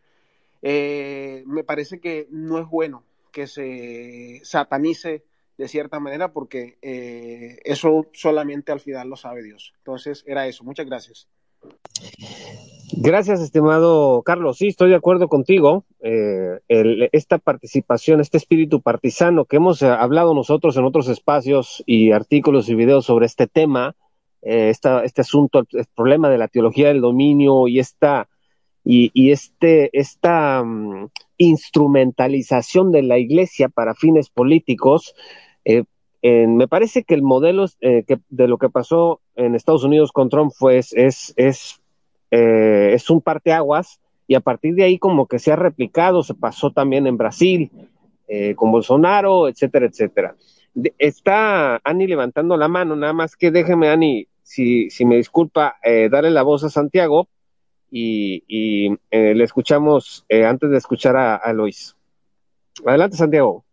eh, 0.62 1.44
me 1.46 1.62
parece 1.62 2.00
que 2.00 2.26
no 2.30 2.58
es 2.58 2.66
bueno 2.66 3.04
que 3.30 3.46
se 3.46 4.40
satanice 4.42 5.24
de 5.58 5.68
cierta 5.68 6.00
manera 6.00 6.32
porque 6.32 6.78
eh, 6.80 7.58
eso 7.64 8.06
solamente 8.14 8.72
al 8.72 8.80
final 8.80 9.08
lo 9.08 9.16
sabe 9.16 9.42
Dios. 9.42 9.74
Entonces 9.78 10.24
era 10.26 10.46
eso. 10.46 10.64
Muchas 10.64 10.86
gracias. 10.86 11.28
Gracias, 12.92 13.40
estimado 13.40 14.22
Carlos. 14.22 14.58
Sí, 14.58 14.68
estoy 14.68 14.90
de 14.90 14.96
acuerdo 14.96 15.28
contigo. 15.28 15.84
Eh, 16.00 16.58
esta 17.12 17.38
participación, 17.38 18.20
este 18.20 18.38
espíritu 18.38 18.80
partisano 18.80 19.44
que 19.44 19.56
hemos 19.56 19.82
eh, 19.82 19.86
hablado 19.86 20.34
nosotros 20.34 20.76
en 20.76 20.84
otros 20.84 21.08
espacios 21.08 21.82
y 21.86 22.12
artículos 22.12 22.68
y 22.68 22.74
videos 22.74 23.04
sobre 23.04 23.26
este 23.26 23.46
tema, 23.46 23.94
eh, 24.42 24.70
este 24.70 25.20
asunto, 25.20 25.66
el, 25.72 25.86
problema 25.94 26.30
de 26.30 26.38
la 26.38 26.48
teología 26.48 26.88
del 26.88 27.00
dominio 27.00 27.68
y 27.68 27.78
esta 27.78 28.28
y, 28.84 29.30
este 29.32 29.90
esta 29.92 30.62
mm, 30.64 31.10
instrumentalización 31.36 32.90
de 32.90 33.02
la 33.02 33.18
Iglesia 33.18 33.68
para 33.68 33.94
fines 33.94 34.30
políticos. 34.30 35.14
Me 36.22 36.68
parece 36.68 37.04
que 37.04 37.14
el 37.14 37.22
modelo 37.22 37.66
que, 37.80 38.18
de 38.28 38.48
lo 38.48 38.58
que 38.58 38.68
pasó 38.68 39.20
en 39.36 39.54
Estados 39.54 39.84
Unidos 39.84 40.12
con 40.12 40.28
Trump 40.28 40.52
fue 40.54 40.78
es, 40.78 40.92
es 41.36 41.80
eh, 42.30 42.90
es 42.92 43.08
un 43.10 43.20
parteaguas 43.20 44.00
y 44.26 44.34
a 44.34 44.40
partir 44.40 44.74
de 44.74 44.84
ahí 44.84 44.98
como 44.98 45.26
que 45.26 45.38
se 45.38 45.52
ha 45.52 45.56
replicado, 45.56 46.22
se 46.22 46.34
pasó 46.34 46.70
también 46.70 47.06
en 47.06 47.16
Brasil 47.16 47.70
eh, 48.26 48.54
con 48.54 48.70
Bolsonaro, 48.70 49.48
etcétera, 49.48 49.86
etcétera. 49.86 50.36
está 50.98 51.80
Ani 51.82 52.06
levantando 52.06 52.56
la 52.56 52.68
mano, 52.68 52.94
nada 52.94 53.14
más 53.14 53.36
que 53.36 53.50
déjeme, 53.50 53.88
Ani, 53.88 54.28
si, 54.42 54.90
si 54.90 55.06
me 55.06 55.16
disculpa, 55.16 55.76
eh, 55.82 56.08
darle 56.10 56.30
la 56.30 56.42
voz 56.42 56.64
a 56.64 56.68
Santiago 56.68 57.28
y, 57.90 58.44
y 58.46 58.92
eh, 59.10 59.34
le 59.34 59.44
escuchamos 59.44 60.26
antes 60.28 60.70
de 60.70 60.76
escuchar 60.76 61.16
a, 61.16 61.36
a 61.36 61.52
Luis. 61.54 61.96
Adelante, 62.84 63.16
Santiago. 63.16 63.64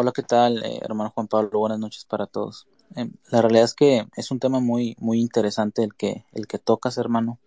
Hola, 0.00 0.12
¿qué 0.12 0.22
tal, 0.22 0.62
hermano 0.80 1.10
Juan 1.12 1.26
Pablo? 1.26 1.58
Buenas 1.58 1.80
noches 1.80 2.04
para 2.04 2.28
todos. 2.28 2.68
Em, 2.94 3.14
la 3.32 3.42
realidad 3.42 3.64
es 3.64 3.74
que 3.74 4.06
es 4.14 4.30
un 4.30 4.38
tema 4.38 4.60
muy, 4.60 4.94
muy 5.00 5.20
interesante 5.20 5.82
el 5.82 5.92
que, 5.96 6.24
el 6.32 6.46
que 6.46 6.60
tocas, 6.60 6.98
hermano, 6.98 7.40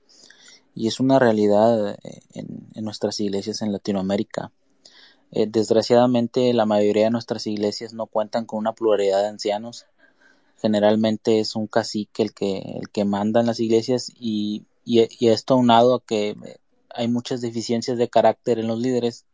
y 0.75 0.89
es 0.89 0.99
una 0.99 1.17
realidad 1.17 1.91
eh, 2.03 2.19
en, 2.33 2.83
nuestras 2.83 3.21
iglesias 3.21 3.61
en 3.61 3.71
Latinoamérica. 3.71 4.51
Eh, 5.31 5.47
desgraciadamente, 5.47 6.53
la 6.53 6.65
mayoría 6.65 7.05
de 7.05 7.11
nuestras 7.11 7.47
iglesias 7.47 7.93
no 7.93 8.05
cuentan 8.05 8.43
con 8.43 8.59
una 8.59 8.73
pluralidad 8.73 9.21
de 9.21 9.29
ancianos. 9.29 9.85
Generalmente 10.57 11.39
es 11.39 11.55
un 11.55 11.67
cacique 11.67 12.21
el 12.21 12.33
que, 12.33 12.57
el 12.57 12.89
que 12.89 13.05
manda 13.05 13.39
en 13.39 13.45
las 13.45 13.61
iglesias 13.61 14.11
y, 14.19 14.65
y, 14.83 15.29
esto 15.29 15.53
aunado 15.53 15.95
a 15.95 16.03
que 16.03 16.31
eh, 16.31 16.57
hay 16.89 17.07
muchas 17.07 17.39
deficiencias 17.39 17.97
de 17.97 18.09
carácter 18.09 18.59
en 18.59 18.67
los 18.67 18.77
líderes, 18.77 19.25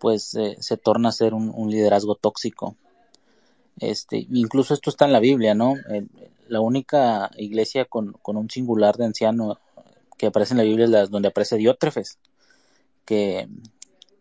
pues 0.00 0.36
se 0.58 0.76
torna 0.76 1.10
a 1.10 1.12
ser 1.12 1.34
un 1.34 1.70
liderazgo 1.70 2.16
tóxico. 2.16 2.76
Este, 3.78 4.26
incluso 4.30 4.74
esto 4.74 4.90
está 4.90 5.06
en 5.06 5.12
la 5.12 5.20
Biblia, 5.20 5.54
¿no? 5.54 5.74
la 6.48 6.60
única 6.60 7.30
iglesia 7.36 7.84
con, 7.84 8.16
un 8.24 8.50
singular 8.50 8.96
de 8.96 9.06
anciano 9.06 9.58
que 10.18 10.26
aparece 10.26 10.52
en 10.54 10.58
la 10.58 10.64
Biblia 10.64 10.84
es 10.84 10.90
la 10.90 11.06
donde 11.06 11.28
aparece 11.28 11.56
Diótrefes, 11.56 12.18
que, 13.04 13.48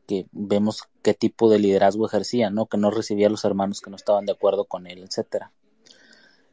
que 0.07 0.27
vemos 0.31 0.83
qué 1.01 1.15
tipo 1.15 1.49
de 1.49 1.59
liderazgo 1.59 2.05
ejercía, 2.05 2.51
¿no? 2.51 2.67
Que 2.67 2.77
no 2.77 2.91
recibía 2.91 3.27
a 3.27 3.31
los 3.31 3.45
hermanos 3.45 3.81
que 3.81 3.89
no 3.89 3.95
estaban 3.95 4.25
de 4.27 4.33
acuerdo 4.33 4.65
con 4.65 4.85
él, 4.85 5.03
etcétera. 5.03 5.51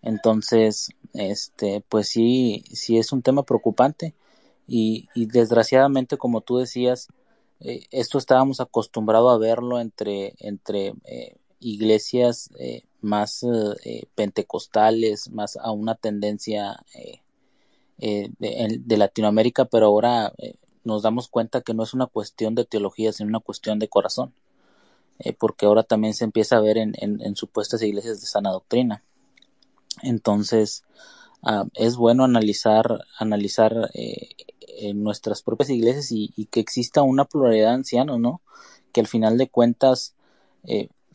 Entonces, 0.02 0.88
este, 1.12 1.84
pues 1.88 2.08
sí, 2.08 2.64
sí 2.72 2.96
es 2.96 3.12
un 3.12 3.22
tema 3.22 3.42
preocupante 3.44 4.14
y, 4.66 5.08
desgraciadamente, 5.14 6.16
como 6.16 6.40
tú 6.40 6.56
decías, 6.56 7.08
eh, 7.60 7.86
esto 7.90 8.18
estábamos 8.18 8.60
acostumbrados 8.60 9.32
a 9.32 9.38
verlo 9.38 9.80
entre, 9.80 10.34
entre 10.38 10.94
eh, 11.04 11.36
iglesias 11.58 12.50
eh, 12.58 12.82
más 13.00 13.44
eh, 13.84 14.06
pentecostales, 14.14 15.30
más 15.30 15.56
a 15.56 15.70
una 15.72 15.94
tendencia 15.94 16.84
de, 17.98 18.96
Latinoamérica, 18.96 19.64
pero 19.64 19.86
ahora 19.86 20.32
nos 20.84 21.02
damos 21.02 21.28
cuenta 21.28 21.62
que 21.62 21.72
no 21.72 21.82
es 21.82 21.94
una 21.94 22.06
cuestión 22.06 22.54
de 22.54 22.64
teología, 22.64 23.12
sino 23.12 23.28
una 23.28 23.40
cuestión 23.40 23.78
de 23.78 23.88
corazón, 23.88 24.34
porque 25.38 25.66
ahora 25.66 25.82
también 25.82 26.12
se 26.12 26.24
empieza 26.24 26.56
a 26.56 26.60
ver 26.60 26.76
en, 26.78 27.36
supuestas 27.36 27.82
iglesias 27.82 28.20
de 28.20 28.26
sana 28.26 28.50
doctrina. 28.50 29.02
Entonces, 30.02 30.84
ah, 31.42 31.64
es 31.74 31.96
bueno 31.96 32.24
analizar, 32.24 33.04
analizar 33.18 33.90
en 34.78 35.02
nuestras 35.02 35.42
propias 35.42 35.70
iglesias 35.70 36.08
y, 36.10 36.46
que 36.50 36.60
exista 36.60 37.02
una 37.02 37.24
pluralidad 37.24 37.68
de 37.68 37.74
ancianos, 37.74 38.20
¿no? 38.20 38.40
Que 38.92 39.00
al 39.00 39.06
final 39.06 39.38
de 39.38 39.48
cuentas 39.48 40.14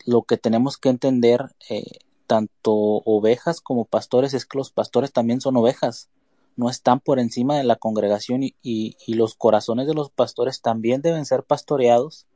lo 0.06 0.22
que 0.22 0.36
tenemos 0.36 0.78
que 0.78 0.88
entender, 0.88 1.54
eh, 1.68 1.98
tanto 2.26 2.72
ovejas 2.72 3.60
como 3.60 3.84
pastores, 3.84 4.34
es 4.34 4.46
que 4.46 4.58
los 4.58 4.70
pastores 4.70 5.12
también 5.12 5.40
son 5.40 5.56
ovejas, 5.56 6.08
no 6.56 6.68
están 6.68 7.00
por 7.00 7.18
encima 7.18 7.56
de 7.56 7.64
la 7.64 7.76
congregación 7.76 8.42
y, 8.42 8.96
los 9.06 9.34
corazones 9.34 9.86
de 9.86 9.94
los 9.94 10.10
pastores 10.10 10.60
también 10.60 11.02
deben 11.02 11.24
ser 11.24 11.44
pastoreados 11.44 12.26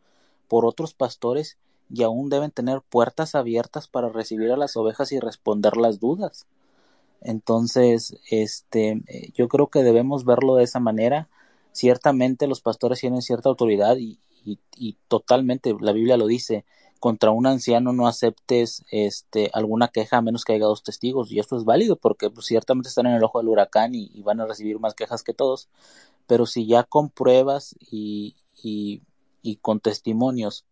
por 0.48 0.64
otros 0.64 0.94
pastores 0.94 1.58
y 1.90 2.02
aún 2.02 2.30
deben 2.30 2.50
tener 2.50 2.80
puertas 2.82 3.34
abiertas 3.34 3.88
para 3.88 4.08
recibir 4.08 4.50
a 4.52 4.56
las 4.56 4.76
ovejas 4.76 5.12
y 5.12 5.20
responder 5.20 5.76
las 5.76 6.00
dudas. 6.00 6.46
Entonces, 7.20 8.18
este, 8.30 9.02
eh, 9.08 9.30
yo 9.34 9.48
creo 9.48 9.68
que 9.68 9.82
debemos 9.82 10.24
verlo 10.24 10.56
de 10.56 10.64
esa 10.64 10.80
manera. 10.80 11.28
Ciertamente 11.72 12.46
los 12.46 12.60
pastores 12.60 13.00
tienen 13.00 13.22
cierta 13.22 13.48
autoridad 13.48 13.96
y, 13.96 14.18
y 14.44 14.96
totalmente, 15.08 15.74
la 15.80 15.92
Biblia 15.92 16.16
lo 16.16 16.26
dice, 16.26 16.64
contra 17.00 17.30
un 17.30 17.46
anciano 17.46 17.92
no 17.92 18.06
aceptes 18.08 18.84
este 18.90 19.50
alguna 19.52 19.88
queja 19.88 20.18
a 20.18 20.22
menos 20.22 20.44
que 20.44 20.54
haya 20.54 20.64
dos 20.64 20.82
testigos 20.82 21.30
y 21.30 21.38
esto 21.38 21.56
es 21.56 21.64
válido 21.64 21.96
porque 21.96 22.30
pues, 22.30 22.46
ciertamente 22.46 22.88
están 22.88 23.06
en 23.06 23.14
el 23.14 23.24
ojo 23.24 23.38
del 23.38 23.48
huracán 23.48 23.94
y, 23.94 24.22
van 24.22 24.40
a 24.40 24.46
recibir 24.46 24.78
más 24.80 24.94
quejas 24.94 25.22
que 25.22 25.34
todos 25.34 25.68
pero 26.26 26.46
si 26.46 26.66
ya 26.66 26.82
con 26.84 27.10
pruebas 27.10 27.76
y, 27.90 28.36
y, 28.62 29.02
y 29.42 29.56
con 29.56 29.80
testimonios 29.80 30.64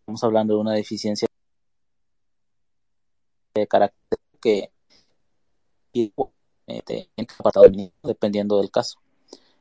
estamos 0.00 0.24
hablando 0.24 0.54
de 0.54 0.60
una 0.60 0.72
deficiencia 0.72 1.28
de 3.60 3.66
carácter 3.66 4.18
que 4.40 4.70
eh, 5.94 7.08
dependiendo 8.02 8.58
del 8.58 8.70
caso 8.70 8.98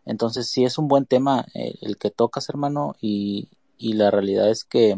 entonces 0.06 0.48
sí 0.48 0.64
es 0.64 0.78
un 0.78 0.88
buen 0.88 1.06
tema 1.06 1.46
eh, 1.54 1.76
el 1.82 1.98
que 1.98 2.12
tocas, 2.12 2.50
hermano, 2.50 2.96
y, 3.02 3.50
y, 3.78 3.94
la 3.94 4.12
realidad 4.12 4.50
es 4.50 4.64
que 4.64 4.98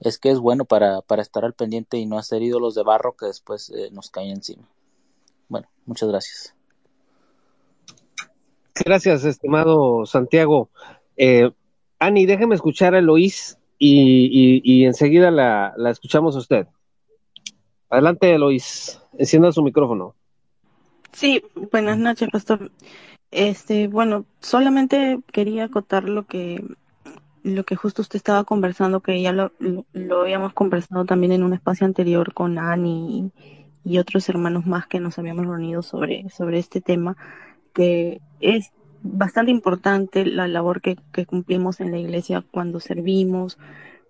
es 0.00 0.18
que 0.18 0.30
es 0.30 0.38
bueno 0.38 0.64
para, 0.64 1.00
para 1.02 1.22
estar 1.22 1.44
al 1.44 1.54
pendiente 1.54 1.98
y 1.98 2.06
no 2.06 2.18
hacer 2.18 2.42
ídolos 2.42 2.76
de 2.76 2.84
barro 2.84 3.16
que 3.16 3.26
después 3.26 3.70
eh, 3.70 3.90
nos 3.90 4.10
caen 4.10 4.30
encima. 4.30 4.62
Bueno, 5.48 5.68
muchas 5.86 6.08
gracias. 6.08 6.54
Gracias, 8.84 9.24
estimado 9.24 10.06
Santiago. 10.06 10.70
Eh, 11.16 11.50
Ani, 11.98 12.26
déjeme 12.26 12.54
escuchar 12.54 12.94
a 12.94 13.00
Eloís 13.00 13.58
y, 13.76 14.60
y, 14.62 14.84
enseguida 14.84 15.32
la, 15.32 15.74
la, 15.76 15.90
escuchamos 15.90 16.36
a 16.36 16.38
usted. 16.38 16.68
Adelante, 17.90 18.34
Eloís. 18.34 19.00
Encienda 19.16 19.52
su 19.52 19.62
micrófono. 19.62 20.14
Sí, 21.12 21.42
buenas 21.72 21.98
noches, 21.98 22.28
pastor. 22.30 22.70
Este, 23.30 23.88
bueno, 23.88 24.24
solamente 24.40 25.20
quería 25.32 25.64
acotar 25.64 26.08
lo 26.08 26.26
que 26.26 26.64
lo 27.42 27.64
que 27.64 27.76
justo 27.76 28.02
usted 28.02 28.16
estaba 28.16 28.44
conversando, 28.44 29.00
que 29.00 29.22
ya 29.22 29.32
lo, 29.32 29.52
lo, 29.92 30.20
habíamos 30.20 30.52
conversado 30.52 31.04
también 31.04 31.32
en 31.32 31.42
un 31.42 31.54
espacio 31.54 31.86
anterior 31.86 32.34
con 32.34 32.58
Ani 32.58 33.32
y, 33.84 33.92
y, 33.92 33.98
otros 33.98 34.28
hermanos 34.28 34.66
más 34.66 34.86
que 34.86 35.00
nos 35.00 35.18
habíamos 35.18 35.46
reunido 35.46 35.82
sobre, 35.82 36.28
sobre 36.28 36.58
este 36.58 36.80
tema, 36.80 37.16
que 37.72 38.20
es 38.40 38.72
bastante 39.02 39.50
importante 39.50 40.26
la 40.26 40.48
labor 40.48 40.82
que, 40.82 40.98
que 41.12 41.26
cumplimos 41.26 41.80
en 41.80 41.90
la 41.90 41.98
iglesia 41.98 42.44
cuando 42.50 42.80
servimos, 42.80 43.56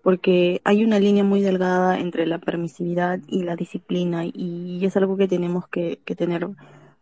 porque 0.08 0.62
hay 0.64 0.86
una 0.86 0.98
línea 0.98 1.22
muy 1.22 1.42
delgada 1.42 2.00
entre 2.00 2.24
la 2.24 2.38
permisividad 2.38 3.20
y 3.28 3.42
la 3.42 3.56
disciplina 3.56 4.24
y 4.24 4.80
es 4.82 4.96
algo 4.96 5.18
que 5.18 5.28
tenemos 5.28 5.68
que, 5.68 5.98
tener 6.16 6.48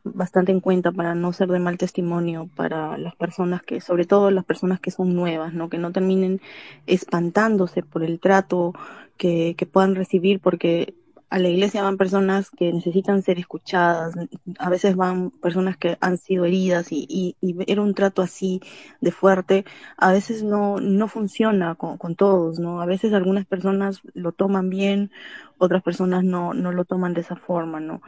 bastante 0.03 0.51
en 0.51 0.59
cuenta 0.59 0.91
para 0.91 1.15
no 1.15 1.33
ser 1.33 1.47
de 1.51 1.61
mal 1.61 1.79
testimonio 1.79 2.51
para 2.57 2.99
las 2.99 3.15
personas 3.15 3.63
que, 3.63 3.81
sobre 3.81 4.07
todo 4.07 4.33
las 4.33 4.45
personas 4.45 4.81
que 4.81 4.91
son 4.91 5.15
nuevas, 5.15 5.55
¿no? 5.55 5.69
Que 5.69 5.79
no 5.79 5.93
terminen 5.93 6.41
espantándose 6.89 7.85
por 7.85 8.03
el 8.03 8.19
trato 8.19 8.73
que, 9.17 9.55
que 9.57 9.67
puedan 9.67 9.95
recibir, 9.95 10.41
porque 10.41 10.95
a 11.29 11.39
la 11.39 11.49
iglesia 11.49 11.83
van 11.83 11.97
personas 11.97 12.51
que 12.51 12.73
necesitan 12.73 13.23
ser 13.23 13.39
escuchadas, 13.39 14.15
a 14.59 14.71
veces 14.71 14.97
van 14.97 15.31
personas 15.31 15.77
que 15.77 15.99
han 16.01 16.19
sido 16.19 16.45
heridas 16.45 16.93
y, 16.93 17.07
y, 17.09 17.37
y 17.41 17.53
ver 17.53 17.81
un 17.81 17.95
trato 17.95 18.23
así 18.23 18.61
de 19.01 19.11
fuerte, 19.11 19.65
a 19.97 20.13
veces 20.13 20.43
no, 20.43 20.79
no 20.81 21.09
funciona 21.09 21.75
con, 21.75 21.99
con, 21.99 22.15
todos, 22.15 22.59
¿no? 22.61 22.81
A 22.81 22.87
veces 22.87 23.13
algunas 23.13 23.45
personas 23.47 24.03
lo 24.15 24.33
toman 24.33 24.71
bien, 24.71 25.11
otras 25.59 25.83
personas 25.83 26.23
no, 26.25 26.55
no 26.55 26.73
lo 26.73 26.85
toman 26.85 27.15
de 27.15 27.23
esa 27.23 27.37
forma, 27.37 27.81
¿no? 27.81 28.01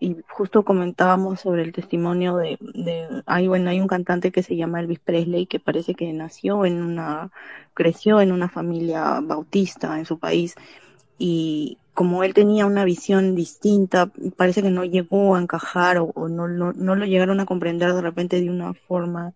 y 0.00 0.16
justo 0.28 0.64
comentábamos 0.64 1.38
sobre 1.38 1.62
el 1.62 1.70
testimonio 1.70 2.36
de, 2.36 2.58
de 2.60 3.22
hay 3.24 3.46
bueno 3.46 3.70
hay 3.70 3.80
un 3.80 3.86
cantante 3.86 4.32
que 4.32 4.42
se 4.42 4.56
llama 4.56 4.80
Elvis 4.80 4.98
Presley 4.98 5.46
que 5.46 5.60
parece 5.60 5.94
que 5.94 6.12
nació 6.12 6.64
en 6.64 6.82
una 6.82 7.30
creció 7.72 8.20
en 8.20 8.32
una 8.32 8.48
familia 8.48 9.20
bautista 9.22 9.96
en 10.00 10.04
su 10.04 10.18
país 10.18 10.56
y 11.18 11.78
como 11.94 12.24
él 12.24 12.34
tenía 12.34 12.66
una 12.66 12.84
visión 12.84 13.34
distinta 13.34 14.10
parece 14.36 14.62
que 14.62 14.70
no 14.70 14.84
llegó 14.84 15.34
a 15.34 15.40
encajar 15.40 15.98
o, 15.98 16.28
no 16.28 16.46
lo 16.46 17.04
llegaron 17.04 17.40
a 17.40 17.46
comprender 17.46 17.92
de 17.92 18.00
repente 18.00 18.40
de 18.40 18.50
una 18.50 18.74
forma 18.74 19.34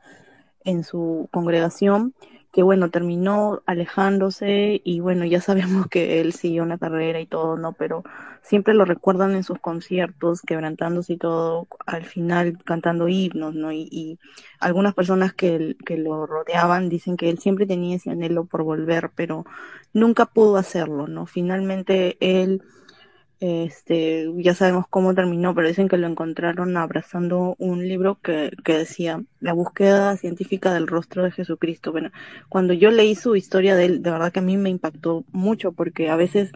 en 0.65 0.85
su 0.85 1.29
congregación 1.31 2.15
que 2.57 2.63
bueno, 2.63 2.91
terminó 2.91 3.63
alejándose 3.67 4.81
y 4.83 5.01
bueno, 5.01 5.27
ya 5.27 5.43
sabemos 5.43 5.89
que 5.91 6.23
él 6.23 6.33
siguió 6.33 6.63
una 6.63 6.79
carrera 6.79 7.21
y 7.21 7.27
todo, 7.27 7.59
¿no? 7.59 7.75
Pero 7.75 8.03
siempre 8.41 8.73
lo 8.73 8.87
recuerdan 8.87 9.35
en 9.35 9.45
sus 9.45 9.59
conciertos, 9.59 10.41
quebrantándose 10.41 11.13
y 11.13 11.17
todo, 11.19 11.69
al 11.85 12.07
final 12.07 12.57
cantando 12.65 13.09
himnos, 13.09 13.55
¿no? 13.55 13.73
Y, 13.73 13.89
y 13.93 14.19
algunas 14.59 14.95
personas 14.95 15.35
que, 15.35 15.77
que 15.85 15.99
lo 15.99 16.25
rodeaban 16.25 16.89
dicen 16.89 17.19
que 17.19 17.29
él 17.29 17.39
siempre 17.41 17.67
tenía 17.67 17.97
ese 17.97 18.09
anhelo 18.09 18.47
por 18.47 18.63
volver, 18.63 19.11
pero 19.15 19.45
nunca 19.93 20.25
pudo 20.25 20.57
hacerlo, 20.57 21.09
¿no? 21.09 21.27
Finalmente 21.27 22.17
él 22.21 22.63
este, 23.41 24.27
ya 24.37 24.55
sabemos 24.55 24.87
cómo 24.89 25.15
terminó, 25.15 25.55
pero 25.55 25.69
dicen 25.69 25.89
que 25.89 25.99
lo 25.99 26.07
encontraron 26.07 26.77
abrazando 26.77 27.55
un 27.59 27.87
libro 27.87 28.19
que, 28.23 28.51
que 28.65 28.79
decía 28.79 29.23
La 29.41 29.53
búsqueda 29.53 30.17
científica 30.17 30.73
del 30.73 30.87
rostro 30.87 31.23
de 31.23 31.33
Jesucristo. 31.33 31.93
Bueno, 31.93 32.11
cuando 32.49 32.73
yo 32.73 32.91
leí 32.91 33.15
su 33.15 33.37
historia 33.37 33.77
de 33.77 33.85
él, 33.87 34.03
de 34.03 34.11
verdad 34.11 34.33
que 34.33 34.39
a 34.41 34.43
mí 34.43 34.57
me 34.57 34.71
impactó 34.71 35.25
mucho 35.33 35.73
porque 35.73 36.09
a 36.09 36.17
veces 36.17 36.53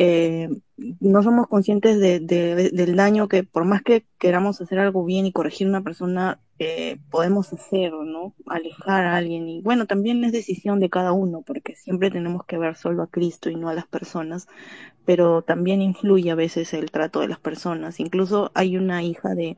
eh, 0.00 0.48
no 1.00 1.24
somos 1.24 1.48
conscientes 1.48 1.98
de, 1.98 2.20
de, 2.20 2.70
del 2.70 2.94
daño 2.94 3.26
que 3.26 3.42
por 3.42 3.64
más 3.64 3.82
que 3.82 4.06
queramos 4.16 4.60
hacer 4.60 4.78
algo 4.78 5.04
bien 5.04 5.26
y 5.26 5.32
corregir 5.32 5.66
a 5.66 5.70
una 5.70 5.82
persona, 5.82 6.40
eh, 6.60 6.98
podemos 7.10 7.52
hacer, 7.52 7.92
¿no? 7.92 8.32
Alejar 8.46 9.06
a 9.06 9.16
alguien. 9.16 9.48
Y 9.48 9.60
bueno, 9.60 9.86
también 9.86 10.22
es 10.22 10.30
decisión 10.30 10.78
de 10.78 10.88
cada 10.88 11.10
uno, 11.10 11.42
porque 11.44 11.74
siempre 11.74 12.12
tenemos 12.12 12.44
que 12.44 12.58
ver 12.58 12.76
solo 12.76 13.02
a 13.02 13.08
Cristo 13.08 13.50
y 13.50 13.56
no 13.56 13.68
a 13.70 13.74
las 13.74 13.88
personas, 13.88 14.46
pero 15.04 15.42
también 15.42 15.82
influye 15.82 16.30
a 16.30 16.36
veces 16.36 16.74
el 16.74 16.92
trato 16.92 17.18
de 17.18 17.26
las 17.26 17.40
personas. 17.40 17.98
Incluso 17.98 18.52
hay 18.54 18.76
una 18.76 19.02
hija 19.02 19.34
de, 19.34 19.56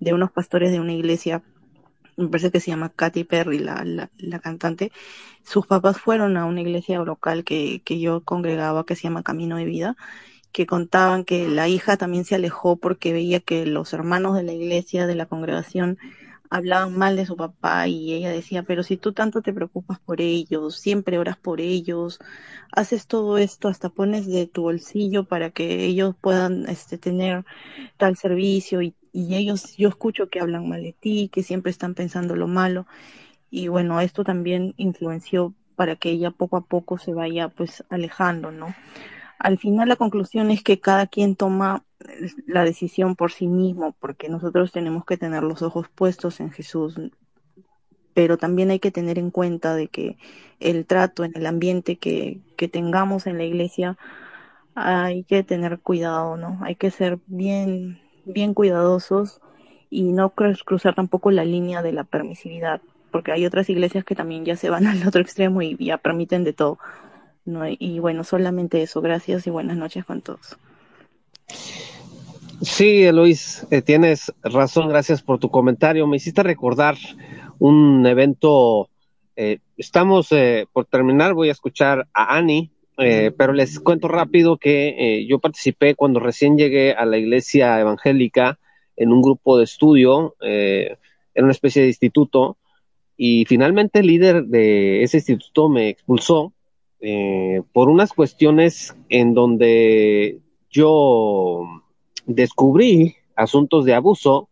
de 0.00 0.12
unos 0.12 0.30
pastores 0.30 0.70
de 0.70 0.80
una 0.80 0.92
iglesia 0.92 1.42
me 2.18 2.28
parece 2.28 2.50
que 2.50 2.60
se 2.60 2.70
llama 2.70 2.90
Katy 2.90 3.24
Perry, 3.24 3.58
la, 3.58 3.84
la, 3.84 4.10
la, 4.18 4.38
cantante, 4.40 4.92
sus 5.44 5.66
papás 5.66 5.98
fueron 5.98 6.36
a 6.36 6.44
una 6.46 6.60
iglesia 6.60 6.98
local 7.00 7.44
que, 7.44 7.80
que 7.84 8.00
yo 8.00 8.22
congregaba 8.24 8.84
que 8.84 8.96
se 8.96 9.04
llama 9.04 9.22
Camino 9.22 9.56
de 9.56 9.64
Vida, 9.64 9.96
que 10.52 10.66
contaban 10.66 11.24
que 11.24 11.48
la 11.48 11.68
hija 11.68 11.96
también 11.96 12.24
se 12.24 12.34
alejó 12.34 12.76
porque 12.76 13.12
veía 13.12 13.40
que 13.40 13.66
los 13.66 13.92
hermanos 13.92 14.36
de 14.36 14.42
la 14.42 14.52
iglesia, 14.52 15.06
de 15.06 15.14
la 15.14 15.26
congregación, 15.26 15.98
hablaban 16.50 16.96
mal 16.96 17.16
de 17.16 17.26
su 17.26 17.36
papá 17.36 17.88
y 17.88 18.12
ella 18.14 18.30
decía, 18.30 18.62
pero 18.62 18.82
si 18.82 18.96
tú 18.96 19.12
tanto 19.12 19.42
te 19.42 19.52
preocupas 19.52 19.98
por 20.00 20.20
ellos, 20.20 20.76
siempre 20.76 21.18
oras 21.18 21.36
por 21.36 21.60
ellos, 21.60 22.18
haces 22.72 23.06
todo 23.06 23.38
esto, 23.38 23.68
hasta 23.68 23.90
pones 23.90 24.26
de 24.26 24.46
tu 24.46 24.62
bolsillo 24.62 25.24
para 25.24 25.50
que 25.50 25.84
ellos 25.84 26.14
puedan 26.20 26.68
este, 26.68 26.98
tener 26.98 27.44
tal 27.96 28.16
servicio 28.16 28.82
y, 28.82 28.94
y 29.12 29.34
ellos, 29.36 29.76
yo 29.76 29.88
escucho 29.88 30.28
que 30.28 30.40
hablan 30.40 30.68
mal 30.68 30.82
de 30.82 30.92
ti, 30.92 31.30
que 31.32 31.42
siempre 31.42 31.70
están 31.70 31.94
pensando 31.94 32.36
lo 32.36 32.46
malo 32.48 32.86
y 33.50 33.68
bueno, 33.68 34.00
esto 34.00 34.24
también 34.24 34.74
influenció 34.76 35.54
para 35.76 35.96
que 35.96 36.10
ella 36.10 36.30
poco 36.30 36.56
a 36.56 36.62
poco 36.62 36.98
se 36.98 37.14
vaya 37.14 37.48
pues 37.48 37.84
alejando, 37.88 38.50
¿no? 38.50 38.74
Al 39.38 39.58
final 39.58 39.88
la 39.88 39.96
conclusión 39.96 40.50
es 40.50 40.62
que 40.62 40.80
cada 40.80 41.06
quien 41.06 41.36
toma 41.36 41.84
la 42.46 42.64
decisión 42.64 43.16
por 43.16 43.32
sí 43.32 43.46
mismo, 43.46 43.94
porque 44.00 44.28
nosotros 44.28 44.72
tenemos 44.72 45.04
que 45.04 45.16
tener 45.16 45.42
los 45.42 45.62
ojos 45.62 45.88
puestos 45.88 46.40
en 46.40 46.50
Jesús, 46.50 46.96
pero 48.14 48.36
también 48.36 48.70
hay 48.70 48.80
que 48.80 48.90
tener 48.90 49.18
en 49.18 49.30
cuenta 49.30 49.74
de 49.76 49.88
que 49.88 50.18
el 50.58 50.86
trato 50.86 51.24
en 51.24 51.32
el 51.36 51.46
ambiente 51.46 51.96
que, 51.96 52.40
que 52.56 52.68
tengamos 52.68 53.26
en 53.26 53.38
la 53.38 53.44
iglesia 53.44 53.96
hay 54.74 55.24
que 55.24 55.42
tener 55.42 55.80
cuidado, 55.80 56.36
¿no? 56.36 56.58
Hay 56.62 56.76
que 56.76 56.90
ser 56.90 57.18
bien, 57.26 58.00
bien 58.32 58.54
cuidadosos 58.54 59.40
y 59.90 60.12
no 60.12 60.30
cruzar 60.30 60.94
tampoco 60.94 61.30
la 61.30 61.44
línea 61.44 61.82
de 61.82 61.92
la 61.92 62.04
permisividad, 62.04 62.80
porque 63.10 63.32
hay 63.32 63.46
otras 63.46 63.68
iglesias 63.70 64.04
que 64.04 64.14
también 64.14 64.44
ya 64.44 64.56
se 64.56 64.70
van 64.70 64.86
al 64.86 65.06
otro 65.06 65.20
extremo 65.20 65.62
y 65.62 65.76
ya 65.78 65.98
permiten 65.98 66.44
de 66.44 66.52
todo. 66.52 66.78
¿no? 67.44 67.62
Y 67.66 67.98
bueno, 67.98 68.24
solamente 68.24 68.82
eso. 68.82 69.00
Gracias 69.00 69.46
y 69.46 69.50
buenas 69.50 69.76
noches 69.76 70.04
con 70.04 70.20
todos. 70.20 70.56
Sí, 72.60 73.10
Luis, 73.12 73.66
eh, 73.70 73.82
tienes 73.82 74.32
razón, 74.42 74.88
gracias 74.88 75.22
por 75.22 75.38
tu 75.38 75.50
comentario. 75.50 76.06
Me 76.06 76.16
hiciste 76.16 76.42
recordar 76.42 76.96
un 77.58 78.04
evento, 78.04 78.88
eh, 79.36 79.60
estamos 79.76 80.32
eh, 80.32 80.66
por 80.72 80.84
terminar, 80.84 81.34
voy 81.34 81.48
a 81.50 81.52
escuchar 81.52 82.08
a 82.12 82.36
Ani, 82.36 82.70
eh, 82.98 83.30
pero 83.36 83.52
les 83.52 83.78
cuento 83.78 84.08
rápido 84.08 84.56
que 84.56 84.88
eh, 84.98 85.26
yo 85.26 85.38
participé 85.38 85.94
cuando 85.94 86.18
recién 86.18 86.58
llegué 86.58 86.92
a 86.92 87.04
la 87.04 87.16
iglesia 87.16 87.78
evangélica 87.80 88.58
en 88.96 89.12
un 89.12 89.22
grupo 89.22 89.56
de 89.56 89.64
estudio, 89.64 90.34
eh, 90.40 90.96
en 91.34 91.44
una 91.44 91.52
especie 91.52 91.82
de 91.82 91.88
instituto, 91.88 92.56
y 93.16 93.44
finalmente 93.46 94.00
el 94.00 94.06
líder 94.06 94.44
de 94.44 95.02
ese 95.02 95.18
instituto 95.18 95.68
me 95.68 95.88
expulsó 95.88 96.52
por 97.72 97.88
unas 97.88 98.12
cuestiones 98.12 98.96
en 99.08 99.32
donde 99.32 100.40
yo 100.68 101.62
descubrí 102.26 103.14
asuntos 103.36 103.84
de 103.84 103.94
abuso 103.94 104.48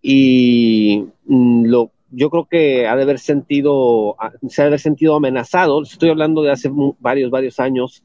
y 0.00 1.06
mm, 1.24 1.64
lo, 1.64 1.90
yo 2.10 2.30
creo 2.30 2.46
que 2.46 2.86
ha 2.86 2.96
de 2.96 3.02
haber 3.02 3.18
sentido, 3.18 4.16
se 4.48 4.62
ha 4.62 4.64
de 4.64 4.68
haber 4.68 4.80
sentido 4.80 5.16
amenazado, 5.16 5.82
estoy 5.82 6.10
hablando 6.10 6.42
de 6.42 6.52
hace 6.52 6.70
varios, 6.98 7.30
varios 7.30 7.60
años, 7.60 8.02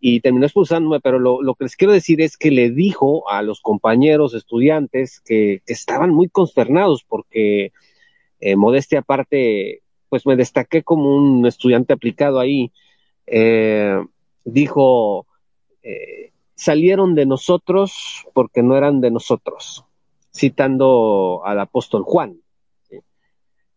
y 0.00 0.20
terminó 0.20 0.46
expulsándome, 0.46 1.00
pero 1.00 1.18
lo, 1.18 1.54
que 1.54 1.64
les 1.64 1.76
quiero 1.76 1.92
decir 1.92 2.22
es 2.22 2.38
que 2.38 2.50
le 2.50 2.70
dijo 2.70 3.30
a 3.30 3.42
los 3.42 3.60
compañeros 3.60 4.32
estudiantes 4.32 5.20
que, 5.20 5.62
que 5.66 5.72
estaban 5.74 6.10
muy 6.10 6.28
consternados 6.28 7.04
porque, 7.06 7.72
eh, 8.40 8.56
modestia 8.56 9.00
aparte, 9.00 9.82
pues 10.08 10.26
me 10.26 10.36
destaqué 10.36 10.82
como 10.82 11.14
un 11.14 11.44
estudiante 11.44 11.92
aplicado 11.92 12.40
ahí, 12.40 12.72
eh, 13.26 14.02
dijo, 14.44 15.26
eh, 15.82 16.32
salieron 16.54 17.14
de 17.14 17.26
nosotros 17.26 18.26
porque 18.32 18.62
no 18.62 18.76
eran 18.76 19.00
de 19.00 19.10
nosotros, 19.10 19.84
citando 20.34 21.42
al 21.44 21.60
apóstol 21.60 22.04
Juan. 22.04 22.38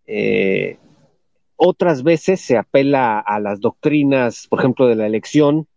Eh, 0.07 0.77
otras 1.55 2.03
veces 2.03 2.41
se 2.41 2.57
apela 2.57 3.19
a 3.19 3.39
las 3.39 3.59
doctrinas, 3.61 4.47
por 4.47 4.59
ejemplo, 4.59 4.87
de 4.87 4.95
la 4.95 5.07
elección 5.07 5.67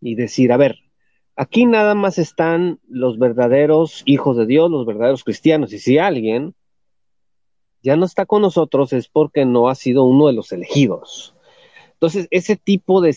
y 0.00 0.14
decir, 0.14 0.52
a 0.52 0.56
ver, 0.56 0.78
aquí 1.36 1.66
nada 1.66 1.94
más 1.94 2.18
están 2.18 2.80
los 2.88 3.18
verdaderos 3.18 4.02
hijos 4.06 4.36
de 4.36 4.46
Dios, 4.46 4.70
los 4.70 4.86
verdaderos 4.86 5.24
cristianos, 5.24 5.72
y 5.72 5.78
si 5.78 5.98
alguien 5.98 6.54
ya 7.82 7.96
no 7.96 8.04
está 8.04 8.26
con 8.26 8.42
nosotros 8.42 8.92
es 8.92 9.08
porque 9.08 9.44
no 9.44 9.68
ha 9.68 9.74
sido 9.74 10.04
uno 10.04 10.26
de 10.26 10.32
los 10.32 10.52
elegidos. 10.52 11.34
Entonces, 11.92 12.28
ese 12.30 12.56
tipo 12.56 13.00
de 13.00 13.16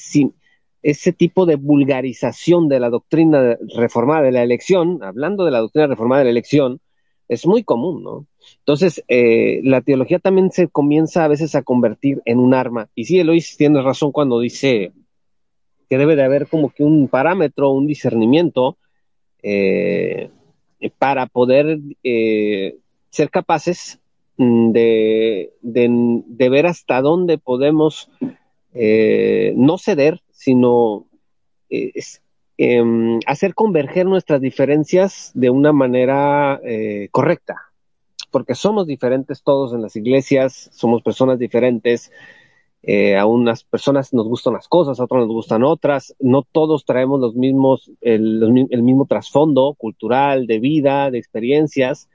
ese 0.83 1.13
tipo 1.13 1.45
de 1.45 1.55
vulgarización 1.55 2.67
de 2.67 2.79
la 2.79 2.89
doctrina 2.89 3.57
reformada 3.75 4.23
de 4.23 4.31
la 4.31 4.43
elección, 4.43 5.03
hablando 5.03 5.45
de 5.45 5.51
la 5.51 5.59
doctrina 5.59 5.87
reformada 5.87 6.19
de 6.19 6.25
la 6.25 6.31
elección, 6.31 6.81
es 7.27 7.45
muy 7.45 7.63
común, 7.63 8.03
¿no? 8.03 8.27
Entonces, 8.59 9.03
eh, 9.07 9.61
la 9.63 9.81
teología 9.81 10.19
también 10.19 10.51
se 10.51 10.67
comienza 10.67 11.23
a 11.23 11.27
veces 11.27 11.55
a 11.55 11.63
convertir 11.63 12.21
en 12.25 12.39
un 12.39 12.53
arma. 12.53 12.89
Y 12.95 13.05
sí, 13.05 13.19
Eloís 13.19 13.57
tiene 13.57 13.81
razón 13.81 14.11
cuando 14.11 14.39
dice 14.39 14.93
que 15.89 15.97
debe 15.97 16.15
de 16.15 16.23
haber 16.23 16.47
como 16.47 16.69
que 16.69 16.83
un 16.83 17.09
parámetro, 17.09 17.71
un 17.71 17.85
discernimiento 17.85 18.77
eh, 19.43 20.29
para 20.97 21.27
poder 21.27 21.79
eh, 22.03 22.77
ser 23.09 23.29
capaces 23.29 23.99
mm, 24.37 24.71
de, 24.71 25.51
de, 25.61 26.49
ver 26.49 26.65
hasta 26.65 27.01
dónde 27.01 27.37
podemos 27.37 28.09
eh, 28.73 29.53
no 29.57 29.77
ceder, 29.77 30.21
sino 30.31 31.07
em, 31.69 33.19
hacer 33.25 33.53
converger 33.53 34.05
nuestras 34.05 34.41
diferencias 34.41 35.31
de 35.33 35.49
una 35.49 35.71
manera 35.71 36.61
correcta, 37.11 37.70
porque 38.31 38.55
somos 38.55 38.87
diferentes 38.87 39.43
todos 39.43 39.73
en 39.73 39.81
las 39.81 39.95
iglesias, 39.95 40.69
somos 40.73 41.03
personas 41.03 41.37
diferentes, 41.37 42.11
eh, 42.83 43.15
a 43.15 43.27
unas 43.27 43.63
personas 43.63 44.11
nos 44.13 44.27
gustan 44.27 44.53
las 44.53 44.67
cosas, 44.67 44.99
a 44.99 45.03
otras 45.03 45.21
nos 45.21 45.33
gustan 45.33 45.63
otras, 45.63 46.15
no 46.19 46.41
todos 46.41 46.85
traemos 46.85 47.19
los 47.19 47.35
mismos, 47.35 47.91
el, 48.01 48.39
mismo 48.81 49.05
trasfondo 49.05 49.75
cultural, 49.77 50.47
de 50.47 50.59
vida, 50.59 51.11
de 51.11 51.19
experiencias, 51.19 52.09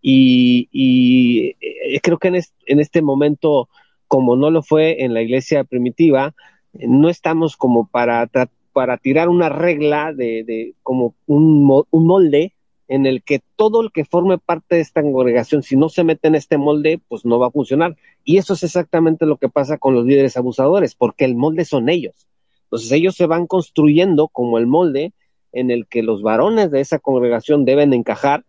y, 0.00 1.56
eh, 1.60 2.00
creo 2.00 2.18
que 2.18 2.28
en, 2.28 2.80
este 2.80 3.02
momento, 3.02 3.68
como 4.06 4.36
no 4.36 4.50
lo 4.50 4.62
fue 4.62 5.02
en 5.02 5.14
la 5.14 5.22
iglesia 5.22 5.64
primitiva, 5.64 6.34
no 6.72 7.08
estamos 7.08 7.56
como 7.56 7.88
para, 7.88 8.30
para 8.72 8.98
tirar 8.98 9.28
una 9.28 9.48
regla 9.48 10.12
de, 10.12 10.74
como 10.84 11.14
un 11.26 11.64
molde 11.92 12.52
en 12.88 13.06
el 13.06 13.22
que 13.22 13.40
todo 13.56 13.82
el 13.82 13.90
que 13.90 14.04
forme 14.04 14.38
parte 14.38 14.76
de 14.76 14.80
esta 14.80 15.02
congregación, 15.02 15.62
si 15.62 15.76
no 15.76 15.88
se 15.88 16.04
mete 16.04 16.28
en 16.28 16.36
este 16.36 16.56
molde, 16.56 17.00
pues 17.08 17.24
no 17.24 17.38
va 17.38 17.48
a 17.48 17.50
funcionar. 17.50 17.96
Y 18.24 18.38
eso 18.38 18.54
es 18.54 18.62
exactamente 18.62 19.26
lo 19.26 19.38
que 19.38 19.48
pasa 19.48 19.78
con 19.78 19.94
los 19.94 20.04
líderes 20.04 20.36
abusadores, 20.36 20.94
porque 20.94 21.24
el 21.24 21.34
molde 21.34 21.64
son 21.64 21.88
ellos. 21.88 22.28
Entonces 22.64 22.92
ellos 22.92 23.16
se 23.16 23.26
van 23.26 23.46
construyendo 23.46 24.28
como 24.28 24.58
el 24.58 24.66
molde 24.66 25.12
en 25.52 25.70
el 25.70 25.86
que 25.86 26.02
los 26.02 26.22
varones 26.22 26.70
de 26.70 26.80
esa 26.80 26.98
congregación 26.98 27.64
deben 27.64 27.92
encajar 27.92 28.44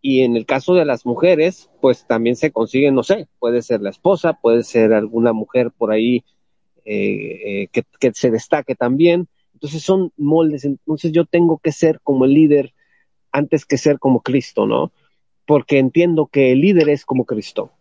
y 0.00 0.22
en 0.22 0.36
el 0.36 0.46
caso 0.46 0.74
de 0.74 0.84
las 0.84 1.06
mujeres, 1.06 1.70
pues 1.80 2.06
también 2.06 2.34
se 2.34 2.50
consigue, 2.50 2.90
no 2.90 3.04
sé, 3.04 3.28
puede 3.38 3.62
ser 3.62 3.80
la 3.80 3.90
esposa, 3.90 4.32
puede 4.32 4.64
ser 4.64 4.92
alguna 4.92 5.32
mujer 5.32 5.70
por 5.70 5.92
ahí 5.92 6.24
eh, 6.84 7.40
eh, 7.44 7.68
que, 7.70 7.84
que 8.00 8.12
se 8.12 8.32
destaque 8.32 8.74
también. 8.74 9.28
Entonces 9.54 9.82
son 9.84 10.12
moldes, 10.16 10.64
entonces 10.64 11.12
yo 11.12 11.24
tengo 11.24 11.58
que 11.58 11.70
ser 11.70 12.00
como 12.02 12.24
el 12.24 12.34
líder 12.34 12.74
antes 13.32 13.66
que 13.66 13.78
ser 13.78 13.98
como 13.98 14.20
Cristo, 14.20 14.66
¿no? 14.66 14.92
Porque 15.46 15.78
entiendo 15.78 16.26
que 16.26 16.52
el 16.52 16.60
líder 16.60 16.88
es 16.88 17.04
como 17.04 17.24
Cristo. 17.24 17.72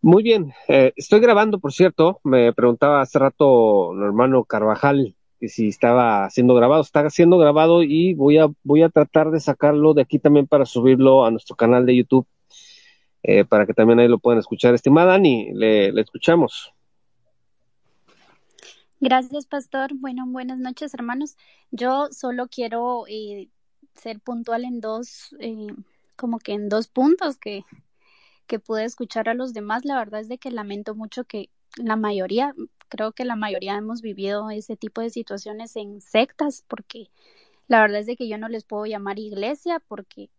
Muy 0.00 0.22
bien, 0.22 0.52
eh, 0.68 0.92
estoy 0.96 1.20
grabando, 1.20 1.58
por 1.58 1.72
cierto, 1.72 2.20
me 2.22 2.52
preguntaba 2.52 3.00
hace 3.00 3.18
rato 3.18 3.92
el 3.94 4.02
hermano 4.02 4.44
Carvajal 4.44 5.16
si 5.46 5.68
estaba 5.68 6.28
siendo 6.30 6.54
grabado, 6.54 6.82
está 6.82 7.08
siendo 7.10 7.38
grabado 7.38 7.82
y 7.84 8.14
voy 8.14 8.38
a, 8.38 8.48
voy 8.64 8.82
a 8.82 8.88
tratar 8.88 9.30
de 9.30 9.38
sacarlo 9.38 9.94
de 9.94 10.02
aquí 10.02 10.18
también 10.18 10.48
para 10.48 10.66
subirlo 10.66 11.24
a 11.24 11.30
nuestro 11.30 11.54
canal 11.54 11.86
de 11.86 11.96
YouTube, 11.96 12.26
eh, 13.22 13.44
para 13.44 13.64
que 13.64 13.74
también 13.74 14.00
ahí 14.00 14.08
lo 14.08 14.18
puedan 14.18 14.40
escuchar. 14.40 14.74
Estimada 14.74 15.12
Dani, 15.12 15.52
le, 15.52 15.92
le 15.92 16.00
escuchamos. 16.00 16.72
Gracias, 19.00 19.46
pastor. 19.46 19.90
Bueno, 19.94 20.24
buenas 20.26 20.58
noches, 20.58 20.92
hermanos. 20.92 21.36
Yo 21.70 22.08
solo 22.10 22.48
quiero 22.48 23.04
eh, 23.08 23.48
ser 23.98 24.20
puntual 24.20 24.64
en 24.64 24.80
dos, 24.80 25.34
eh, 25.40 25.68
como 26.16 26.38
que 26.38 26.52
en 26.52 26.68
dos 26.68 26.88
puntos 26.88 27.38
que, 27.38 27.64
que 28.46 28.58
pude 28.58 28.84
escuchar 28.84 29.28
a 29.28 29.34
los 29.34 29.52
demás. 29.52 29.84
La 29.84 29.98
verdad 29.98 30.20
es 30.20 30.28
de 30.28 30.38
que 30.38 30.50
lamento 30.50 30.94
mucho 30.94 31.24
que 31.24 31.50
la 31.76 31.96
mayoría, 31.96 32.54
creo 32.88 33.12
que 33.12 33.24
la 33.24 33.36
mayoría 33.36 33.76
hemos 33.76 34.02
vivido 34.02 34.50
ese 34.50 34.76
tipo 34.76 35.00
de 35.00 35.10
situaciones 35.10 35.76
en 35.76 36.00
sectas, 36.00 36.64
porque 36.68 37.10
la 37.68 37.80
verdad 37.80 38.00
es 38.00 38.06
de 38.06 38.16
que 38.16 38.28
yo 38.28 38.38
no 38.38 38.48
les 38.48 38.64
puedo 38.64 38.86
llamar 38.86 39.18
iglesia, 39.18 39.80
porque 39.86 40.30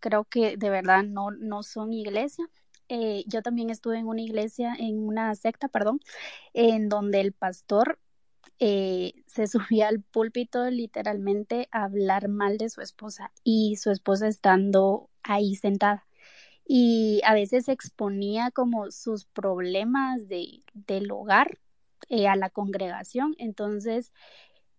creo 0.00 0.24
que 0.24 0.56
de 0.56 0.70
verdad 0.70 1.02
no, 1.04 1.30
no 1.30 1.62
son 1.62 1.92
iglesia. 1.92 2.48
Eh, 2.88 3.24
yo 3.26 3.42
también 3.42 3.70
estuve 3.70 3.98
en 3.98 4.06
una 4.06 4.22
iglesia, 4.22 4.74
en 4.78 5.06
una 5.06 5.34
secta, 5.34 5.68
perdón, 5.68 6.00
en 6.54 6.88
donde 6.88 7.20
el 7.20 7.32
pastor 7.32 7.98
eh, 8.58 9.14
se 9.26 9.46
subía 9.46 9.88
al 9.88 10.02
púlpito 10.02 10.70
literalmente 10.70 11.68
a 11.70 11.84
hablar 11.84 12.28
mal 12.28 12.58
de 12.58 12.68
su 12.70 12.80
esposa 12.80 13.32
y 13.44 13.76
su 13.76 13.90
esposa 13.90 14.28
estando 14.28 15.10
ahí 15.22 15.54
sentada. 15.56 16.06
Y 16.68 17.20
a 17.24 17.34
veces 17.34 17.68
exponía 17.68 18.50
como 18.50 18.90
sus 18.90 19.24
problemas 19.26 20.28
de, 20.28 20.62
del 20.74 21.10
hogar 21.12 21.58
eh, 22.08 22.28
a 22.28 22.36
la 22.36 22.50
congregación. 22.50 23.34
Entonces, 23.38 24.12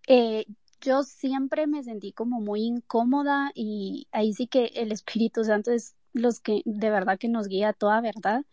eh, 0.08 0.46
yo 0.82 1.04
siempre 1.04 1.68
me 1.68 1.84
sentí 1.84 2.12
como 2.14 2.42
muy 2.42 2.62
incómoda 2.64 3.52
y 3.56 4.08
ahí 4.12 4.34
sí 4.34 4.48
que 4.48 4.66
el 4.76 4.92
Espíritu 4.92 5.44
Santo 5.44 5.72
es 5.72 5.96
los 6.14 6.40
que 6.40 6.62
de 6.66 6.90
verdad 6.90 7.18
que 7.20 7.30
nos 7.30 7.48
guía 7.48 7.74
toda 7.74 8.02
verdad. 8.02 8.44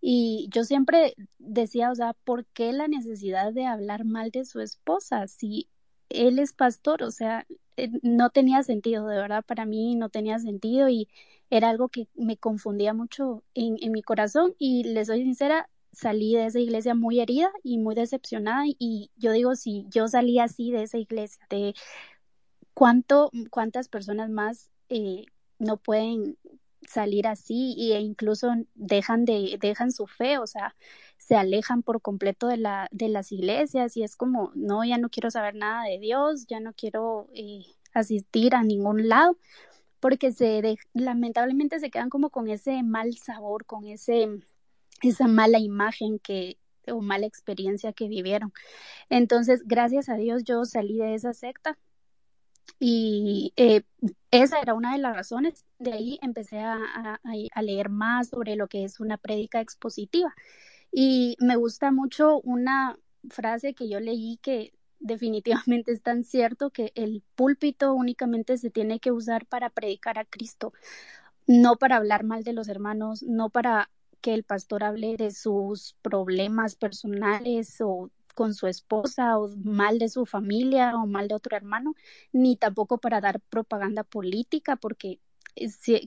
Y 0.00 0.48
yo 0.52 0.64
siempre 0.64 1.14
decía, 1.38 1.90
o 1.90 1.94
sea, 1.94 2.14
¿por 2.24 2.46
qué 2.46 2.72
la 2.72 2.88
necesidad 2.88 3.52
de 3.52 3.66
hablar 3.66 4.04
mal 4.04 4.30
de 4.30 4.44
su 4.44 4.60
esposa 4.60 5.26
si 5.28 5.68
él 6.08 6.38
es 6.38 6.52
pastor? 6.52 7.02
O 7.02 7.10
sea, 7.10 7.46
eh, 7.76 7.90
no 8.02 8.30
tenía 8.30 8.62
sentido, 8.62 9.06
de 9.06 9.16
verdad, 9.16 9.44
para 9.44 9.66
mí 9.66 9.94
no 9.96 10.08
tenía 10.08 10.38
sentido 10.38 10.88
y 10.88 11.08
era 11.50 11.68
algo 11.70 11.88
que 11.88 12.08
me 12.14 12.36
confundía 12.36 12.94
mucho 12.94 13.42
en, 13.54 13.76
en 13.80 13.92
mi 13.92 14.02
corazón 14.02 14.54
y 14.58 14.84
les 14.84 15.08
soy 15.08 15.22
sincera, 15.22 15.68
salí 15.92 16.34
de 16.34 16.46
esa 16.46 16.60
iglesia 16.60 16.94
muy 16.94 17.20
herida 17.20 17.50
y 17.62 17.78
muy 17.78 17.94
decepcionada 17.94 18.64
y 18.66 19.10
yo 19.16 19.32
digo, 19.32 19.56
si 19.56 19.86
yo 19.90 20.08
salí 20.08 20.38
así 20.38 20.70
de 20.70 20.84
esa 20.84 20.98
iglesia, 20.98 21.44
de 21.50 21.74
cuánto, 22.74 23.30
cuántas 23.50 23.88
personas 23.88 24.30
más 24.30 24.70
eh, 24.88 25.24
no 25.58 25.76
pueden 25.76 26.38
salir 26.90 27.26
así 27.28 27.92
e 27.92 28.00
incluso 28.00 28.48
dejan 28.74 29.24
de 29.24 29.58
dejan 29.60 29.92
su 29.92 30.06
fe, 30.06 30.38
o 30.38 30.46
sea, 30.46 30.74
se 31.18 31.36
alejan 31.36 31.82
por 31.82 32.02
completo 32.02 32.48
de 32.48 32.56
la 32.56 32.88
de 32.90 33.08
las 33.08 33.32
iglesias 33.32 33.96
y 33.96 34.02
es 34.02 34.16
como, 34.16 34.50
no, 34.54 34.84
ya 34.84 34.98
no 34.98 35.10
quiero 35.10 35.30
saber 35.30 35.54
nada 35.54 35.84
de 35.84 35.98
Dios, 35.98 36.46
ya 36.46 36.60
no 36.60 36.72
quiero 36.74 37.28
eh, 37.34 37.64
asistir 37.94 38.54
a 38.54 38.62
ningún 38.64 39.08
lado 39.08 39.38
porque 40.00 40.32
se 40.32 40.78
lamentablemente 40.94 41.78
se 41.80 41.90
quedan 41.90 42.10
como 42.10 42.30
con 42.30 42.48
ese 42.48 42.82
mal 42.82 43.16
sabor, 43.16 43.66
con 43.66 43.86
ese 43.86 44.28
esa 45.02 45.28
mala 45.28 45.58
imagen 45.58 46.18
que 46.18 46.58
o 46.88 47.00
mala 47.00 47.26
experiencia 47.26 47.92
que 47.92 48.08
vivieron. 48.08 48.52
Entonces, 49.10 49.62
gracias 49.66 50.08
a 50.08 50.16
Dios 50.16 50.44
yo 50.44 50.64
salí 50.64 50.98
de 50.98 51.14
esa 51.14 51.34
secta 51.34 51.78
y 52.82 53.52
eh, 53.56 53.82
esa 54.30 54.58
era 54.60 54.72
una 54.72 54.92
de 54.92 54.98
las 54.98 55.14
razones. 55.14 55.66
De 55.78 55.92
ahí 55.92 56.18
empecé 56.22 56.60
a, 56.60 56.78
a, 57.22 57.62
leer 57.62 57.90
más 57.90 58.30
sobre 58.30 58.56
lo 58.56 58.68
que 58.68 58.84
es 58.84 59.00
una 59.00 59.18
prédica 59.18 59.60
expositiva. 59.60 60.34
Y 60.90 61.36
me 61.40 61.56
gusta 61.56 61.92
mucho 61.92 62.40
una 62.40 62.98
frase 63.28 63.74
que 63.74 63.88
yo 63.88 64.00
leí 64.00 64.38
que 64.42 64.72
definitivamente 64.98 65.92
es 65.92 66.02
tan 66.02 66.24
cierto 66.24 66.70
que 66.70 66.92
el 66.94 67.22
púlpito 67.34 67.92
únicamente 67.92 68.56
se 68.56 68.70
tiene 68.70 68.98
que 68.98 69.12
usar 69.12 69.44
para 69.46 69.68
predicar 69.68 70.18
a 70.18 70.24
Cristo, 70.24 70.72
no 71.46 71.76
para 71.76 71.96
hablar 71.96 72.24
mal 72.24 72.44
de 72.44 72.54
los 72.54 72.68
hermanos, 72.68 73.22
no 73.22 73.50
para 73.50 73.90
que 74.22 74.32
el 74.32 74.44
pastor 74.44 74.84
hable 74.84 75.16
de 75.18 75.32
sus 75.32 75.96
problemas 76.02 76.76
personales 76.76 77.80
o 77.80 78.10
con 78.34 78.54
su 78.54 78.66
esposa 78.66 79.38
o 79.38 79.48
mal 79.64 79.98
de 79.98 80.08
su 80.08 80.26
familia 80.26 80.96
o 80.96 81.06
mal 81.06 81.28
de 81.28 81.34
otro 81.34 81.56
hermano, 81.56 81.94
ni 82.32 82.56
tampoco 82.56 82.98
para 82.98 83.20
dar 83.20 83.40
propaganda 83.40 84.04
política, 84.04 84.76
porque 84.76 85.20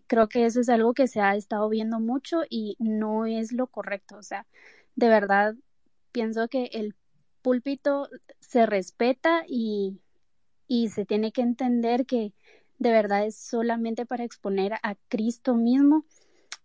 creo 0.07 0.30
que 0.30 0.45
eso 0.45 0.61
es 0.61 0.69
algo 0.69 0.93
que 0.93 1.07
se 1.07 1.21
ha 1.21 1.36
estado 1.36 1.69
viendo 1.69 1.99
mucho 1.99 2.41
y 2.49 2.76
no 2.80 3.26
es 3.26 3.51
lo 3.51 3.67
correcto. 3.67 4.17
O 4.17 4.24
sea, 4.24 4.47
de 4.95 5.09
verdad 5.09 5.55
pienso 6.11 6.47
que 6.47 6.65
el 6.74 6.95
púlpito 7.41 8.09
se 8.39 8.65
respeta 8.65 9.43
y, 9.47 9.99
y 10.67 10.89
se 10.89 11.05
tiene 11.05 11.32
que 11.32 11.41
entender 11.41 12.05
que 12.05 12.34
de 12.80 12.91
verdad 12.91 13.26
es 13.26 13.36
solamente 13.36 14.05
para 14.05 14.24
exponer 14.24 14.74
a 14.84 14.95
Cristo 15.09 15.55
mismo 15.55 16.05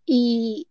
y, 0.07 0.69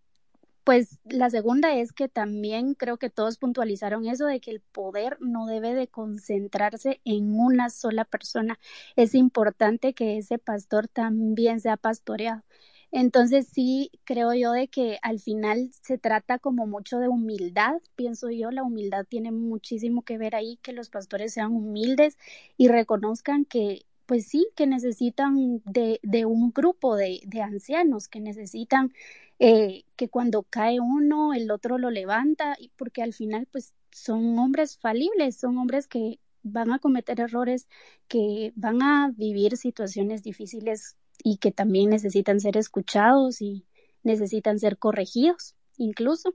pues 0.67 0.99
la 1.05 1.29
segunda 1.29 1.77
es 1.77 1.93
que 1.93 2.09
también 2.09 2.73
creo 2.73 2.97
que 2.97 3.09
todos 3.09 3.37
puntualizaron 3.37 4.05
eso 4.05 4.25
de 4.25 4.41
que 4.41 4.51
el 4.51 4.59
poder 4.59 5.15
no 5.21 5.45
debe 5.45 5.73
de 5.73 5.87
concentrarse 5.87 6.99
en 7.05 7.39
una 7.39 7.69
sola 7.69 8.03
persona. 8.03 8.59
Es 8.97 9.15
importante 9.15 9.93
que 9.93 10.17
ese 10.17 10.39
pastor 10.39 10.89
también 10.89 11.61
sea 11.61 11.77
pastoreado. 11.77 12.43
Entonces 12.91 13.47
sí 13.47 13.91
creo 14.03 14.33
yo 14.33 14.51
de 14.51 14.67
que 14.67 14.97
al 15.03 15.21
final 15.21 15.71
se 15.71 15.97
trata 15.97 16.37
como 16.37 16.67
mucho 16.67 16.99
de 16.99 17.07
humildad, 17.07 17.75
pienso 17.95 18.29
yo, 18.29 18.51
la 18.51 18.63
humildad 18.63 19.05
tiene 19.07 19.31
muchísimo 19.31 20.01
que 20.01 20.17
ver 20.17 20.35
ahí, 20.35 20.59
que 20.61 20.73
los 20.73 20.89
pastores 20.89 21.33
sean 21.33 21.53
humildes 21.53 22.17
y 22.57 22.67
reconozcan 22.67 23.45
que 23.45 23.85
pues 24.07 24.27
sí, 24.27 24.47
que 24.55 24.65
necesitan 24.65 25.61
de, 25.65 25.99
de 26.01 26.25
un 26.25 26.51
grupo 26.51 26.95
de, 26.95 27.21
de, 27.25 27.41
ancianos, 27.41 28.07
que 28.07 28.21
necesitan 28.21 28.93
eh, 29.39 29.83
que 29.95 30.09
cuando 30.09 30.43
cae 30.43 30.79
uno, 30.79 31.33
el 31.33 31.51
otro 31.51 31.77
lo 31.77 31.91
levanta, 31.91 32.57
porque 32.77 33.03
al 33.03 33.13
final, 33.13 33.47
pues 33.51 33.73
son 33.91 34.39
hombres 34.39 34.77
falibles, 34.79 35.37
son 35.37 35.57
hombres 35.57 35.87
que 35.87 36.19
van 36.43 36.71
a 36.71 36.79
cometer 36.79 37.19
errores, 37.19 37.67
que 38.07 38.53
van 38.55 38.81
a 38.81 39.11
vivir 39.15 39.57
situaciones 39.57 40.23
difíciles 40.23 40.95
y 41.23 41.37
que 41.37 41.51
también 41.51 41.89
necesitan 41.89 42.39
ser 42.39 42.57
escuchados 42.57 43.41
y 43.41 43.65
necesitan 44.03 44.57
ser 44.59 44.77
corregidos, 44.77 45.55
incluso. 45.77 46.33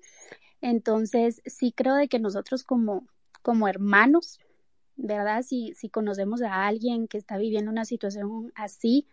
Entonces, 0.61 1.41
sí 1.47 1.73
creo 1.73 1.95
de 1.95 2.09
que 2.09 2.19
nosotros 2.19 2.65
como, 2.65 3.07
como 3.43 3.67
hermanos, 3.67 4.39
¿verdad? 4.97 5.43
Si, 5.43 5.75
si 5.75 5.89
conocemos 5.89 6.43
a 6.43 6.67
alguien 6.67 7.09
que 7.09 7.19
está 7.19 7.39
viviendo 7.39 7.71
una 7.71 7.85
situación 7.85 8.53
así, 8.55 9.07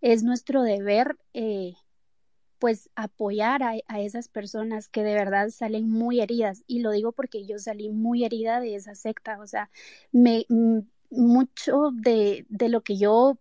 es 0.00 0.22
nuestro 0.22 0.62
deber, 0.62 1.16
eh, 1.34 1.74
pues, 2.58 2.90
apoyar 2.96 3.62
a, 3.62 3.74
a, 3.88 4.00
esas 4.00 4.28
personas 4.28 4.88
que 4.88 5.02
de 5.02 5.14
verdad 5.14 5.50
salen 5.50 5.90
muy 5.90 6.20
heridas. 6.20 6.64
Y 6.66 6.80
lo 6.80 6.90
digo 6.90 7.12
porque 7.12 7.46
yo 7.46 7.58
salí 7.58 7.90
muy 7.90 8.24
herida 8.24 8.60
de 8.60 8.74
esa 8.76 8.94
secta. 8.94 9.38
O 9.40 9.46
sea, 9.46 9.70
me, 10.12 10.46
mucho 11.10 11.90
de, 11.92 12.46
de 12.48 12.68
lo 12.68 12.82
que 12.82 12.96
yo 12.96 13.38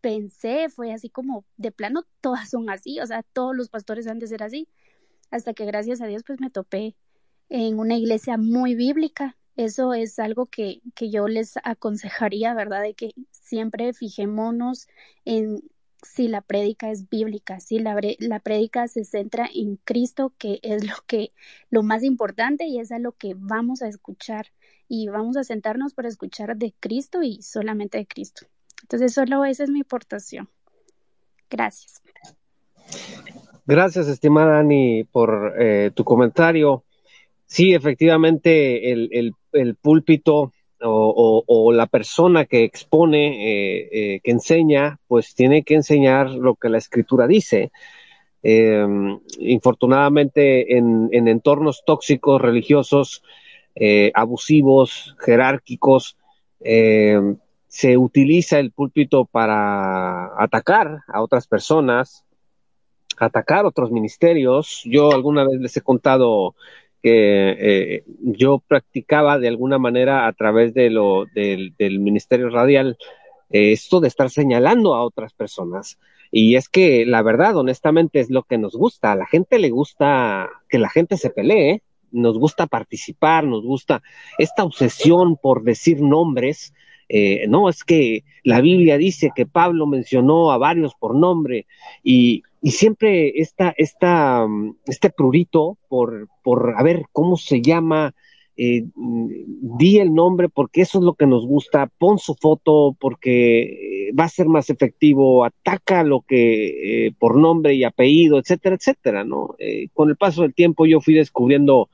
pensé 0.00 0.68
fue 0.68 0.92
así 0.92 1.08
como, 1.08 1.44
de 1.56 1.72
plano, 1.72 2.04
todas 2.20 2.50
son 2.50 2.70
así. 2.70 3.00
O 3.00 3.06
sea, 3.06 3.22
todos 3.22 3.56
los 3.56 3.70
pastores 3.70 4.06
han 4.06 4.18
de 4.18 4.26
ser 4.26 4.42
así. 4.42 4.68
Hasta 5.30 5.54
que 5.54 5.64
gracias 5.64 6.00
a 6.00 6.06
Dios, 6.06 6.22
pues, 6.26 6.40
me 6.40 6.50
topé 6.50 6.96
en 7.48 7.78
una 7.78 7.96
iglesia 7.96 8.36
muy 8.36 8.74
bíblica 8.74 9.36
eso 9.56 9.94
es 9.94 10.18
algo 10.18 10.46
que, 10.46 10.80
que 10.94 11.10
yo 11.10 11.28
les 11.28 11.54
aconsejaría, 11.62 12.54
¿verdad? 12.54 12.82
De 12.82 12.94
que 12.94 13.12
siempre 13.30 13.92
fijémonos 13.92 14.88
en 15.24 15.62
si 16.04 16.28
la 16.28 16.42
prédica 16.42 16.90
es 16.90 17.08
bíblica, 17.08 17.60
si 17.60 17.78
la, 17.78 17.98
la 18.18 18.40
prédica 18.40 18.86
se 18.88 19.04
centra 19.04 19.48
en 19.52 19.76
Cristo, 19.76 20.32
que 20.38 20.60
es 20.62 20.86
lo 20.86 20.96
que 21.06 21.30
lo 21.70 21.82
más 21.82 22.02
importante 22.02 22.66
y 22.66 22.78
es 22.78 22.92
a 22.92 22.98
lo 22.98 23.12
que 23.12 23.34
vamos 23.36 23.82
a 23.82 23.88
escuchar 23.88 24.48
y 24.86 25.08
vamos 25.08 25.36
a 25.36 25.44
sentarnos 25.44 25.94
para 25.94 26.08
escuchar 26.08 26.56
de 26.56 26.74
Cristo 26.78 27.22
y 27.22 27.42
solamente 27.42 27.98
de 27.98 28.06
Cristo. 28.06 28.46
Entonces, 28.82 29.14
solo 29.14 29.44
esa 29.44 29.64
es 29.64 29.70
mi 29.70 29.80
aportación. 29.80 30.48
Gracias. 31.48 32.02
Gracias, 33.66 34.08
estimada 34.08 34.58
Ani, 34.58 35.04
por 35.04 35.54
eh, 35.58 35.90
tu 35.94 36.04
comentario. 36.04 36.83
Sí, 37.54 37.72
efectivamente, 37.72 38.90
el, 38.92 39.08
el 39.12 39.34
el 39.54 39.76
púlpito 39.76 40.52
o, 40.86 41.72
la 41.72 41.86
persona 41.86 42.44
que 42.44 42.62
expone, 42.62 43.28
eh, 43.28 43.88
eh, 43.90 44.20
que 44.22 44.32
enseña, 44.32 44.98
pues 45.06 45.34
tiene 45.34 45.62
que 45.62 45.74
enseñar 45.74 46.30
lo 46.30 46.56
que 46.56 46.68
la 46.68 46.76
escritura 46.76 47.26
dice. 47.26 47.72
Em, 48.42 49.18
infortunadamente, 49.38 50.76
en, 50.76 51.08
entornos 51.12 51.84
tóxicos, 51.86 52.38
religiosos, 52.38 53.22
eh, 53.74 54.12
abusivos, 54.14 55.16
jerárquicos, 55.24 56.18
em, 56.60 57.38
se 57.66 57.96
utiliza 57.96 58.58
el 58.58 58.70
púlpito 58.70 59.24
para 59.24 60.26
atacar 60.38 61.00
a 61.08 61.22
otras 61.22 61.46
personas, 61.46 62.24
atacar 63.16 63.64
otros 63.64 63.90
ministerios. 63.90 64.82
Yo 64.84 65.12
alguna 65.12 65.44
vez 65.44 65.60
les 65.60 65.76
he 65.78 65.80
contado 65.80 66.54
que 67.04 67.50
eh, 67.58 68.04
yo 68.22 68.62
practicaba 68.66 69.38
de 69.38 69.48
alguna 69.48 69.78
manera 69.78 70.26
a 70.26 70.32
través 70.32 70.72
de 70.72 70.88
lo 70.88 71.26
del, 71.34 71.74
Ministerio 72.00 72.48
Radial 72.48 72.96
eh, 73.50 73.72
esto 73.72 74.00
de 74.00 74.08
estar 74.08 74.30
señalando 74.30 74.94
a 74.94 75.04
otras 75.04 75.34
personas. 75.34 75.98
Y 76.30 76.56
es 76.56 76.70
que 76.70 77.04
la 77.04 77.20
verdad, 77.20 77.58
honestamente, 77.58 78.20
es 78.20 78.30
lo 78.30 78.44
que 78.44 78.56
nos 78.56 78.74
gusta. 78.74 79.12
A 79.12 79.16
la 79.16 79.26
gente 79.26 79.58
le 79.58 79.68
gusta 79.68 80.48
que 80.70 80.78
la 80.78 80.88
gente 80.88 81.18
se 81.18 81.28
pelee, 81.28 81.82
nos 82.10 82.38
gusta 82.38 82.66
participar, 82.66 83.44
nos 83.44 83.62
gusta 83.62 84.02
esta 84.38 84.64
obsesión 84.64 85.36
por 85.36 85.62
decir 85.62 86.00
nombres. 86.00 86.72
Eh, 87.16 87.46
no, 87.46 87.68
es 87.68 87.84
que 87.84 88.24
la 88.42 88.60
Biblia 88.60 88.98
dice 88.98 89.30
que 89.36 89.46
Pablo 89.46 89.86
mencionó 89.86 90.50
a 90.50 90.58
varios 90.58 90.96
por 90.96 91.14
nombre 91.14 91.64
y, 92.02 92.42
siempre 92.64 93.34
esta, 93.36 94.46
mm, 94.48 94.78
este 94.86 95.10
prurito 95.10 95.78
por, 95.88 96.28
a 96.76 96.82
ver 96.82 97.04
cómo 97.12 97.36
se 97.36 97.62
llama, 97.62 98.16
eh, 98.56 98.86
mm, 98.96 99.28
di 99.78 99.98
el 100.00 100.12
nombre 100.12 100.48
porque 100.48 100.80
eso 100.80 100.98
es 100.98 101.04
lo 101.04 101.14
que 101.14 101.28
nos 101.28 101.46
gusta, 101.46 101.88
pon 101.98 102.18
su 102.18 102.34
foto 102.34 102.96
porque 102.98 104.08
eh, 104.08 104.12
va 104.18 104.24
a 104.24 104.28
ser 104.28 104.48
más 104.48 104.68
efectivo, 104.68 105.44
ataca 105.44 106.02
lo 106.02 106.22
que 106.22 107.14
por 107.20 107.36
nombre 107.36 107.74
y 107.74 107.84
apellido, 107.84 108.40
etcétera, 108.40 108.74
etcétera, 108.74 109.22
¿no? 109.22 109.54
con 109.92 110.10
el 110.10 110.16
paso 110.16 110.42
del 110.42 110.52
tiempo 110.52 110.84
yo 110.84 111.00
fui 111.00 111.14
descubriendo 111.14 111.90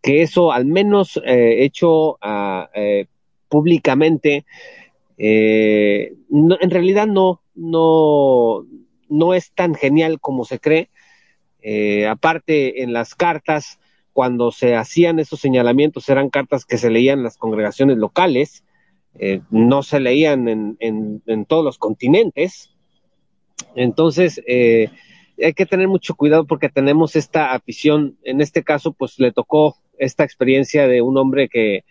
que 0.00 0.22
eso, 0.22 0.52
al 0.52 0.64
menos 0.64 1.20
hecho 1.24 2.12
uh, 2.12 3.04
públicamente, 3.48 4.44
no, 5.18 6.56
en 6.60 6.70
realidad 6.70 7.06
no, 7.06 7.42
no, 7.54 8.64
no 9.08 9.34
es 9.34 9.52
tan 9.52 9.74
genial 9.74 10.20
como 10.20 10.44
se 10.44 10.58
cree. 10.58 10.90
Eh, 11.60 12.06
aparte, 12.06 12.82
en 12.82 12.92
las 12.92 13.14
cartas, 13.14 13.80
cuando 14.12 14.52
se 14.52 14.74
hacían 14.74 15.18
esos 15.18 15.40
señalamientos, 15.40 16.08
eran 16.08 16.30
cartas 16.30 16.64
que 16.64 16.78
se 16.78 16.90
leían 16.90 17.18
en 17.18 17.24
las 17.24 17.36
congregaciones 17.36 17.98
locales, 17.98 18.64
eh, 19.18 19.40
no 19.50 19.82
se 19.82 20.00
leían 20.00 20.48
en, 20.48 20.76
en, 20.80 21.44
todos 21.46 21.64
los 21.64 21.78
continentes. 21.78 22.70
Entonces, 23.74 24.40
eh, 24.46 24.88
hay 25.42 25.52
que 25.54 25.66
tener 25.66 25.88
mucho 25.88 26.14
cuidado 26.14 26.46
porque 26.46 26.68
tenemos 26.68 27.16
esta 27.16 27.52
afición. 27.52 28.16
En 28.22 28.40
este 28.40 28.62
caso, 28.62 28.92
pues 28.92 29.18
le 29.18 29.32
tocó 29.32 29.76
esta 29.98 30.24
experiencia 30.24 30.86
de 30.86 31.02
un 31.02 31.16
hombre 31.16 31.48
que 31.48 31.84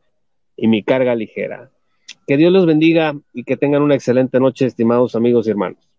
y 0.56 0.68
mi 0.68 0.84
carga 0.84 1.16
ligera. 1.16 1.72
Que 2.28 2.38
Dios 2.38 2.52
los 2.52 2.66
bendiga 2.66 3.16
y 3.34 3.44
que 3.44 3.58
tengan 3.58 3.82
una 3.82 3.96
excelente 3.96 4.40
noche, 4.40 4.66
estimados 4.66 5.16
amigos 5.16 5.48
y 5.48 5.52
hermanos. 5.52 5.93